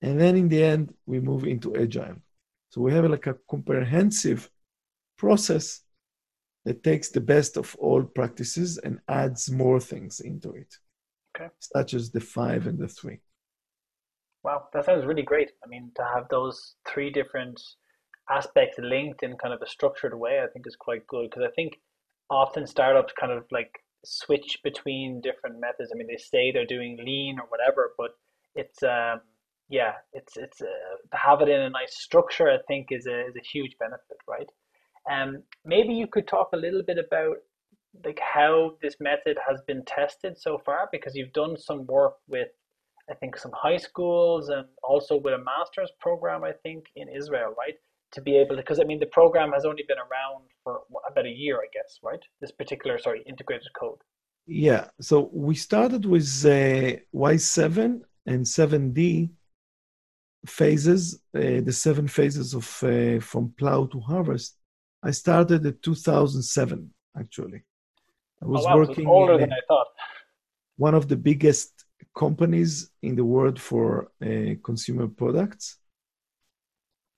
And 0.00 0.20
then 0.20 0.36
in 0.36 0.48
the 0.48 0.62
end, 0.62 0.94
we 1.06 1.20
move 1.20 1.44
into 1.44 1.76
agile. 1.76 2.16
So 2.70 2.80
we 2.80 2.92
have 2.92 3.08
like 3.08 3.26
a 3.28 3.38
comprehensive 3.48 4.50
process 5.16 5.82
that 6.64 6.82
takes 6.82 7.10
the 7.10 7.20
best 7.20 7.56
of 7.56 7.76
all 7.76 8.02
practices 8.04 8.78
and 8.78 9.00
adds 9.08 9.50
more 9.50 9.80
things 9.80 10.20
into 10.20 10.52
it, 10.52 10.74
Okay. 11.36 11.50
such 11.60 11.94
as 11.94 12.10
the 12.10 12.20
five 12.20 12.66
and 12.66 12.78
the 12.78 12.88
three. 12.88 13.20
Wow, 14.44 14.68
that 14.72 14.84
sounds 14.84 15.04
really 15.06 15.22
great. 15.22 15.52
I 15.64 15.68
mean, 15.68 15.92
to 15.96 16.04
have 16.04 16.28
those 16.28 16.74
three 16.88 17.10
different 17.10 17.60
aspects 18.30 18.78
linked 18.78 19.22
in 19.22 19.36
kind 19.36 19.54
of 19.54 19.62
a 19.62 19.66
structured 19.68 20.18
way, 20.18 20.40
I 20.42 20.46
think 20.48 20.66
is 20.66 20.76
quite 20.76 21.06
good 21.06 21.30
because 21.30 21.44
I 21.48 21.52
think 21.54 21.78
often 22.30 22.66
startups 22.66 23.12
kind 23.18 23.32
of 23.32 23.44
like 23.50 23.70
switch 24.04 24.58
between 24.64 25.20
different 25.20 25.60
methods. 25.60 25.90
I 25.92 25.96
mean, 25.96 26.08
they 26.08 26.16
say 26.16 26.50
they're 26.50 26.66
doing 26.66 26.98
lean 27.04 27.38
or 27.38 27.46
whatever, 27.48 27.92
but 27.98 28.12
it's 28.54 28.82
um 28.82 29.20
yeah, 29.68 29.94
it's 30.12 30.36
it's 30.36 30.60
uh, 30.60 30.66
to 31.12 31.16
have 31.16 31.40
it 31.40 31.48
in 31.48 31.60
a 31.60 31.70
nice 31.70 31.94
structure. 31.96 32.50
I 32.50 32.58
think 32.66 32.88
is 32.90 33.06
a 33.06 33.26
is 33.26 33.36
a 33.36 33.40
huge 33.52 33.76
benefit, 33.78 34.18
right? 34.28 34.48
Um, 35.10 35.42
maybe 35.64 35.94
you 35.94 36.06
could 36.06 36.28
talk 36.28 36.50
a 36.52 36.56
little 36.56 36.82
bit 36.82 36.98
about 36.98 37.38
like 38.04 38.20
how 38.20 38.76
this 38.82 38.96
method 39.00 39.36
has 39.48 39.60
been 39.66 39.84
tested 39.84 40.38
so 40.38 40.58
far 40.64 40.88
because 40.92 41.14
you've 41.14 41.32
done 41.32 41.56
some 41.58 41.86
work 41.86 42.14
with 42.28 42.48
I 43.10 43.14
think 43.14 43.36
some 43.36 43.52
high 43.54 43.76
schools 43.76 44.48
and 44.48 44.66
also 44.82 45.16
with 45.16 45.34
a 45.34 45.38
master's 45.38 45.90
program, 46.00 46.44
I 46.44 46.52
think, 46.62 46.86
in 46.96 47.08
Israel, 47.08 47.54
right? 47.58 47.74
To 48.12 48.20
be 48.20 48.36
able 48.36 48.56
to, 48.56 48.62
because 48.62 48.80
I 48.80 48.84
mean, 48.84 49.00
the 49.00 49.06
program 49.06 49.52
has 49.52 49.64
only 49.64 49.84
been 49.88 49.98
around 49.98 50.44
for 50.62 50.82
about 51.10 51.26
a 51.26 51.30
year, 51.30 51.56
I 51.56 51.66
guess, 51.72 51.98
right? 52.02 52.20
This 52.40 52.52
particular, 52.52 52.98
sorry, 52.98 53.22
integrated 53.26 53.68
code. 53.78 53.98
Yeah. 54.46 54.88
So 55.00 55.30
we 55.32 55.54
started 55.54 56.04
with 56.04 56.28
uh, 56.44 56.98
Y7 57.14 58.00
and 58.26 58.44
7D 58.44 59.30
phases, 60.46 61.20
uh, 61.34 61.60
the 61.60 61.72
seven 61.72 62.08
phases 62.08 62.54
of 62.54 62.66
uh, 62.82 63.20
from 63.20 63.54
plow 63.56 63.86
to 63.86 64.00
harvest. 64.00 64.56
I 65.02 65.10
started 65.10 65.64
in 65.66 65.78
2007, 65.82 66.92
actually. 67.18 67.62
I 68.42 68.46
was 68.46 68.64
oh, 68.64 68.68
wow, 68.68 68.76
working 68.76 69.06
older 69.06 69.38
than 69.38 69.52
a- 69.52 69.56
I 69.56 69.60
thought. 69.68 69.86
one 70.76 70.94
of 70.94 71.08
the 71.08 71.16
biggest 71.16 71.81
companies 72.14 72.90
in 73.02 73.16
the 73.16 73.24
world 73.24 73.60
for 73.60 74.10
uh, 74.22 74.54
consumer 74.62 75.08
products 75.08 75.78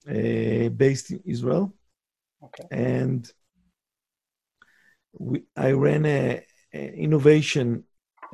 uh, 0.08 0.68
based 0.68 1.10
in 1.10 1.20
Israel. 1.24 1.74
Okay. 2.42 2.64
And 2.70 3.30
we, 5.18 5.44
I 5.56 5.72
ran 5.72 6.04
a, 6.06 6.44
a 6.72 6.92
innovation 6.94 7.84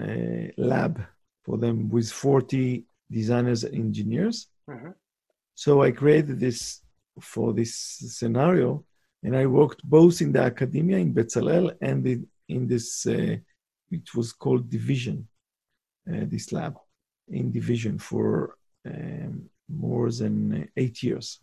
uh, 0.00 0.48
lab 0.56 1.02
for 1.44 1.58
them 1.58 1.88
with 1.88 2.10
40 2.10 2.84
designers 3.10 3.64
and 3.64 3.74
engineers. 3.74 4.48
Mhm. 4.68 4.94
So 5.54 5.82
I 5.82 5.90
created 5.90 6.40
this 6.40 6.80
for 7.20 7.52
this 7.52 7.74
scenario, 8.18 8.84
and 9.22 9.36
I 9.36 9.46
worked 9.46 9.82
both 9.84 10.22
in 10.22 10.32
the 10.32 10.40
academia 10.40 10.98
in 10.98 11.12
Bezalel 11.12 11.76
and 11.80 12.06
in, 12.06 12.26
in 12.48 12.66
this, 12.66 13.06
uh, 13.06 13.36
which 13.90 14.14
was 14.14 14.32
called 14.32 14.70
Division, 14.70 15.28
this 16.28 16.52
lab 16.52 16.76
in 17.28 17.52
Division 17.52 17.98
for 17.98 18.56
um, 18.86 19.48
more 19.68 20.10
than 20.10 20.62
uh, 20.62 20.66
eight 20.76 21.02
years. 21.02 21.40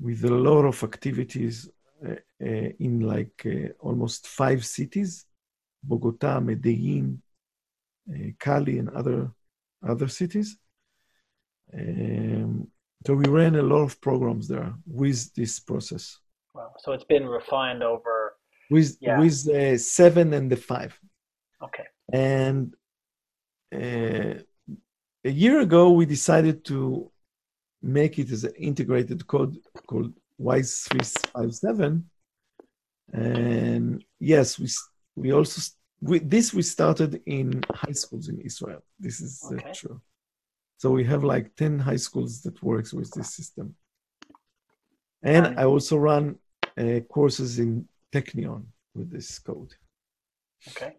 with 0.00 0.24
a 0.24 0.30
lot 0.30 0.64
of 0.64 0.82
activities 0.82 1.68
uh, 2.06 2.12
uh, 2.12 2.68
in 2.78 3.00
like 3.00 3.46
uh, 3.46 3.68
almost 3.80 4.26
five 4.26 4.64
cities 4.64 5.26
Bogota, 5.82 6.40
Medellin, 6.40 7.20
uh, 8.08 8.30
Cali, 8.38 8.78
and 8.78 8.88
other, 8.90 9.30
other 9.86 10.08
cities. 10.08 10.56
Um, 11.74 12.68
so 13.04 13.14
we 13.14 13.28
ran 13.28 13.54
a 13.56 13.62
lot 13.62 13.82
of 13.82 14.00
programs 14.00 14.46
there 14.48 14.72
with 14.86 15.32
this 15.34 15.58
process 15.60 16.18
wow. 16.54 16.72
So 16.78 16.92
it's 16.92 17.04
been 17.04 17.26
refined 17.26 17.82
over, 17.82 18.36
with 18.70 18.96
Yeah. 19.00 19.18
with 19.20 19.48
uh, 19.48 19.78
seven 19.78 20.32
and 20.34 20.50
the 20.50 20.56
five. 20.56 20.92
okay. 21.66 21.86
And 22.12 22.74
uh, 23.74 24.34
a 25.24 25.30
year 25.42 25.60
ago, 25.60 25.90
we 25.90 26.04
decided 26.06 26.64
to 26.66 27.10
make 27.80 28.18
it 28.18 28.30
as 28.30 28.44
an 28.44 28.54
integrated 28.56 29.26
code 29.26 29.56
called 29.86 30.12
WISE 30.38 30.72
357. 30.90 32.04
And 33.12 34.04
yes, 34.18 34.58
we 34.58 34.68
we 35.16 35.32
also 35.32 35.60
we, 36.00 36.18
this 36.18 36.52
we 36.54 36.62
started 36.62 37.22
in 37.26 37.62
high 37.82 37.96
schools 38.02 38.28
in 38.28 38.38
Israel. 38.40 38.82
This 38.98 39.20
is 39.20 39.32
uh, 39.52 39.72
true. 39.72 40.00
So 40.82 40.90
we 40.90 41.04
have 41.04 41.22
like 41.22 41.54
ten 41.54 41.78
high 41.78 42.00
schools 42.06 42.40
that 42.42 42.60
works 42.60 42.92
with 42.92 43.08
this 43.12 43.32
system. 43.32 43.76
And, 45.22 45.56
I 45.56 45.64
also 45.64 45.96
run 45.96 46.40
uh, 46.76 46.98
courses 47.08 47.60
in 47.60 47.86
Technion 48.12 48.64
with 48.92 49.08
this 49.08 49.38
code. 49.38 49.72
Okay. 50.70 50.96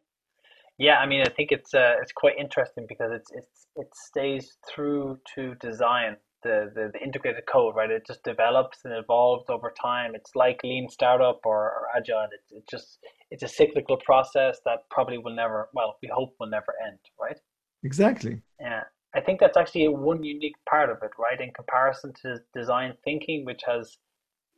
Yeah, 0.78 1.00
I 1.00 1.06
mean, 1.06 1.22
I 1.28 1.30
think 1.36 1.52
it's 1.52 1.74
uh, 1.74 1.96
it's 2.02 2.14
quite 2.14 2.38
interesting 2.40 2.86
because 2.88 3.12
it's 3.12 3.30
it's 3.40 3.68
it 3.76 3.90
stays 3.94 4.58
true 4.74 5.20
to 5.36 5.56
design 5.56 6.16
the, 6.44 6.72
the, 6.74 6.90
the 6.94 7.02
integrated 7.04 7.46
code, 7.46 7.76
right? 7.76 7.92
It 7.92 8.08
just 8.08 8.24
develops 8.24 8.86
and 8.86 8.94
evolves 8.94 9.50
over 9.50 9.74
time. 9.82 10.16
It's 10.16 10.32
like 10.34 10.62
lean 10.64 10.88
startup 10.88 11.42
or, 11.44 11.60
or 11.76 11.88
agile. 11.98 12.30
It's 12.38 12.54
it 12.54 12.64
just 12.72 13.00
it's 13.32 13.44
a 13.44 13.50
cyclical 13.50 13.98
process 13.98 14.62
that 14.64 14.80
probably 14.90 15.18
will 15.18 15.36
never, 15.36 15.68
well, 15.74 15.98
we 16.02 16.08
hope 16.08 16.36
will 16.40 16.48
never 16.48 16.74
end, 16.88 17.00
right? 17.20 17.40
Exactly. 17.84 18.42
Yeah, 18.62 18.84
I 19.16 19.22
think 19.22 19.40
that's 19.40 19.58
actually 19.58 19.88
one 19.88 20.24
unique 20.24 20.56
part 20.68 20.90
of 20.90 20.98
it, 21.04 21.12
right? 21.20 21.40
In 21.40 21.52
comparison 21.52 22.14
to 22.24 22.40
design 22.54 22.94
thinking, 23.04 23.46
which 23.46 23.62
has, 23.68 23.98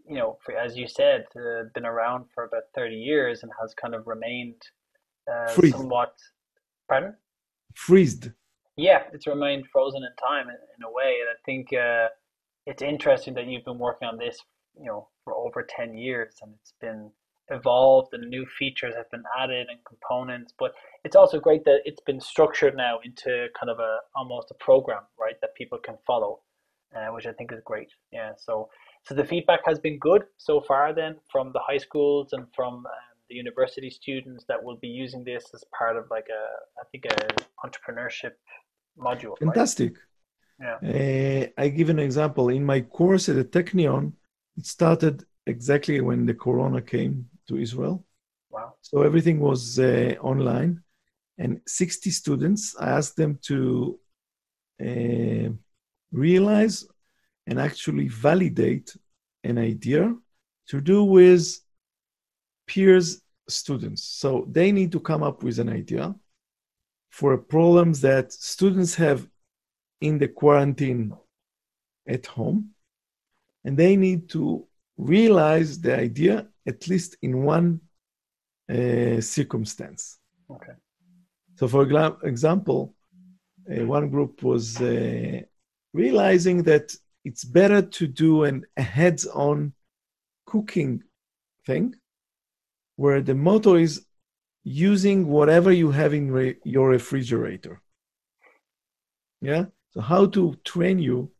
you 0.08 0.16
know, 0.16 0.38
for, 0.44 0.56
as 0.56 0.78
you 0.78 0.88
said, 0.88 1.26
uh, 1.36 1.64
been 1.74 1.86
around 1.86 2.26
for 2.34 2.46
about 2.46 2.64
thirty 2.74 2.96
years 2.96 3.44
and 3.44 3.52
has 3.60 3.74
kind 3.74 3.94
of 3.94 4.08
remained 4.08 4.62
uh, 5.32 5.48
somewhat. 5.48 6.14
Pardon? 6.88 7.16
Freezed. 7.76 8.30
Yeah, 8.78 9.04
it's 9.14 9.28
remained 9.28 9.66
frozen 9.72 10.04
in 10.04 10.16
time 10.16 10.48
in, 10.50 10.56
in 10.56 10.84
a 10.86 10.92
way, 10.92 11.18
and 11.22 11.30
I 11.30 11.38
think 11.46 11.74
uh, 11.74 12.10
it's 12.66 12.82
interesting 12.82 13.34
that 13.34 13.48
you've 13.48 13.66
been 13.66 13.80
working 13.80 14.08
on 14.08 14.18
this, 14.18 14.40
you 14.80 14.86
know, 14.86 15.10
for 15.24 15.34
over 15.36 15.66
ten 15.68 15.98
years, 15.98 16.36
and 16.42 16.54
it's 16.62 16.74
been 16.80 17.12
evolved 17.50 18.14
and 18.14 18.28
new 18.30 18.46
features 18.58 18.96
have 18.96 19.10
been 19.12 19.24
added 19.40 19.68
and 19.70 19.80
components 19.86 20.54
but 20.58 20.74
it's 21.04 21.16
also 21.16 21.40
great 21.40 21.64
that 21.64 21.80
it's 21.86 22.02
been 22.02 22.20
structured 22.20 22.76
now 22.76 23.00
into 23.04 23.48
kind 23.60 23.70
of 23.70 23.80
a 23.80 23.98
almost 24.16 24.50
a 24.50 24.56
program 24.56 25.04
right 25.20 25.40
that 25.42 25.54
people 25.56 25.78
can 25.78 25.96
follow 26.08 26.40
uh, 26.96 27.08
which 27.14 27.28
i 27.28 27.32
think 27.34 27.52
is 27.52 27.60
great. 27.64 27.90
Yeah 28.12 28.32
so 28.38 28.70
so 29.04 29.14
the 29.14 29.24
feedback 29.24 29.60
has 29.66 29.80
been 29.80 30.00
good 30.00 30.24
so 30.38 30.60
far 30.60 30.94
then 30.94 31.18
from 31.32 31.52
the 31.54 31.60
high 31.60 31.78
schools 31.78 32.34
and 32.34 32.48
from 32.56 32.74
um, 32.74 32.84
the 33.30 33.36
university 33.36 33.90
students 33.90 34.44
that 34.48 34.64
will 34.64 34.78
be 34.78 34.88
using 34.88 35.24
this 35.24 35.46
as 35.54 35.64
part 35.78 35.98
of 35.98 36.06
like 36.10 36.28
a 36.30 36.44
i 36.82 36.84
think 36.92 37.06
a 37.06 37.18
entrepreneurship 37.66 38.34
module 38.98 39.38
fantastic. 39.38 39.94
Right? 40.60 40.78
yeah. 40.82 41.48
Uh, 41.58 41.62
i 41.62 41.68
give 41.68 41.90
an 41.90 42.00
example. 42.00 42.50
In 42.50 42.66
my 42.66 42.82
course 42.82 43.30
at 43.30 43.36
the 43.36 43.46
technion 43.46 44.14
it 44.58 44.66
started 44.66 45.26
exactly 45.46 46.02
when 46.02 46.26
the 46.26 46.34
corona 46.34 46.82
came 46.82 47.28
to 47.48 47.58
Israel. 47.58 48.06
Wow. 48.50 48.76
So 48.82 49.02
everything 49.02 49.40
was 49.40 49.80
uh, 49.80 50.16
online. 50.22 50.82
And 51.38 51.62
60 51.68 52.10
students, 52.12 52.76
I 52.80 52.90
asked 52.92 53.18
them 53.18 53.40
to 53.44 54.00
uh, 54.82 55.50
realize 56.12 56.88
and 57.48 57.60
actually 57.60 58.08
validate 58.08 58.96
an 59.44 59.58
idea 59.58 60.16
to 60.68 60.82
do 60.82 61.04
with 61.04 61.60
peers 62.68 63.22
students. 63.48 64.04
So 64.04 64.48
they 64.50 64.72
need 64.72 64.92
to 64.94 65.00
come 65.00 65.24
up 65.24 65.44
with 65.44 65.60
an 65.60 65.70
idea 65.70 66.16
for 67.12 67.38
problems 67.38 68.02
that 68.02 68.34
students 68.34 68.96
have 68.96 69.28
in 70.02 70.18
the 70.18 70.28
quarantine 70.28 71.14
at 72.08 72.26
home. 72.26 72.72
And 73.64 73.78
they 73.78 73.96
need 73.96 74.30
to 74.30 74.68
realize 74.98 75.80
the 75.80 75.98
idea 75.98 76.48
at 76.68 76.88
least 76.88 77.18
in 77.22 77.44
one 77.44 77.82
uh, 78.70 79.22
circumstance. 79.22 80.20
Okay. 80.50 80.74
So, 81.56 81.68
for 81.68 81.84
example, 82.24 82.96
uh, 83.70 83.86
one 83.86 84.10
group 84.10 84.44
was 84.44 84.82
uh, 84.82 85.42
realizing 85.94 86.64
that 86.64 86.96
it's 87.24 87.44
better 87.44 87.82
to 87.82 88.08
do 88.08 88.44
an, 88.44 88.66
a 88.78 88.82
heads 88.82 89.26
on 89.26 89.74
cooking 90.46 91.04
thing 91.66 91.96
where 92.98 93.22
the 93.22 93.36
motto 93.36 93.76
is 93.76 94.06
using 94.64 95.28
whatever 95.28 95.72
you 95.72 95.92
have 95.92 96.14
in 96.14 96.32
re- 96.32 96.58
your 96.64 96.90
refrigerator. 96.90 97.82
Yeah. 99.42 99.66
So, 99.92 100.02
how 100.02 100.26
to 100.28 100.56
train 100.66 101.00
you 101.00 101.32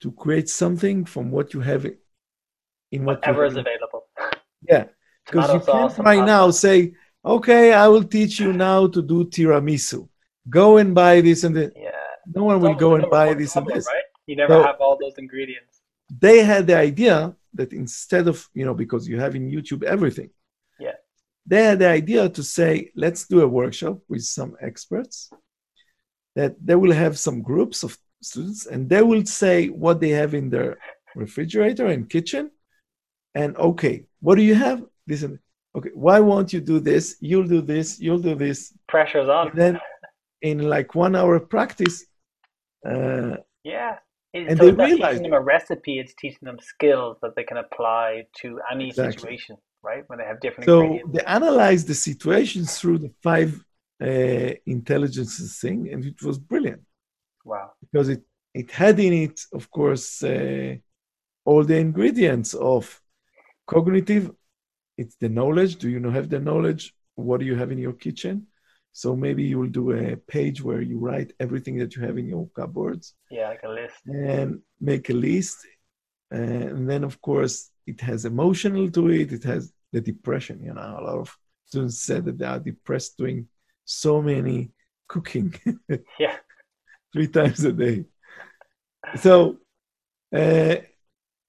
to 0.00 0.12
create 0.12 0.48
something 0.48 1.04
from 1.04 1.30
what 1.30 1.54
you 1.54 1.60
have 1.60 1.86
in 2.92 3.04
whatever 3.04 3.44
is 3.44 3.56
available. 3.56 3.95
Yeah, 4.68 4.84
because 5.24 5.54
you 5.54 5.60
can't 5.60 5.98
right 5.98 6.24
now 6.24 6.50
say, 6.50 6.94
okay, 7.24 7.72
I 7.72 7.88
will 7.88 8.04
teach 8.04 8.40
you 8.40 8.52
now 8.52 8.86
to 8.88 9.02
do 9.02 9.24
tiramisu. 9.24 10.08
Go 10.48 10.76
and 10.76 10.94
buy 10.94 11.20
this 11.20 11.44
and 11.44 11.56
that. 11.56 11.72
Yeah. 11.76 11.90
No 12.34 12.44
one 12.44 12.60
will 12.60 12.74
go 12.74 12.94
and 12.96 13.08
buy 13.10 13.34
this 13.34 13.52
problem, 13.52 13.72
and 13.72 13.80
this. 13.80 13.86
Right? 13.86 14.02
You 14.26 14.36
never 14.36 14.54
so 14.54 14.62
have 14.62 14.80
all 14.80 14.98
those 15.00 15.14
ingredients. 15.18 15.80
They 16.20 16.44
had 16.44 16.66
the 16.66 16.76
idea 16.76 17.34
that 17.54 17.72
instead 17.72 18.28
of, 18.28 18.48
you 18.54 18.64
know, 18.64 18.74
because 18.74 19.08
you 19.08 19.18
have 19.18 19.34
in 19.34 19.50
YouTube 19.50 19.82
everything. 19.82 20.30
Yeah. 20.78 20.96
They 21.46 21.62
had 21.64 21.78
the 21.78 21.88
idea 21.88 22.28
to 22.28 22.42
say, 22.42 22.90
let's 22.94 23.26
do 23.26 23.40
a 23.40 23.48
workshop 23.48 23.98
with 24.08 24.22
some 24.22 24.56
experts 24.60 25.30
that 26.34 26.54
they 26.64 26.74
will 26.74 26.92
have 26.92 27.18
some 27.18 27.42
groups 27.42 27.82
of 27.82 27.96
students 28.20 28.66
and 28.66 28.88
they 28.88 29.02
will 29.02 29.24
say 29.24 29.68
what 29.68 30.00
they 30.00 30.10
have 30.10 30.34
in 30.34 30.50
their 30.50 30.78
refrigerator 31.14 31.86
and 31.86 32.10
kitchen 32.10 32.50
and 33.36 33.56
okay, 33.58 33.96
what 34.20 34.34
do 34.36 34.42
you 34.42 34.56
have? 34.66 34.78
This 35.06 35.22
and 35.22 35.38
okay, 35.76 35.90
why 35.94 36.18
won't 36.28 36.52
you 36.54 36.60
do 36.72 36.80
this? 36.80 37.04
You'll 37.20 37.50
do 37.56 37.60
this, 37.60 38.00
you'll 38.00 38.24
do 38.30 38.34
this. 38.34 38.58
Pressure's 38.88 39.28
on. 39.28 39.50
And 39.50 39.58
then 39.62 39.80
in 40.40 40.58
like 40.74 40.94
one 40.94 41.14
hour 41.14 41.38
practice, 41.38 41.96
uh, 42.90 43.36
yeah. 43.62 43.96
and 44.34 44.58
so 44.58 44.64
they 44.64 44.70
it's 44.70 44.78
not 44.78 44.88
realize 44.88 45.14
teaching 45.16 45.30
them 45.30 45.40
a 45.42 45.44
recipe, 45.56 45.94
it's 46.02 46.14
teaching 46.22 46.46
them 46.48 46.58
skills 46.74 47.18
that 47.22 47.32
they 47.36 47.44
can 47.50 47.58
apply 47.58 48.26
to 48.40 48.48
any 48.72 48.88
Exactly. 48.88 49.12
situation, 49.12 49.56
right? 49.82 50.02
When 50.08 50.18
they 50.18 50.24
have 50.32 50.40
different 50.40 50.66
so 50.66 50.80
ingredients. 50.80 51.12
they 51.14 51.24
analyze 51.38 51.84
the 51.84 51.98
situations 52.08 52.78
through 52.78 52.98
the 53.04 53.12
five 53.22 53.50
uh, 54.02 54.52
intelligences 54.76 55.58
thing, 55.62 55.78
and 55.92 56.04
it 56.12 56.20
was 56.22 56.38
brilliant 56.38 56.82
Wow. 57.44 57.72
because 57.84 58.08
it 58.08 58.22
it 58.60 58.70
had 58.70 58.98
in 58.98 59.12
it, 59.26 59.36
of 59.52 59.70
course, 59.70 60.22
uh, 60.22 60.74
all 61.44 61.62
the 61.64 61.76
ingredients 61.88 62.54
of 62.54 62.82
cognitive. 63.66 64.30
It's 64.96 65.16
the 65.16 65.28
knowledge. 65.28 65.76
Do 65.76 65.88
you 65.88 66.00
know 66.00 66.10
have 66.10 66.28
the 66.30 66.40
knowledge? 66.40 66.94
What 67.14 67.40
do 67.40 67.46
you 67.46 67.54
have 67.56 67.70
in 67.72 67.78
your 67.78 67.92
kitchen? 67.92 68.46
So 68.92 69.14
maybe 69.14 69.42
you 69.44 69.58
will 69.58 69.68
do 69.68 69.92
a 69.92 70.16
page 70.16 70.62
where 70.62 70.80
you 70.80 70.98
write 70.98 71.32
everything 71.38 71.76
that 71.78 71.94
you 71.96 72.02
have 72.02 72.16
in 72.16 72.26
your 72.28 72.48
cupboards 72.56 73.14
Yeah, 73.30 73.48
like 73.48 73.62
a 73.64 73.68
list. 73.68 73.96
and 74.06 74.60
make 74.80 75.10
a 75.10 75.12
list. 75.14 75.58
And 76.30 76.88
then, 76.90 77.04
of 77.04 77.20
course, 77.20 77.70
it 77.86 78.00
has 78.00 78.24
emotional 78.24 78.90
to 78.90 79.08
it. 79.10 79.32
It 79.32 79.44
has 79.44 79.72
the 79.92 80.00
depression. 80.00 80.62
You 80.64 80.74
know, 80.74 80.96
a 80.98 81.04
lot 81.04 81.18
of 81.18 81.36
students 81.66 82.02
said 82.02 82.24
that 82.24 82.38
they 82.38 82.46
are 82.46 82.58
depressed 82.58 83.16
doing 83.18 83.48
so 83.84 84.22
many 84.22 84.70
cooking 85.08 85.54
Yeah. 86.18 86.36
three 87.12 87.28
times 87.28 87.64
a 87.64 87.72
day. 87.72 88.06
So, 89.16 89.58
uh, 90.34 90.76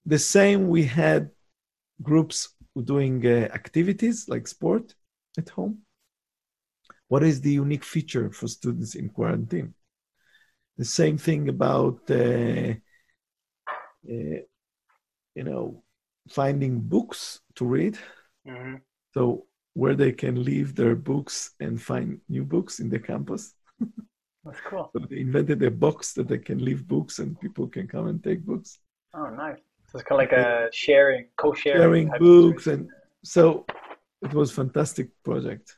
the 0.05 0.19
same 0.19 0.67
we 0.69 0.83
had 0.85 1.31
groups 2.01 2.49
doing 2.83 3.25
uh, 3.25 3.49
activities 3.53 4.27
like 4.29 4.47
sport 4.47 4.93
at 5.37 5.49
home. 5.49 5.79
What 7.09 7.23
is 7.23 7.41
the 7.41 7.51
unique 7.51 7.83
feature 7.83 8.31
for 8.31 8.47
students 8.47 8.95
in 8.95 9.09
quarantine? 9.09 9.73
The 10.77 10.85
same 10.85 11.17
thing 11.17 11.49
about, 11.49 12.01
uh, 12.09 12.73
uh, 14.09 14.39
you 15.35 15.43
know, 15.43 15.83
finding 16.29 16.79
books 16.79 17.39
to 17.55 17.65
read. 17.65 17.97
hmm 18.45 18.75
So 19.13 19.45
where 19.73 19.95
they 19.95 20.11
can 20.11 20.43
leave 20.43 20.75
their 20.75 20.95
books 20.95 21.51
and 21.59 21.81
find 21.81 22.19
new 22.29 22.43
books 22.43 22.79
in 22.79 22.89
the 22.89 22.99
campus. 22.99 23.53
That's 24.43 24.59
cool. 24.69 24.89
So 24.93 25.05
they 25.09 25.19
invented 25.19 25.61
a 25.63 25.71
box 25.71 26.13
that 26.13 26.27
they 26.27 26.37
can 26.39 26.63
leave 26.63 26.87
books 26.87 27.19
and 27.19 27.39
people 27.39 27.67
can 27.67 27.87
come 27.87 28.07
and 28.07 28.23
take 28.23 28.45
books. 28.45 28.79
Oh, 29.13 29.29
nice. 29.29 29.66
So 29.89 29.97
it's 29.97 30.07
kind 30.07 30.21
of 30.21 30.29
like 30.29 30.37
a 30.37 30.69
sharing, 30.73 31.27
co-sharing. 31.37 31.81
Sharing 31.81 32.09
books 32.19 32.67
and 32.67 32.89
so 33.23 33.65
it 34.21 34.33
was 34.33 34.51
fantastic 34.51 35.09
project. 35.23 35.75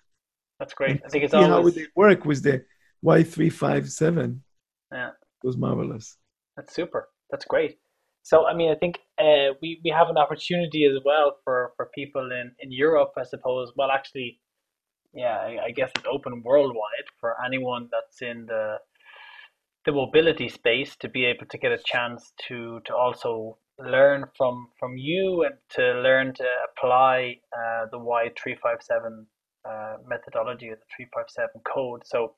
That's 0.59 0.73
great. 0.73 0.91
And 0.91 1.01
I 1.05 1.09
think 1.09 1.23
it's 1.23 1.33
see 1.33 1.37
how 1.37 1.57
always 1.57 1.75
they 1.75 1.87
work 1.95 2.25
with 2.25 2.43
the 2.43 2.65
Y357 3.05 4.39
yeah. 4.91 5.09
It 5.09 5.47
was 5.47 5.57
marvelous. 5.57 6.17
That's 6.57 6.73
super. 6.73 7.09
That's 7.31 7.45
great. 7.45 7.77
So, 8.23 8.45
I 8.45 8.53
mean, 8.53 8.71
I 8.71 8.75
think 8.75 8.99
uh, 9.17 9.53
we, 9.61 9.79
we 9.83 9.89
have 9.89 10.09
an 10.09 10.17
opportunity 10.17 10.85
as 10.85 11.01
well 11.05 11.37
for, 11.43 11.71
for 11.77 11.89
people 11.95 12.31
in, 12.31 12.51
in 12.59 12.71
Europe, 12.71 13.11
I 13.17 13.23
suppose. 13.23 13.71
Well, 13.75 13.91
actually, 13.91 14.39
yeah, 15.13 15.37
I, 15.37 15.65
I 15.67 15.71
guess 15.71 15.91
it's 15.95 16.05
open 16.11 16.43
worldwide 16.43 17.07
for 17.19 17.35
anyone 17.45 17.89
that's 17.91 18.21
in 18.21 18.45
the 18.45 18.77
the 19.85 19.93
mobility 19.93 20.49
space 20.49 20.97
to 20.97 21.07
be 21.07 21.23
able 21.23 21.45
to 21.45 21.57
get 21.57 21.71
a 21.71 21.79
chance 21.85 22.33
to 22.47 22.81
to 22.85 22.93
also 22.93 23.57
learn 23.79 24.25
from 24.37 24.67
from 24.79 24.97
you 24.97 25.43
and 25.43 25.55
to 25.69 26.01
learn 26.01 26.33
to 26.33 26.45
apply 26.69 27.37
uh, 27.57 27.85
the 27.91 27.97
Y357 27.97 29.25
uh, 29.67 29.97
methodology 30.07 30.69
or 30.69 30.75
the 30.75 30.87
357 30.95 31.61
code. 31.65 32.01
So 32.05 32.35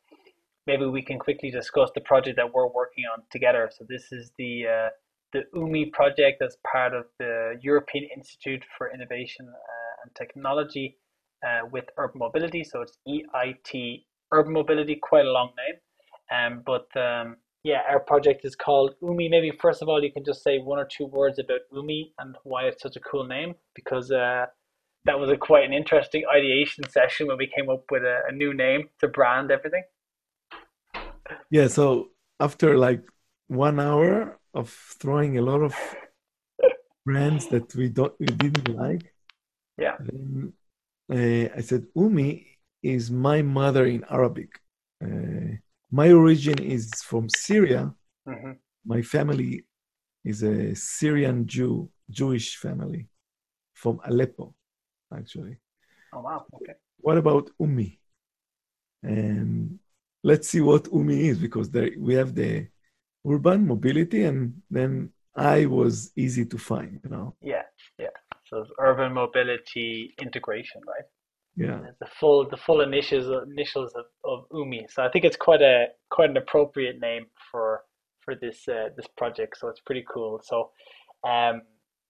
maybe 0.67 0.85
we 0.85 1.01
can 1.01 1.19
quickly 1.19 1.51
discuss 1.51 1.89
the 1.95 2.01
project 2.01 2.37
that 2.37 2.53
we're 2.53 2.67
working 2.67 3.05
on 3.11 3.23
together. 3.31 3.69
So 3.75 3.85
this 3.87 4.11
is 4.11 4.31
the 4.37 4.65
uh, 4.67 4.89
the 5.33 5.43
UMI 5.55 5.91
project 5.93 6.41
as 6.41 6.57
part 6.69 6.93
of 6.93 7.05
the 7.17 7.57
European 7.61 8.07
Institute 8.15 8.63
for 8.77 8.91
Innovation 8.93 9.47
uh, 9.47 10.03
and 10.03 10.15
Technology 10.15 10.97
uh, 11.45 11.61
with 11.71 11.85
Urban 11.97 12.19
Mobility. 12.19 12.63
So 12.63 12.81
it's 12.81 12.97
EIT 13.07 14.03
Urban 14.33 14.53
Mobility, 14.53 14.95
quite 15.01 15.25
a 15.25 15.31
long 15.31 15.51
name. 15.57 15.79
Um, 16.31 16.63
but 16.65 16.87
um, 16.99 17.37
yeah, 17.63 17.81
our 17.89 17.99
project 17.99 18.43
is 18.43 18.55
called 18.55 18.95
UMI. 19.01 19.29
Maybe 19.29 19.51
first 19.51 19.81
of 19.81 19.89
all, 19.89 20.03
you 20.03 20.11
can 20.11 20.23
just 20.23 20.43
say 20.43 20.59
one 20.59 20.79
or 20.79 20.85
two 20.85 21.05
words 21.05 21.37
about 21.37 21.59
UMI 21.71 22.13
and 22.19 22.35
why 22.43 22.63
it's 22.63 22.81
such 22.81 22.95
a 22.95 22.99
cool 22.99 23.25
name, 23.25 23.53
because 23.75 24.11
uh, 24.11 24.47
that 25.05 25.19
was 25.19 25.29
a 25.29 25.37
quite 25.37 25.65
an 25.65 25.73
interesting 25.73 26.23
ideation 26.33 26.83
session 26.89 27.27
when 27.27 27.37
we 27.37 27.47
came 27.47 27.69
up 27.69 27.83
with 27.91 28.03
a, 28.03 28.21
a 28.29 28.31
new 28.31 28.53
name 28.53 28.89
to 28.99 29.07
brand 29.07 29.51
everything. 29.51 29.83
Yeah, 31.49 31.67
so 31.67 32.09
after 32.39 32.77
like 32.77 33.03
one 33.47 33.79
hour 33.79 34.39
of 34.53 34.69
throwing 34.99 35.37
a 35.37 35.41
lot 35.41 35.61
of 35.61 35.75
brands 37.05 37.47
that 37.47 37.73
we 37.75 37.89
don't 37.89 38.13
we 38.19 38.25
didn't 38.25 38.75
like, 38.75 39.13
yeah, 39.77 39.97
then, 39.99 40.53
uh, 41.11 41.55
I 41.55 41.61
said 41.61 41.85
Umi 41.95 42.57
is 42.81 43.11
my 43.11 43.43
mother 43.43 43.85
in 43.85 44.03
Arabic. 44.09 44.59
Uh, 45.03 45.57
my 45.91 46.11
origin 46.11 46.57
is 46.59 46.89
from 47.03 47.29
Syria. 47.29 47.93
Mm-hmm. 48.27 48.51
My 48.85 49.01
family 49.01 49.65
is 50.23 50.43
a 50.43 50.73
Syrian 50.75 51.45
Jew, 51.45 51.89
Jewish 52.09 52.55
family 52.57 53.09
from 53.73 53.99
Aleppo, 54.05 54.55
actually. 55.15 55.57
Oh 56.13 56.21
wow! 56.21 56.45
Okay. 56.55 56.73
What 56.97 57.17
about 57.17 57.49
Umi? 57.59 57.99
And 59.03 59.79
let's 60.23 60.47
see 60.49 60.61
what 60.61 60.87
Umi 60.93 61.27
is 61.27 61.37
because 61.37 61.69
there 61.69 61.89
we 61.97 62.13
have 62.15 62.35
the 62.35 62.67
urban 63.27 63.67
mobility, 63.67 64.23
and 64.23 64.61
then 64.69 65.11
I 65.35 65.65
was 65.65 66.11
easy 66.15 66.45
to 66.45 66.57
find. 66.57 66.99
You 67.03 67.09
know. 67.09 67.35
Yeah, 67.41 67.63
yeah. 67.99 68.15
So 68.45 68.65
urban 68.79 69.13
mobility 69.13 70.13
integration, 70.21 70.81
right? 70.87 71.05
Yeah. 71.55 71.79
The 71.99 72.07
full 72.19 72.47
the 72.49 72.57
full 72.57 72.81
initials 72.81 73.27
initials 73.51 73.93
of, 73.93 74.05
of 74.23 74.45
umi. 74.53 74.87
So 74.89 75.03
i 75.03 75.09
think 75.09 75.25
it's 75.25 75.35
quite 75.35 75.61
a 75.61 75.87
quite 76.09 76.29
an 76.29 76.37
appropriate 76.37 76.99
name 76.99 77.25
for 77.51 77.83
for 78.21 78.35
this 78.35 78.67
uh, 78.67 78.89
this 78.95 79.07
project. 79.17 79.57
So 79.59 79.67
it's 79.67 79.81
pretty 79.81 80.05
cool. 80.11 80.41
So 80.43 80.71
um 81.27 81.61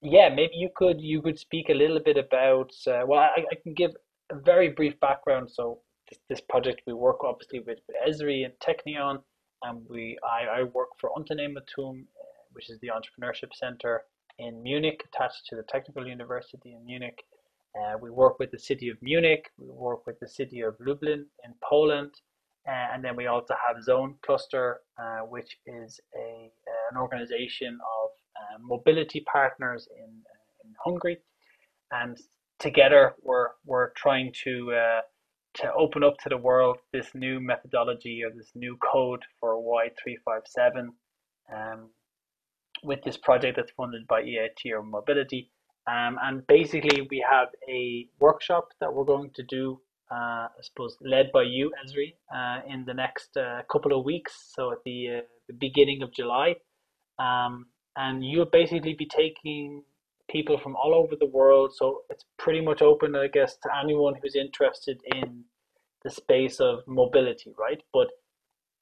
yeah 0.01 0.29
maybe 0.29 0.53
you 0.55 0.69
could 0.75 1.01
you 1.01 1.21
could 1.21 1.39
speak 1.39 1.69
a 1.69 1.73
little 1.73 1.99
bit 1.99 2.17
about 2.17 2.71
uh, 2.87 3.01
well 3.07 3.19
I, 3.19 3.41
I 3.51 3.55
can 3.63 3.73
give 3.73 3.91
a 4.31 4.35
very 4.35 4.69
brief 4.69 4.99
background. 4.99 5.49
So 5.51 5.79
this, 6.09 6.19
this 6.29 6.41
project 6.41 6.81
we 6.85 6.93
work 6.93 7.23
obviously 7.23 7.59
with, 7.59 7.79
with 7.87 7.97
Ezri 8.07 8.45
and 8.45 8.53
technion. 8.59 9.23
And 9.63 9.85
we 9.89 10.17
i, 10.23 10.59
I 10.59 10.63
work 10.63 10.89
for 10.99 11.09
Unternehmertum, 11.17 12.05
which 12.53 12.69
is 12.69 12.79
the 12.79 12.89
entrepreneurship 12.89 13.53
center 13.53 14.03
in 14.37 14.61
munich 14.61 15.03
attached 15.05 15.45
to 15.47 15.55
the 15.55 15.63
technical 15.63 16.07
university 16.07 16.73
in 16.73 16.85
munich 16.85 17.23
uh, 17.79 17.97
we 18.01 18.09
work 18.09 18.39
with 18.39 18.51
the 18.51 18.59
city 18.59 18.89
of 18.89 18.97
Munich, 19.01 19.49
we 19.57 19.67
work 19.69 20.05
with 20.05 20.19
the 20.19 20.27
city 20.27 20.61
of 20.61 20.75
Lublin 20.79 21.25
in 21.45 21.53
Poland, 21.63 22.11
uh, 22.67 22.93
and 22.93 23.03
then 23.03 23.15
we 23.15 23.27
also 23.27 23.55
have 23.67 23.81
Zone 23.83 24.15
Cluster, 24.25 24.81
uh, 25.01 25.19
which 25.19 25.57
is 25.65 25.99
a 26.15 26.51
uh, 26.67 26.91
an 26.91 26.97
organization 26.97 27.73
of 27.73 28.09
uh, 28.35 28.57
mobility 28.61 29.21
partners 29.31 29.87
in, 29.97 30.03
uh, 30.03 30.67
in 30.67 30.73
Hungary, 30.83 31.17
and 31.91 32.17
together 32.59 33.13
we're 33.23 33.49
we're 33.65 33.91
trying 33.91 34.33
to 34.43 35.01
to 35.53 35.73
open 35.73 36.03
up 36.03 36.17
to 36.17 36.29
the 36.29 36.37
world 36.37 36.77
this 36.93 37.09
new 37.13 37.39
methodology 37.39 38.23
or 38.23 38.31
this 38.35 38.51
new 38.55 38.77
code 38.77 39.21
for 39.39 39.57
Y357 39.57 40.87
um, 41.53 41.89
with 42.83 43.03
this 43.03 43.17
project 43.17 43.57
that's 43.57 43.71
funded 43.71 44.07
by 44.07 44.21
EIT 44.21 44.73
Urban 44.73 44.91
Mobility 44.91 45.51
um, 45.87 46.19
and 46.21 46.45
basically, 46.47 47.07
we 47.09 47.25
have 47.29 47.47
a 47.67 48.07
workshop 48.19 48.69
that 48.79 48.93
we're 48.93 49.05
going 49.05 49.31
to 49.35 49.43
do, 49.43 49.79
uh, 50.11 50.47
I 50.47 50.61
suppose, 50.61 50.95
led 51.01 51.31
by 51.31 51.43
you, 51.43 51.71
Ezri, 51.83 52.13
uh, 52.33 52.61
in 52.67 52.85
the 52.85 52.93
next 52.93 53.35
uh, 53.35 53.61
couple 53.71 53.97
of 53.97 54.05
weeks. 54.05 54.51
So 54.55 54.71
at 54.71 54.79
the, 54.85 55.09
uh, 55.09 55.21
the 55.47 55.53
beginning 55.53 56.03
of 56.03 56.13
July. 56.13 56.55
Um, 57.17 57.67
and 57.95 58.23
you'll 58.23 58.45
basically 58.45 58.93
be 58.93 59.05
taking 59.05 59.83
people 60.29 60.57
from 60.57 60.75
all 60.75 60.93
over 60.93 61.15
the 61.15 61.25
world. 61.25 61.73
So 61.75 62.01
it's 62.09 62.25
pretty 62.37 62.61
much 62.61 62.81
open, 62.81 63.15
I 63.15 63.27
guess, 63.27 63.57
to 63.63 63.69
anyone 63.83 64.13
who's 64.21 64.35
interested 64.35 65.01
in 65.15 65.43
the 66.03 66.09
space 66.09 66.59
of 66.59 66.79
mobility, 66.87 67.53
right? 67.59 67.81
But 67.91 68.07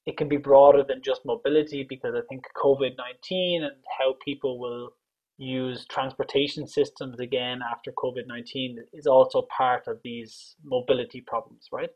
it 0.06 0.18
can 0.18 0.28
be 0.28 0.38
broader 0.38 0.84
than 0.84 1.02
just 1.02 1.26
mobility 1.26 1.86
because 1.88 2.14
I 2.16 2.22
think 2.30 2.46
COVID 2.56 2.98
19 2.98 3.64
and 3.64 3.76
how 4.00 4.16
people 4.24 4.60
will 4.60 4.94
use 5.40 5.86
transportation 5.86 6.68
systems 6.68 7.20
again 7.20 7.62
after 7.72 7.92
COVID 7.94 8.28
19 8.28 8.78
is 8.94 9.08
also 9.08 9.48
part 9.56 9.88
of 9.88 9.98
these 10.04 10.56
mobility 10.64 11.22
problems, 11.22 11.70
right? 11.72 11.90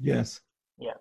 Yes. 0.00 0.40
Yeah. 0.78 0.94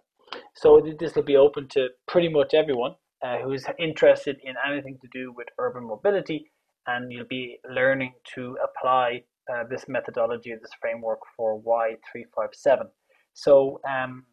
So 0.56 0.82
this 1.00 1.16
will 1.16 1.24
be 1.24 1.38
open 1.38 1.70
to 1.70 1.88
pretty 2.06 2.28
much 2.28 2.54
everyone 2.54 2.96
uh, 3.24 3.38
who 3.38 3.54
is 3.54 3.66
interested 3.80 4.38
in 4.44 4.56
anything 4.70 4.98
to 5.02 5.08
do 5.14 5.32
with 5.32 5.48
urban 5.58 5.86
mobility, 5.86 6.52
and 6.86 7.12
you'll 7.12 7.26
be 7.26 7.58
learning 7.74 8.14
to 8.36 8.58
apply 8.62 9.24
uh, 9.52 9.64
this 9.70 9.86
methodology, 9.88 10.54
this 10.54 10.72
framework 10.82 11.20
for 11.38 11.62
Y357. 11.62 12.88
So, 13.34 13.80
um, 13.88 14.26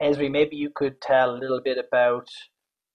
Ezri, 0.00 0.30
maybe 0.30 0.54
you 0.54 0.70
could 0.74 1.00
tell 1.00 1.30
a 1.30 1.38
little 1.38 1.60
bit 1.60 1.78
about 1.78 2.28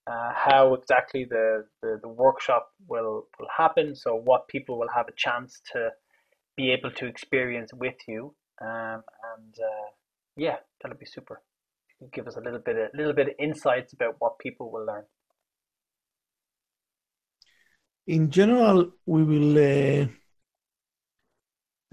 uh, 0.08 0.32
how 0.34 0.74
exactly 0.74 1.24
the, 1.24 1.66
the, 1.82 1.98
the, 2.00 2.08
workshop 2.08 2.70
will, 2.86 3.26
will 3.38 3.48
happen. 3.54 3.94
So 3.94 4.14
what 4.14 4.48
people 4.48 4.78
will 4.78 4.88
have 4.94 5.06
a 5.08 5.12
chance 5.12 5.60
to 5.72 5.90
be 6.56 6.70
able 6.70 6.90
to 6.92 7.06
experience 7.06 7.72
with 7.74 7.96
you. 8.06 8.34
Um, 8.60 9.02
and 9.36 9.54
uh, 9.58 9.88
yeah, 10.36 10.56
that'll 10.80 10.98
be 10.98 11.06
super. 11.06 11.42
Give 12.12 12.26
us 12.26 12.36
a 12.36 12.40
little 12.40 12.60
bit 12.60 12.76
a 12.76 12.96
little 12.96 13.12
bit 13.12 13.28
of 13.28 13.34
insights 13.38 13.92
about 13.92 14.16
what 14.20 14.38
people 14.38 14.70
will 14.70 14.86
learn. 14.86 15.04
In 18.06 18.30
general, 18.30 18.92
we 19.04 19.24
will, 19.24 19.58
uh, 19.58 20.06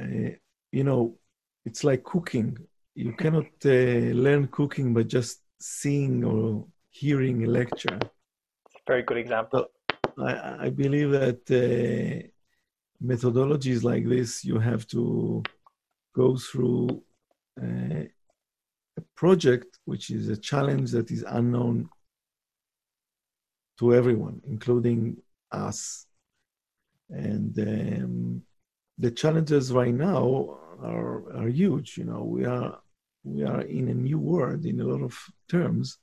uh 0.02 0.30
you 0.72 0.84
know, 0.84 1.18
it's 1.66 1.84
like 1.84 2.04
cooking. 2.04 2.58
You 2.94 3.14
cannot 3.14 3.48
uh, 3.66 4.14
learn 4.26 4.48
cooking 4.48 4.94
by 4.94 5.04
just 5.04 5.42
seeing 5.60 6.24
or 6.24 6.68
hearing 7.00 7.44
a 7.44 7.48
lecture. 7.60 8.00
Very 8.88 9.04
good 9.04 9.18
example. 9.18 9.66
I, 10.18 10.66
I 10.66 10.70
believe 10.70 11.12
that 11.12 11.42
uh, 11.52 12.28
methodologies 13.04 13.84
like 13.84 14.08
this, 14.08 14.46
you 14.46 14.60
have 14.60 14.88
to 14.88 15.44
go 16.16 16.38
through 16.38 17.04
uh, 17.62 18.06
a 19.02 19.04
project 19.16 19.78
which 19.84 20.10
is 20.10 20.30
a 20.30 20.38
challenge 20.38 20.92
that 20.92 21.12
is 21.12 21.24
unknown 21.28 21.90
to 23.80 23.94
everyone, 23.94 24.42
including 24.48 25.18
us. 25.52 26.06
And 27.10 27.54
um, 27.60 28.42
the 28.98 29.12
challenges 29.12 29.74
right 29.74 29.94
now 29.94 30.58
are, 30.82 31.18
are 31.40 31.50
huge. 31.50 31.98
You 31.98 32.06
know, 32.06 32.24
we 32.24 32.46
are 32.46 32.80
we 33.24 33.44
are 33.44 33.62
in 33.62 33.90
a 33.90 33.94
new 33.94 34.20
world 34.20 34.66
in 34.66 34.80
a 34.80 34.86
lot 34.86 35.02
of 35.02 35.14
terms, 35.50 35.98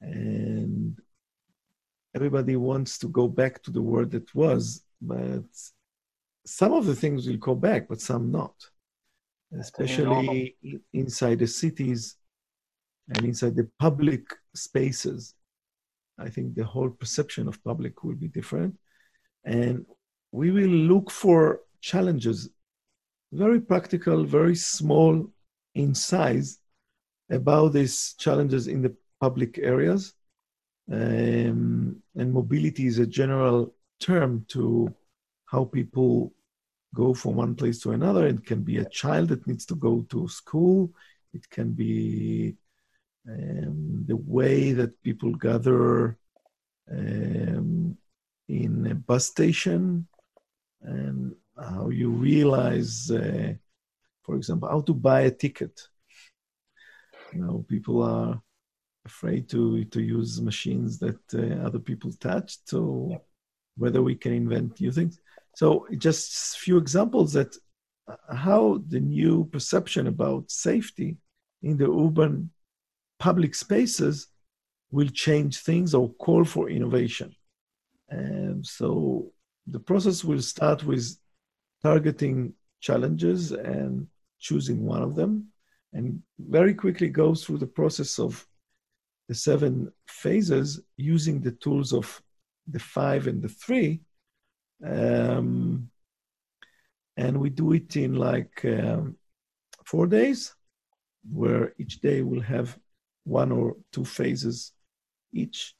and 0.00 0.98
everybody 2.14 2.56
wants 2.56 2.98
to 2.98 3.08
go 3.08 3.28
back 3.28 3.62
to 3.62 3.70
the 3.70 3.82
world 3.82 4.10
that 4.12 4.34
was, 4.34 4.84
but 5.00 5.44
some 6.44 6.72
of 6.72 6.86
the 6.86 6.94
things 6.94 7.26
will 7.26 7.36
go 7.36 7.54
back, 7.54 7.88
but 7.88 8.00
some 8.00 8.30
not, 8.30 8.54
especially 9.58 10.56
inside 10.92 11.38
the 11.40 11.46
cities 11.46 12.16
and 13.08 13.24
inside 13.24 13.54
the 13.56 13.68
public 13.78 14.22
spaces. 14.54 15.34
I 16.18 16.28
think 16.30 16.54
the 16.54 16.64
whole 16.64 16.90
perception 16.90 17.48
of 17.48 17.62
public 17.62 18.02
will 18.02 18.14
be 18.14 18.28
different. 18.28 18.74
And 19.44 19.84
we 20.32 20.50
will 20.50 20.70
look 20.92 21.10
for 21.10 21.60
challenges, 21.80 22.48
very 23.32 23.60
practical, 23.60 24.24
very 24.24 24.56
small 24.56 25.30
in 25.74 25.94
size, 25.94 26.58
about 27.30 27.72
these 27.72 28.14
challenges 28.18 28.66
in 28.66 28.82
the 28.82 28.94
public 29.20 29.58
areas. 29.58 30.14
Um, 30.90 32.02
and 32.14 32.32
mobility 32.32 32.86
is 32.86 32.98
a 32.98 33.06
general 33.06 33.74
term 34.00 34.44
to 34.48 34.94
how 35.46 35.64
people 35.64 36.32
go 36.94 37.12
from 37.14 37.36
one 37.36 37.54
place 37.54 37.80
to 37.80 37.92
another. 37.92 38.26
It 38.26 38.44
can 38.46 38.62
be 38.62 38.78
a 38.78 38.88
child 38.88 39.28
that 39.28 39.46
needs 39.46 39.66
to 39.66 39.74
go 39.74 40.06
to 40.10 40.28
school. 40.28 40.92
It 41.34 41.48
can 41.50 41.72
be 41.72 42.56
um, 43.28 44.04
the 44.06 44.16
way 44.16 44.72
that 44.72 45.02
people 45.02 45.34
gather 45.34 46.16
um, 46.90 47.96
in 48.48 48.86
a 48.86 48.94
bus 48.94 49.26
station 49.26 50.06
and 50.82 51.34
how 51.58 51.88
you 51.88 52.10
realize, 52.10 53.10
uh, 53.10 53.52
for 54.22 54.36
example, 54.36 54.68
how 54.68 54.80
to 54.82 54.94
buy 54.94 55.22
a 55.22 55.30
ticket. 55.30 55.80
You 57.32 57.40
know, 57.40 57.64
people 57.68 58.02
are 58.02 58.40
afraid 59.06 59.48
to 59.52 59.84
to 59.94 60.00
use 60.16 60.48
machines 60.50 60.98
that 61.04 61.20
uh, 61.34 61.66
other 61.66 61.82
people 61.88 62.10
touched. 62.28 62.60
So 62.72 62.80
whether 63.82 64.02
we 64.02 64.14
can 64.14 64.32
invent 64.32 64.80
new 64.80 64.92
things. 64.92 65.14
So 65.54 65.86
just 66.06 66.56
a 66.56 66.58
few 66.64 66.76
examples 66.84 67.32
that 67.38 67.52
uh, 68.10 68.34
how 68.46 68.62
the 68.88 69.00
new 69.00 69.34
perception 69.54 70.06
about 70.06 70.50
safety 70.50 71.10
in 71.62 71.76
the 71.78 71.90
urban 72.04 72.50
public 73.18 73.54
spaces 73.54 74.16
will 74.90 75.08
change 75.26 75.54
things 75.58 75.94
or 75.94 76.12
call 76.24 76.44
for 76.44 76.64
innovation. 76.70 77.34
And 78.08 78.64
so 78.64 78.88
the 79.74 79.80
process 79.80 80.18
will 80.28 80.42
start 80.54 80.84
with 80.84 81.04
targeting 81.82 82.54
challenges 82.80 83.52
and 83.52 84.06
choosing 84.38 84.84
one 84.84 85.02
of 85.02 85.14
them, 85.14 85.32
and 85.92 86.22
very 86.38 86.74
quickly 86.74 87.08
goes 87.08 87.38
through 87.42 87.58
the 87.58 87.74
process 87.80 88.18
of 88.18 88.46
the 89.28 89.34
seven 89.34 89.92
phases 90.08 90.80
using 90.96 91.40
the 91.40 91.52
tools 91.52 91.92
of 91.92 92.22
the 92.68 92.78
five 92.78 93.26
and 93.26 93.42
the 93.42 93.48
three. 93.48 94.00
Um, 94.84 95.90
and 97.16 97.40
we 97.40 97.50
do 97.50 97.72
it 97.72 97.96
in 97.96 98.14
like 98.14 98.64
um, 98.64 99.16
four 99.84 100.06
days, 100.06 100.54
where 101.32 101.72
each 101.78 102.00
day 102.00 102.22
will 102.22 102.42
have 102.42 102.78
one 103.24 103.50
or 103.50 103.76
two 103.92 104.04
phases 104.04 104.72
each. 105.32 105.74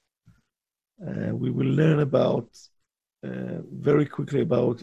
Uh, 1.07 1.35
we 1.35 1.51
will 1.51 1.67
learn 1.67 2.01
about 2.01 2.49
uh, 3.25 3.61
very 3.71 4.07
quickly 4.07 4.41
about 4.41 4.83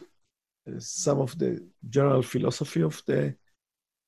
uh, 0.67 0.79
some 0.79 1.19
of 1.19 1.37
the 1.39 1.65
general 1.89 2.21
philosophy 2.21 2.81
of 2.81 3.01
the 3.07 3.35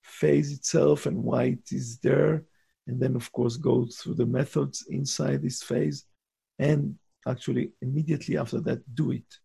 phase 0.03 0.52
itself 0.52 1.06
and 1.07 1.23
why 1.23 1.44
it 1.44 1.72
is 1.72 1.98
there, 1.99 2.44
and 2.88 2.99
then 2.99 3.16
of 3.16 3.32
course 3.32 3.57
go 3.57 3.86
through 3.86 4.16
the 4.16 4.26
methods 4.26 4.86
inside 4.90 5.41
this 5.41 5.64
phase, 5.64 6.06
and 6.60 6.95
actually 7.28 7.72
immediately 7.82 8.38
after 8.38 8.60
that 8.62 8.80
do 8.95 9.12
it. 9.12 9.40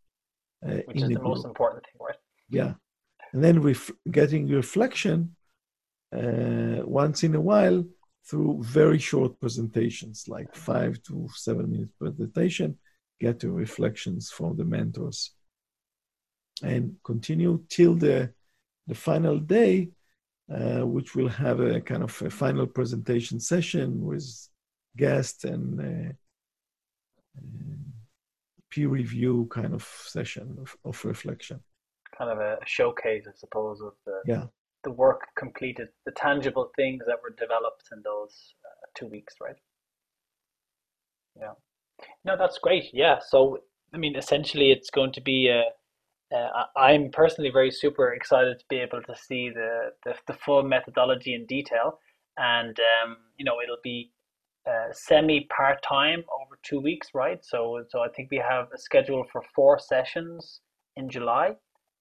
Uh, 0.65 0.83
Which 0.87 1.03
is 1.03 1.09
the, 1.09 1.15
the 1.15 1.23
most 1.23 1.45
important 1.47 1.85
thing, 1.85 1.99
right? 2.01 2.17
Yeah, 2.49 2.75
and 3.33 3.43
then 3.43 3.63
ref- 3.63 3.93
getting 4.11 4.49
reflection 4.49 5.35
uh, 6.15 6.83
once 6.85 7.23
in 7.25 7.35
a 7.35 7.41
while 7.41 7.85
through 8.29 8.63
very 8.63 8.99
short 8.99 9.41
presentations, 9.41 10.29
like 10.29 10.55
five 10.55 11.03
to 11.05 11.29
seven 11.35 11.71
minutes 11.71 11.93
presentation, 11.99 12.79
get 13.21 13.43
your 13.43 13.53
reflections 13.53 14.31
from 14.31 14.57
the 14.57 14.65
mentors, 14.65 15.33
and 16.63 16.97
continue 17.03 17.65
till 17.69 17.95
the 17.95 18.33
the 18.87 18.95
final 18.95 19.39
day, 19.39 19.89
uh, 20.53 20.87
which 20.87 21.15
will 21.15 21.29
have 21.29 21.61
a 21.61 21.81
kind 21.81 22.03
of 22.03 22.23
a 22.23 22.31
final 22.31 22.67
presentation 22.67 23.41
session 23.41 24.01
with 24.03 24.49
guests 24.97 25.45
and 25.45 26.15
peer 28.71 28.89
review 28.89 29.49
kind 29.51 29.75
of 29.75 29.83
session 29.83 30.57
of, 30.61 30.77
of 30.85 31.05
reflection. 31.05 31.61
Kind 32.17 32.31
of 32.31 32.39
a 32.39 32.59
showcase, 32.67 33.25
I 33.29 33.33
suppose, 33.37 33.81
of 33.81 33.95
the 34.05 34.21
yeah 34.27 34.47
the 34.83 34.91
work 34.91 35.29
completed, 35.37 35.89
the 36.07 36.13
tangible 36.13 36.71
things 36.77 37.03
that 37.07 37.19
were 37.23 37.35
developed 37.39 37.85
in 37.93 38.03
those 38.03 38.55
uh, 38.65 38.87
two 38.95 39.07
weeks, 39.07 39.35
right? 39.41 39.57
Yeah. 41.39 41.53
No, 42.25 42.37
that's 42.37 42.59
great. 42.59 42.91
Yeah. 42.93 43.19
So, 43.27 43.59
I 43.93 43.99
mean, 43.99 44.17
essentially, 44.17 44.71
it's 44.71 44.91
going 44.91 45.13
to 45.13 45.21
be 45.21 45.49
a. 45.49 45.65
Uh, 46.35 46.65
I'm 46.77 47.11
personally 47.11 47.51
very 47.51 47.71
super 47.71 48.13
excited 48.13 48.59
to 48.59 48.65
be 48.69 48.77
able 48.77 49.03
to 49.03 49.17
see 49.17 49.51
the, 49.51 49.91
the, 50.05 50.15
the 50.29 50.35
full 50.35 50.63
methodology 50.63 51.35
in 51.35 51.45
detail, 51.47 51.99
and 52.39 52.79
um, 52.79 53.17
you 53.37 53.45
know 53.45 53.61
it'll 53.63 53.83
be 53.83 54.13
uh, 54.69 54.93
semi 54.93 55.49
part 55.57 55.83
time 55.83 56.23
over 56.41 56.59
two 56.63 56.81
weeks, 56.81 57.09
right? 57.15 57.45
So 57.45 57.83
so 57.89 58.01
I 58.01 58.09
think 58.11 58.31
we 58.31 58.39
have 58.39 58.69
a 58.75 58.79
schedule 58.79 59.25
for 59.33 59.43
four 59.55 59.79
sessions 59.81 60.61
in 60.97 61.11
July, 61.11 61.57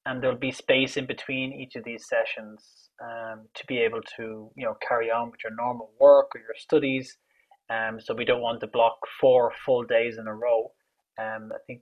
and 0.06 0.22
there'll 0.22 0.38
be 0.38 0.52
space 0.52 0.96
in 0.98 1.08
between 1.08 1.54
each 1.54 1.76
of 1.76 1.84
these 1.84 2.08
sessions 2.08 2.90
um, 3.04 3.48
to 3.56 3.66
be 3.66 3.80
able 3.80 4.02
to 4.18 4.52
you 4.56 4.66
know 4.66 4.76
carry 4.88 5.10
on 5.10 5.32
with 5.32 5.40
your 5.44 5.56
normal 5.56 5.90
work 6.00 6.36
or 6.36 6.40
your 6.42 6.56
studies. 6.58 7.18
Um, 7.72 8.00
so 8.00 8.14
we 8.14 8.26
don't 8.26 8.42
want 8.42 8.62
to 8.62 8.68
block 8.68 8.98
four 9.20 9.52
full 9.66 9.84
days 9.84 10.18
in 10.20 10.28
a 10.28 10.34
row. 10.34 10.72
Um, 11.20 11.52
i 11.54 11.60
think 11.68 11.82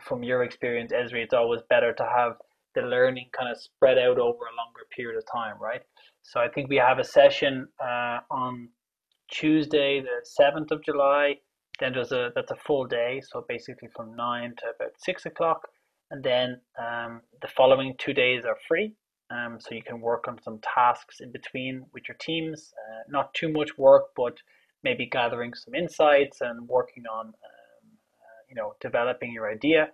from 0.00 0.22
your 0.22 0.42
experience 0.42 0.92
Ezri 0.92 1.22
it's 1.22 1.34
always 1.34 1.60
better 1.68 1.92
to 1.92 2.04
have 2.04 2.32
the 2.74 2.82
learning 2.82 3.28
kind 3.36 3.50
of 3.50 3.60
spread 3.60 3.98
out 3.98 4.18
over 4.18 4.44
a 4.44 4.56
longer 4.56 4.84
period 4.94 5.18
of 5.18 5.24
time 5.30 5.56
right 5.60 5.82
so 6.22 6.38
i 6.40 6.48
think 6.48 6.68
we 6.68 6.76
have 6.76 6.98
a 7.00 7.04
session 7.04 7.66
uh, 7.82 8.18
on 8.30 8.68
tuesday 9.30 10.00
the 10.00 10.24
7th 10.40 10.70
of 10.70 10.84
july 10.84 11.34
then 11.80 11.92
there's 11.92 12.12
a 12.12 12.30
that's 12.36 12.52
a 12.52 12.56
full 12.66 12.86
day 12.86 13.20
so 13.28 13.44
basically 13.48 13.88
from 13.96 14.14
9 14.14 14.54
to 14.58 14.64
about 14.76 14.92
6 14.98 15.26
o'clock 15.26 15.66
and 16.10 16.24
then 16.24 16.60
um, 16.78 17.20
the 17.40 17.48
following 17.48 17.94
two 17.98 18.12
days 18.12 18.44
are 18.44 18.56
free. 18.66 18.94
Um, 19.30 19.58
so 19.60 19.74
you 19.74 19.82
can 19.82 20.00
work 20.00 20.26
on 20.26 20.38
some 20.42 20.58
tasks 20.58 21.20
in 21.20 21.30
between 21.30 21.84
with 21.94 22.08
your 22.08 22.16
teams. 22.20 22.72
Uh, 22.76 23.02
not 23.08 23.32
too 23.32 23.48
much 23.48 23.78
work, 23.78 24.06
but 24.16 24.36
maybe 24.82 25.06
gathering 25.06 25.54
some 25.54 25.74
insights 25.74 26.40
and 26.40 26.68
working 26.68 27.04
on, 27.06 27.28
uh, 27.28 27.59
you 28.50 28.56
know, 28.56 28.74
developing 28.80 29.32
your 29.32 29.50
idea. 29.50 29.88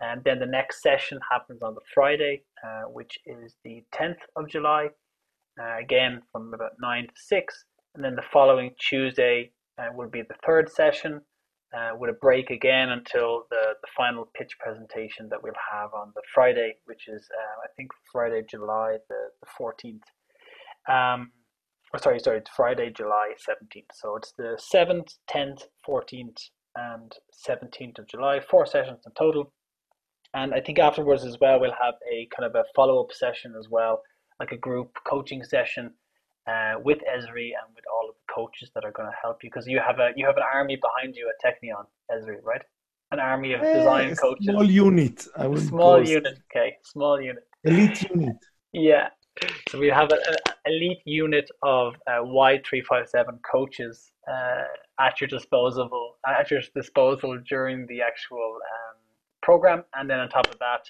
And 0.00 0.22
then 0.24 0.38
the 0.38 0.46
next 0.46 0.82
session 0.82 1.18
happens 1.30 1.62
on 1.62 1.74
the 1.74 1.80
Friday, 1.94 2.42
uh, 2.64 2.82
which 2.88 3.18
is 3.24 3.56
the 3.64 3.84
10th 3.94 4.18
of 4.36 4.48
July, 4.48 4.88
uh, 5.60 5.78
again 5.78 6.22
from 6.30 6.52
about 6.54 6.72
9 6.80 7.06
to 7.06 7.12
6. 7.14 7.64
And 7.94 8.04
then 8.04 8.14
the 8.16 8.24
following 8.32 8.70
Tuesday 8.78 9.52
uh, 9.78 9.88
will 9.94 10.08
be 10.08 10.22
the 10.22 10.34
third 10.44 10.70
session, 10.70 11.20
uh, 11.76 11.92
with 11.96 12.10
a 12.10 12.18
break 12.20 12.50
again 12.50 12.90
until 12.90 13.46
the, 13.50 13.74
the 13.80 13.88
final 13.96 14.28
pitch 14.36 14.56
presentation 14.58 15.28
that 15.30 15.42
we'll 15.42 15.52
have 15.72 15.90
on 15.94 16.12
the 16.14 16.22
Friday, 16.34 16.74
which 16.84 17.08
is 17.08 17.26
uh, 17.34 17.64
I 17.64 17.68
think 17.76 17.90
Friday, 18.10 18.42
July 18.48 18.96
the, 19.08 19.16
the 19.40 19.48
14th. 19.58 20.02
Um, 20.92 21.32
or 21.92 21.98
sorry, 21.98 22.18
sorry, 22.20 22.38
it's 22.38 22.50
Friday, 22.50 22.90
July 22.90 23.32
17th. 23.48 23.84
So 23.94 24.16
it's 24.16 24.32
the 24.36 24.58
7th, 24.74 25.14
10th, 25.30 25.64
14th, 25.86 26.38
and 26.76 27.12
17th 27.48 27.98
of 27.98 28.08
July, 28.08 28.40
four 28.40 28.66
sessions 28.66 29.00
in 29.06 29.12
total. 29.12 29.52
And 30.34 30.54
I 30.54 30.60
think 30.60 30.78
afterwards 30.78 31.24
as 31.24 31.38
well, 31.40 31.60
we'll 31.60 31.72
have 31.72 31.94
a 32.10 32.28
kind 32.34 32.48
of 32.48 32.54
a 32.54 32.64
follow 32.74 33.02
up 33.02 33.12
session 33.12 33.54
as 33.58 33.68
well, 33.68 34.02
like 34.40 34.52
a 34.52 34.56
group 34.56 34.96
coaching 35.06 35.44
session 35.44 35.92
uh, 36.46 36.74
with 36.82 36.98
Ezri 36.98 37.50
and 37.52 37.68
with 37.74 37.84
all 37.92 38.08
of 38.08 38.14
the 38.14 38.32
coaches 38.34 38.70
that 38.74 38.84
are 38.84 38.92
going 38.92 39.08
to 39.08 39.16
help 39.20 39.42
you 39.42 39.50
because 39.50 39.66
you 39.66 39.80
have 39.86 39.98
a 39.98 40.10
you 40.16 40.26
have 40.26 40.36
an 40.36 40.42
army 40.54 40.76
behind 40.76 41.14
you 41.14 41.30
at 41.30 41.36
Technion, 41.44 41.84
Ezri, 42.10 42.42
right? 42.42 42.62
An 43.10 43.20
army 43.20 43.52
of 43.52 43.60
design 43.60 44.16
coaches. 44.16 44.46
Small 44.46 44.64
unit, 44.64 45.26
I 45.36 45.46
would 45.46 45.60
small 45.60 46.06
unit. 46.06 46.38
Okay, 46.50 46.76
small 46.82 47.20
unit. 47.20 47.44
Elite 47.64 48.10
unit. 48.10 48.36
Yeah. 48.72 49.08
So 49.68 49.78
we 49.78 49.88
have 49.88 50.10
an 50.10 50.18
elite 50.66 51.02
unit 51.04 51.48
of 51.62 51.94
uh, 52.06 52.22
Y357 52.22 53.40
coaches 53.50 54.11
uh, 54.30 54.64
at 55.00 55.20
your 55.20 55.28
disposal 55.28 56.16
at 56.26 56.50
your 56.50 56.60
disposal 56.74 57.38
during 57.48 57.86
the 57.86 58.00
actual 58.00 58.58
um, 58.72 58.96
program, 59.42 59.84
and 59.94 60.08
then 60.08 60.20
on 60.20 60.28
top 60.28 60.46
of 60.52 60.58
that, 60.58 60.84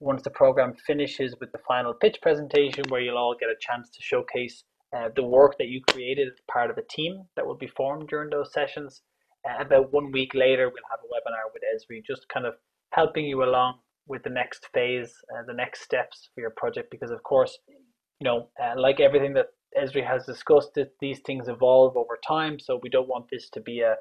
once 0.00 0.22
the 0.22 0.30
program 0.30 0.74
finishes 0.86 1.34
with 1.40 1.50
the 1.52 1.58
final 1.66 1.92
pitch 1.92 2.18
presentation, 2.22 2.84
where 2.88 3.00
you'll 3.00 3.18
all 3.18 3.34
get 3.38 3.48
a 3.48 3.56
chance 3.60 3.90
to 3.90 4.00
showcase 4.00 4.64
uh, 4.96 5.08
the 5.16 5.22
work 5.22 5.58
that 5.58 5.68
you 5.68 5.82
created 5.90 6.28
as 6.28 6.38
part 6.50 6.70
of 6.70 6.78
a 6.78 6.82
team 6.88 7.24
that 7.36 7.46
will 7.46 7.56
be 7.56 7.66
formed 7.66 8.08
during 8.08 8.30
those 8.30 8.52
sessions. 8.52 9.02
Uh, 9.48 9.62
about 9.62 9.92
one 9.92 10.10
week 10.12 10.34
later, 10.34 10.68
we'll 10.68 10.90
have 10.90 11.00
a 11.00 11.08
webinar 11.12 11.52
with 11.52 11.62
Ezri, 11.74 12.04
just 12.06 12.28
kind 12.28 12.46
of 12.46 12.54
helping 12.92 13.24
you 13.24 13.42
along 13.42 13.78
with 14.06 14.22
the 14.22 14.30
next 14.30 14.68
phase, 14.72 15.12
uh, 15.34 15.42
the 15.46 15.52
next 15.52 15.82
steps 15.82 16.30
for 16.34 16.40
your 16.40 16.50
project. 16.56 16.90
Because 16.90 17.10
of 17.10 17.22
course, 17.22 17.58
you 17.68 18.24
know, 18.24 18.48
uh, 18.62 18.80
like 18.80 19.00
everything 19.00 19.34
that 19.34 19.48
Ezri 19.76 20.06
has 20.06 20.24
discussed, 20.24 20.74
that 20.74 20.92
these 21.00 21.20
things 21.20 21.48
evolve 21.48 21.96
over 21.96 22.18
time. 22.26 22.58
So 22.58 22.80
we 22.82 22.88
don't 22.88 23.08
want 23.08 23.26
this 23.30 23.48
to 23.50 23.60
be 23.60 23.80
a, 23.80 23.96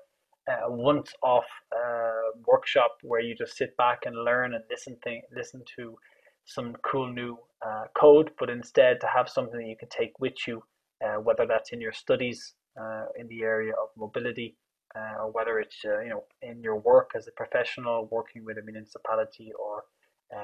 a 0.48 0.72
once-off 0.72 1.45
uh, 1.76 2.39
workshop 2.45 2.98
where 3.03 3.22
you 3.22 3.35
just 3.35 3.57
sit 3.57 3.76
back 3.77 4.03
and 4.06 4.15
learn 4.23 4.53
and 4.53 4.64
listen 4.69 4.98
thing, 5.03 5.22
listen 5.35 5.64
to 5.77 5.98
some 6.45 6.76
cool 6.84 7.11
new 7.11 7.38
uh, 7.65 7.85
code, 7.95 8.31
but 8.39 8.49
instead 8.49 8.99
to 9.02 9.07
have 9.07 9.27
something 9.27 9.60
that 9.60 9.68
you 9.68 9.76
can 9.77 9.89
take 9.89 10.18
with 10.19 10.48
you 10.48 10.64
uh, 11.03 11.15
whether 11.22 11.45
that's 11.45 11.72
in 11.72 11.81
your 11.81 11.91
studies 11.91 12.53
uh, 12.80 13.06
in 13.19 13.27
the 13.27 13.41
area 13.41 13.73
of 13.73 13.89
mobility 13.98 14.56
uh, 14.95 15.23
or 15.23 15.31
whether 15.31 15.60
it's 15.60 15.84
you 15.84 16.10
know 16.10 16.23
in 16.41 16.61
your 16.61 16.77
work 16.80 17.11
as 17.15 17.27
a 17.27 17.31
professional 17.31 18.07
working 18.11 18.44
with 18.44 18.57
a 18.57 18.61
municipality 18.64 19.52
or 19.60 19.84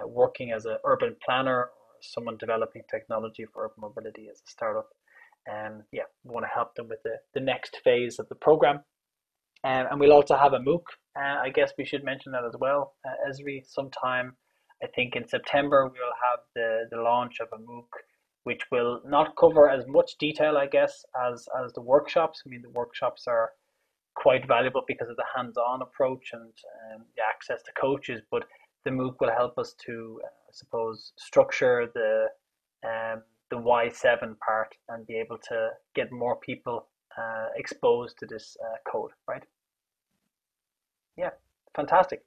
working 0.06 0.52
as 0.52 0.66
an 0.66 0.78
urban 0.86 1.16
planner 1.26 1.62
or 1.62 1.95
someone 2.02 2.38
developing 2.38 2.82
technology 2.90 3.45
for 3.52 3.66
urban 3.66 3.82
mobility 3.82 4.28
as 4.32 4.38
a 4.45 4.50
startup. 4.50 4.90
And 5.45 5.84
yeah, 5.91 6.03
we 6.24 6.34
want 6.34 6.45
to 6.45 6.52
help 6.53 6.76
them 6.76 6.88
with 6.88 6.99
the, 7.03 7.18
the 7.34 7.40
next 7.40 7.78
phase 7.84 8.20
of 8.20 8.30
the 8.30 8.36
program. 8.36 8.78
Um, 9.65 9.88
and 9.91 9.99
we'll 9.99 10.14
also 10.14 10.36
have 10.36 10.53
a 10.53 10.60
MOOC. 10.60 10.84
Uh, 11.18 11.40
I 11.41 11.49
guess 11.49 11.72
we 11.78 11.86
should 11.86 12.03
mention 12.03 12.32
that 12.34 12.44
as 12.45 12.56
well. 12.60 12.95
Uh, 13.06 13.30
Ezri, 13.30 13.64
sometime, 13.65 14.36
I 14.84 14.88
think 14.88 15.15
in 15.15 15.28
September, 15.28 15.86
we'll 15.86 16.20
have 16.32 16.40
the, 16.56 16.86
the 16.91 17.02
launch 17.02 17.40
of 17.40 17.48
a 17.53 17.61
MOOC 17.61 17.88
which 18.44 18.64
will 18.72 19.02
not 19.06 19.36
cover 19.38 19.70
as 19.70 19.86
much 19.88 20.18
detail, 20.20 20.57
I 20.57 20.68
guess, 20.68 21.06
as 21.32 21.48
as 21.64 21.74
the 21.74 21.82
workshops. 21.82 22.44
I 22.45 22.49
mean, 22.49 22.61
the 22.61 22.70
workshops 22.70 23.24
are 23.28 23.52
quite 24.15 24.48
valuable 24.48 24.84
because 24.88 25.10
of 25.10 25.15
the 25.15 25.26
hands-on 25.36 25.82
approach 25.82 26.32
and 26.34 26.53
um, 26.94 27.06
the 27.15 27.24
access 27.28 27.64
to 27.64 27.72
coaches, 27.80 28.22
but 28.30 28.44
the 28.86 28.91
MOOC 28.91 29.15
will 29.20 29.32
help 29.32 29.57
us 29.57 29.74
to, 29.86 30.20
uh, 30.24 30.28
I 30.28 30.52
suppose, 30.52 31.14
structure 31.18 31.90
the 31.95 32.28
um, 32.88 33.24
the 33.54 33.60
Y7 33.60 34.36
part 34.40 34.76
and 34.90 35.06
be 35.06 35.16
able 35.16 35.38
to 35.50 35.70
get 35.94 36.12
more 36.12 36.38
people 36.38 36.88
uh, 37.18 37.48
exposed 37.56 38.18
to 38.20 38.26
this 38.26 38.58
uh, 38.66 38.78
code, 38.92 39.12
right? 39.28 39.44
Yeah, 41.16 41.30
fantastic. 41.76 42.24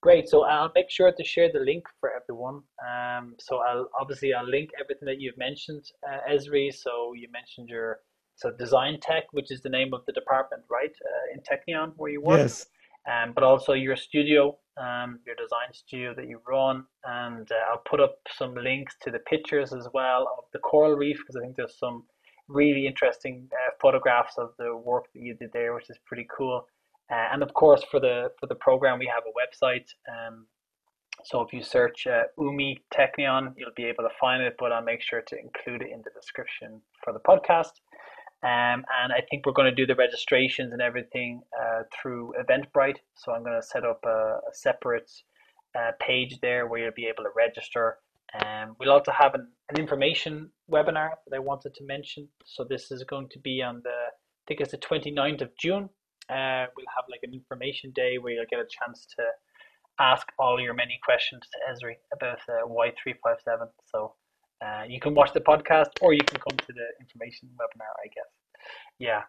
Great. 0.00 0.28
So 0.28 0.44
I'll 0.44 0.70
make 0.74 0.90
sure 0.90 1.10
to 1.10 1.24
share 1.24 1.50
the 1.50 1.60
link 1.60 1.84
for 2.00 2.10
everyone. 2.14 2.60
Um, 2.86 3.34
so 3.40 3.58
I'll 3.66 3.88
obviously 3.98 4.32
I'll 4.34 4.48
link 4.48 4.70
everything 4.80 5.06
that 5.06 5.20
you've 5.20 5.38
mentioned, 5.38 5.84
uh, 6.08 6.18
Ezri. 6.30 6.72
So 6.72 7.14
you 7.14 7.28
mentioned 7.32 7.68
your 7.68 8.00
so 8.36 8.52
design 8.52 8.98
tech, 9.00 9.24
which 9.32 9.50
is 9.50 9.62
the 9.62 9.70
name 9.70 9.92
of 9.92 10.02
the 10.06 10.12
department, 10.12 10.62
right, 10.70 10.94
uh, 11.10 11.34
in 11.34 11.40
Technion 11.40 11.94
where 11.96 12.12
you 12.12 12.20
work. 12.20 12.38
Yes. 12.38 12.66
Um, 13.10 13.32
but 13.34 13.42
also 13.42 13.72
your 13.72 13.96
studio, 13.96 14.58
um, 14.78 15.20
your 15.26 15.34
design 15.34 15.72
studio 15.72 16.14
that 16.14 16.28
you 16.28 16.40
run, 16.46 16.84
and 17.04 17.50
uh, 17.50 17.72
I'll 17.72 17.82
put 17.88 18.00
up 18.00 18.16
some 18.36 18.54
links 18.54 18.96
to 19.02 19.10
the 19.10 19.18
pictures 19.20 19.72
as 19.72 19.88
well 19.92 20.28
of 20.38 20.44
the 20.52 20.58
coral 20.58 20.94
reef 20.94 21.18
because 21.18 21.36
I 21.36 21.40
think 21.40 21.56
there's 21.56 21.78
some 21.78 22.04
really 22.48 22.86
interesting 22.86 23.48
uh, 23.52 23.70
photographs 23.80 24.34
of 24.38 24.50
the 24.58 24.76
work 24.76 25.04
that 25.14 25.20
you 25.20 25.34
did 25.34 25.50
there, 25.52 25.74
which 25.74 25.90
is 25.90 25.98
pretty 26.06 26.26
cool. 26.36 26.66
Uh, 27.10 27.26
and 27.32 27.42
of 27.42 27.54
course, 27.54 27.82
for 27.90 28.00
the 28.00 28.30
for 28.38 28.46
the 28.46 28.54
program, 28.54 28.98
we 28.98 29.10
have 29.12 29.24
a 29.26 29.32
website. 29.32 29.86
Um, 30.08 30.46
so 31.24 31.40
if 31.40 31.52
you 31.52 31.62
search 31.62 32.06
uh, 32.06 32.24
Umi 32.38 32.78
Technion, 32.94 33.52
you'll 33.56 33.70
be 33.76 33.84
able 33.84 34.04
to 34.04 34.14
find 34.20 34.42
it. 34.42 34.56
But 34.58 34.72
I'll 34.72 34.84
make 34.84 35.02
sure 35.02 35.22
to 35.22 35.38
include 35.38 35.82
it 35.82 35.90
in 35.92 36.02
the 36.02 36.10
description 36.14 36.80
for 37.02 37.12
the 37.12 37.20
podcast. 37.20 37.72
Um, 38.44 38.84
and 39.02 39.12
I 39.12 39.22
think 39.28 39.44
we're 39.44 39.52
going 39.52 39.70
to 39.70 39.74
do 39.74 39.86
the 39.86 39.96
registrations 39.96 40.72
and 40.72 40.80
everything 40.80 41.40
uh, 41.60 41.82
through 41.92 42.34
Eventbrite. 42.40 42.98
So 43.16 43.32
I'm 43.32 43.42
going 43.42 43.60
to 43.60 43.66
set 43.66 43.84
up 43.84 44.00
a, 44.06 44.38
a 44.48 44.54
separate 44.54 45.10
uh, 45.76 45.92
page 46.00 46.38
there 46.40 46.66
where 46.66 46.80
you'll 46.80 46.92
be 46.94 47.06
able 47.06 47.24
to 47.24 47.30
register. 47.36 47.96
Um, 48.44 48.76
we'll 48.78 48.92
also 48.92 49.10
have 49.10 49.34
an, 49.34 49.48
an 49.70 49.80
information 49.80 50.50
webinar 50.70 51.10
that 51.26 51.34
I 51.34 51.40
wanted 51.40 51.74
to 51.74 51.84
mention. 51.84 52.28
So 52.44 52.64
this 52.64 52.92
is 52.92 53.02
going 53.04 53.28
to 53.30 53.40
be 53.40 53.60
on 53.60 53.80
the, 53.82 53.90
I 53.90 54.42
think 54.46 54.60
it's 54.60 54.70
the 54.70 54.78
29th 54.78 55.42
of 55.42 55.50
June. 55.58 55.88
Uh, 56.30 56.66
we'll 56.76 56.86
have 56.94 57.06
like 57.10 57.20
an 57.24 57.32
information 57.32 57.90
day 57.94 58.18
where 58.18 58.34
you'll 58.34 58.44
get 58.50 58.60
a 58.60 58.68
chance 58.68 59.06
to 59.16 59.24
ask 59.98 60.28
all 60.38 60.60
your 60.60 60.74
many 60.74 60.98
questions 61.04 61.42
to 61.50 61.58
Ezri 61.72 61.94
about 62.12 62.38
uh, 62.48 62.68
Y357. 62.68 63.68
So 63.90 64.14
uh, 64.64 64.82
you 64.88 65.00
can 65.00 65.14
watch 65.14 65.32
the 65.32 65.40
podcast 65.40 65.90
or 66.00 66.12
you 66.12 66.20
can 66.26 66.40
come 66.40 66.56
to 66.56 66.72
the 66.72 66.86
information 67.00 67.48
webinar, 67.54 67.92
I 68.04 68.08
guess. 68.14 68.26
Yeah. 68.98 69.22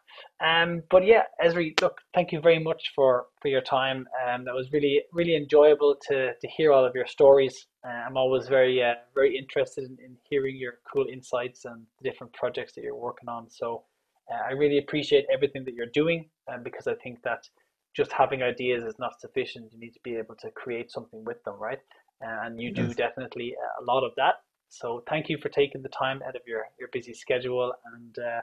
Um, 0.43 0.81
but 0.89 1.05
yeah, 1.05 1.23
Ezri, 1.43 1.79
look, 1.81 1.99
thank 2.15 2.31
you 2.31 2.41
very 2.41 2.57
much 2.57 2.91
for, 2.95 3.27
for 3.41 3.49
your 3.49 3.61
time. 3.61 4.07
Um, 4.27 4.43
that 4.45 4.53
was 4.55 4.71
really, 4.71 5.03
really 5.13 5.35
enjoyable 5.35 5.95
to, 6.07 6.33
to 6.33 6.47
hear 6.47 6.73
all 6.73 6.83
of 6.83 6.95
your 6.95 7.05
stories. 7.05 7.67
Uh, 7.85 7.91
I'm 7.91 8.17
always 8.17 8.47
very, 8.47 8.81
uh, 8.83 8.95
very 9.13 9.37
interested 9.37 9.83
in, 9.83 9.97
in 10.03 10.17
hearing 10.27 10.57
your 10.57 10.79
cool 10.91 11.05
insights 11.11 11.65
and 11.65 11.85
the 12.01 12.09
different 12.09 12.33
projects 12.33 12.73
that 12.73 12.83
you're 12.83 12.95
working 12.95 13.29
on. 13.29 13.49
So 13.49 13.83
uh, 14.31 14.41
I 14.49 14.53
really 14.53 14.79
appreciate 14.79 15.25
everything 15.31 15.63
that 15.65 15.75
you're 15.75 15.93
doing 15.93 16.29
um, 16.51 16.63
because 16.63 16.87
I 16.87 16.95
think 16.95 17.21
that 17.23 17.47
just 17.95 18.11
having 18.11 18.41
ideas 18.41 18.83
is 18.83 18.95
not 18.97 19.19
sufficient. 19.19 19.71
You 19.71 19.79
need 19.79 19.93
to 19.93 19.99
be 20.03 20.15
able 20.15 20.35
to 20.35 20.49
create 20.51 20.91
something 20.91 21.23
with 21.23 21.43
them, 21.43 21.55
right? 21.59 21.79
Uh, 22.23 22.45
and 22.45 22.59
you 22.59 22.73
do 22.73 22.83
yes. 22.87 22.95
definitely 22.95 23.55
a 23.79 23.83
lot 23.83 24.03
of 24.03 24.11
that. 24.17 24.35
So 24.69 25.03
thank 25.09 25.29
you 25.29 25.37
for 25.41 25.49
taking 25.49 25.81
the 25.81 25.89
time 25.89 26.21
out 26.27 26.35
of 26.35 26.41
your, 26.47 26.65
your 26.79 26.89
busy 26.93 27.13
schedule. 27.13 27.73
And 27.93 28.17
uh, 28.19 28.41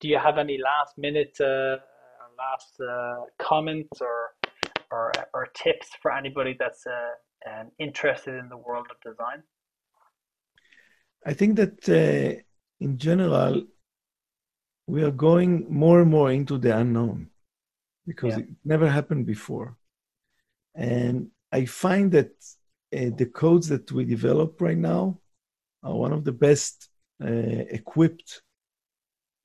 do 0.00 0.08
you 0.08 0.18
have 0.18 0.38
any 0.38 0.58
last 0.58 0.96
minute 0.96 1.36
uh, 1.40 1.76
last 2.38 2.80
uh, 2.80 3.24
comments 3.38 4.00
or, 4.00 4.34
or 4.90 5.12
or 5.32 5.46
tips 5.54 5.88
for 6.00 6.12
anybody 6.12 6.56
that's 6.58 6.84
uh, 6.86 7.50
um, 7.50 7.70
interested 7.78 8.34
in 8.34 8.48
the 8.48 8.56
world 8.56 8.86
of 8.90 8.96
design? 9.00 9.42
I 11.26 11.32
think 11.32 11.56
that 11.56 11.88
uh, 11.88 12.40
in 12.80 12.98
general, 12.98 13.62
we 14.86 15.02
are 15.02 15.10
going 15.10 15.66
more 15.70 16.00
and 16.02 16.10
more 16.10 16.30
into 16.30 16.58
the 16.58 16.76
unknown 16.76 17.30
because 18.06 18.34
yeah. 18.34 18.40
it 18.40 18.48
never 18.64 18.88
happened 18.88 19.26
before. 19.26 19.76
And 20.74 21.30
I 21.50 21.64
find 21.64 22.12
that 22.12 22.32
uh, 22.94 23.10
the 23.16 23.30
codes 23.32 23.68
that 23.68 23.90
we 23.90 24.04
develop 24.04 24.60
right 24.60 24.76
now 24.76 25.20
are 25.84 25.94
one 25.94 26.12
of 26.12 26.24
the 26.24 26.32
best 26.32 26.88
uh, 27.22 27.62
equipped 27.78 28.42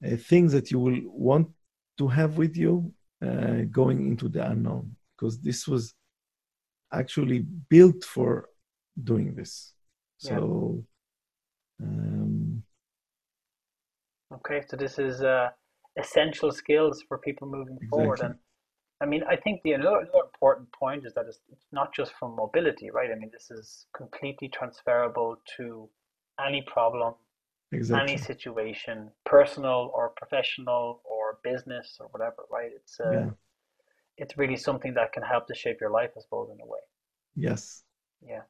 uh, 0.06 0.16
things 0.16 0.52
that 0.54 0.72
you 0.72 0.80
will 0.80 1.00
want 1.06 1.48
to 1.98 2.08
have 2.08 2.38
with 2.38 2.56
you 2.56 2.92
uh, 3.26 3.62
going 3.70 4.08
into 4.08 4.30
the 4.30 4.50
unknown 4.50 4.96
because 5.16 5.40
this 5.40 5.68
was 5.68 5.94
actually 6.94 7.40
built 7.70 8.04
for 8.04 8.50
doing 9.04 9.36
this. 9.36 9.74
So, 10.18 10.84
yeah. 11.80 11.88
um, 11.88 12.64
okay, 14.34 14.62
so 14.68 14.78
this 14.78 14.98
is 14.98 15.22
uh, 15.22 15.50
essential 15.98 16.52
skills 16.52 17.04
for 17.08 17.18
people 17.18 17.48
moving 17.48 17.76
exactly. 17.76 17.90
forward. 17.90 18.20
And 18.22 18.36
I 19.02 19.06
mean, 19.06 19.24
I 19.30 19.36
think 19.36 19.62
the 19.64 19.74
another, 19.74 19.98
another 19.98 20.26
important 20.34 20.72
point 20.72 21.06
is 21.06 21.14
that 21.14 21.26
it's, 21.28 21.40
it's 21.52 21.68
not 21.72 21.94
just 21.94 22.14
for 22.20 22.30
mobility, 22.30 22.90
right? 22.90 23.10
I 23.12 23.16
mean, 23.16 23.32
this 23.32 23.52
is 23.52 23.86
completely 23.96 24.50
transferable 24.50 25.38
to 25.58 25.90
any 26.46 26.62
problem, 26.62 27.14
exactly. 27.72 28.14
any 28.14 28.18
situation, 28.22 29.10
personal 29.26 29.92
or 29.94 30.10
professional 30.18 31.02
or 31.04 31.40
business 31.44 31.98
or 32.00 32.08
whatever, 32.12 32.44
right? 32.52 32.72
It's 32.76 33.00
uh, 33.00 33.12
yeah. 33.12 33.30
it's 34.18 34.38
really 34.38 34.58
something 34.58 34.94
that 34.96 35.14
can 35.14 35.24
help 35.24 35.48
to 35.48 35.56
shape 35.56 35.78
your 35.82 35.92
life, 35.92 36.12
I 36.18 36.22
suppose, 36.22 36.50
in 36.54 36.62
a 36.62 36.66
way. 36.66 36.80
Yes. 37.36 37.84
Yeah. 38.26 38.42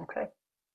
Okay. 0.00 0.26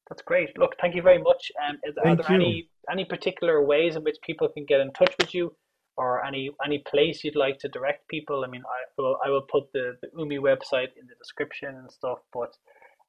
That's 0.09 0.23
great. 0.23 0.57
Look, 0.57 0.75
thank 0.81 0.95
you 0.95 1.03
very 1.03 1.21
much. 1.21 1.51
Um, 1.67 1.77
is, 1.83 1.95
are 2.03 2.15
there 2.15 2.25
you. 2.29 2.35
any 2.35 2.69
any 2.91 3.05
particular 3.05 3.63
ways 3.63 3.95
in 3.95 4.03
which 4.03 4.17
people 4.23 4.47
can 4.49 4.65
get 4.65 4.79
in 4.79 4.91
touch 4.93 5.13
with 5.19 5.35
you, 5.35 5.53
or 5.97 6.25
any 6.25 6.49
any 6.65 6.79
place 6.79 7.23
you'd 7.23 7.35
like 7.35 7.59
to 7.59 7.67
direct 7.67 8.07
people? 8.07 8.43
I 8.43 8.47
mean, 8.47 8.63
I 8.65 8.79
will 8.97 9.17
I 9.23 9.29
will 9.29 9.43
put 9.43 9.71
the, 9.71 9.97
the 10.01 10.09
Umi 10.17 10.39
website 10.39 10.91
in 10.99 11.05
the 11.07 11.15
description 11.19 11.75
and 11.75 11.91
stuff. 11.91 12.19
But 12.33 12.57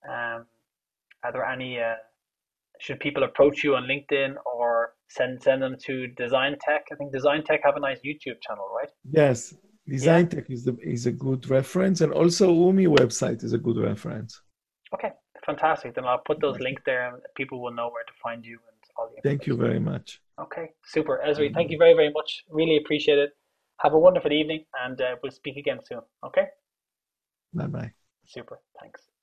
um, 0.06 0.46
are 1.24 1.32
there 1.32 1.44
any 1.44 1.80
uh, 1.80 1.94
should 2.80 2.98
people 2.98 3.22
approach 3.22 3.62
you 3.62 3.76
on 3.76 3.84
LinkedIn 3.84 4.34
or 4.46 4.94
send 5.08 5.42
send 5.42 5.62
them 5.62 5.76
to 5.86 6.08
Design 6.08 6.56
Tech? 6.60 6.82
I 6.90 6.94
think 6.96 7.12
Design 7.12 7.44
Tech 7.44 7.60
have 7.64 7.76
a 7.76 7.80
nice 7.80 8.00
YouTube 8.04 8.38
channel, 8.46 8.66
right? 8.76 8.88
Yes, 9.10 9.54
Design 9.86 10.24
yeah. 10.24 10.40
Tech 10.40 10.50
is 10.50 10.64
the, 10.64 10.76
is 10.82 11.06
a 11.06 11.12
good 11.12 11.48
reference, 11.48 12.00
and 12.00 12.12
also 12.12 12.52
Umi 12.52 12.86
website 12.86 13.44
is 13.44 13.52
a 13.52 13.58
good 13.58 13.76
reference. 13.76 14.40
Okay, 14.94 15.10
fantastic. 15.44 15.94
Then 15.94 16.04
I'll 16.04 16.22
put 16.26 16.40
those 16.40 16.58
links 16.58 16.82
there, 16.86 17.08
and 17.08 17.22
people 17.36 17.60
will 17.62 17.72
know 17.72 17.88
where 17.90 18.04
to 18.04 18.12
find 18.22 18.44
you 18.44 18.58
and 18.68 18.78
all 18.96 19.10
the. 19.14 19.20
Thank 19.28 19.46
you 19.46 19.56
very 19.56 19.80
much. 19.80 20.20
Okay, 20.40 20.70
super, 20.86 21.20
Ezri. 21.26 21.52
Thank 21.52 21.70
you 21.70 21.78
very 21.78 21.94
very 21.94 22.10
much. 22.10 22.44
Really 22.48 22.78
appreciate 22.78 23.18
it. 23.18 23.30
Have 23.80 23.92
a 23.92 23.98
wonderful 23.98 24.32
evening, 24.32 24.64
and 24.84 25.00
uh, 25.00 25.16
we'll 25.22 25.32
speak 25.32 25.56
again 25.56 25.80
soon. 25.84 26.00
Okay. 26.24 26.46
Bye 27.52 27.66
bye. 27.66 27.92
Super. 28.26 28.60
Thanks. 28.80 29.19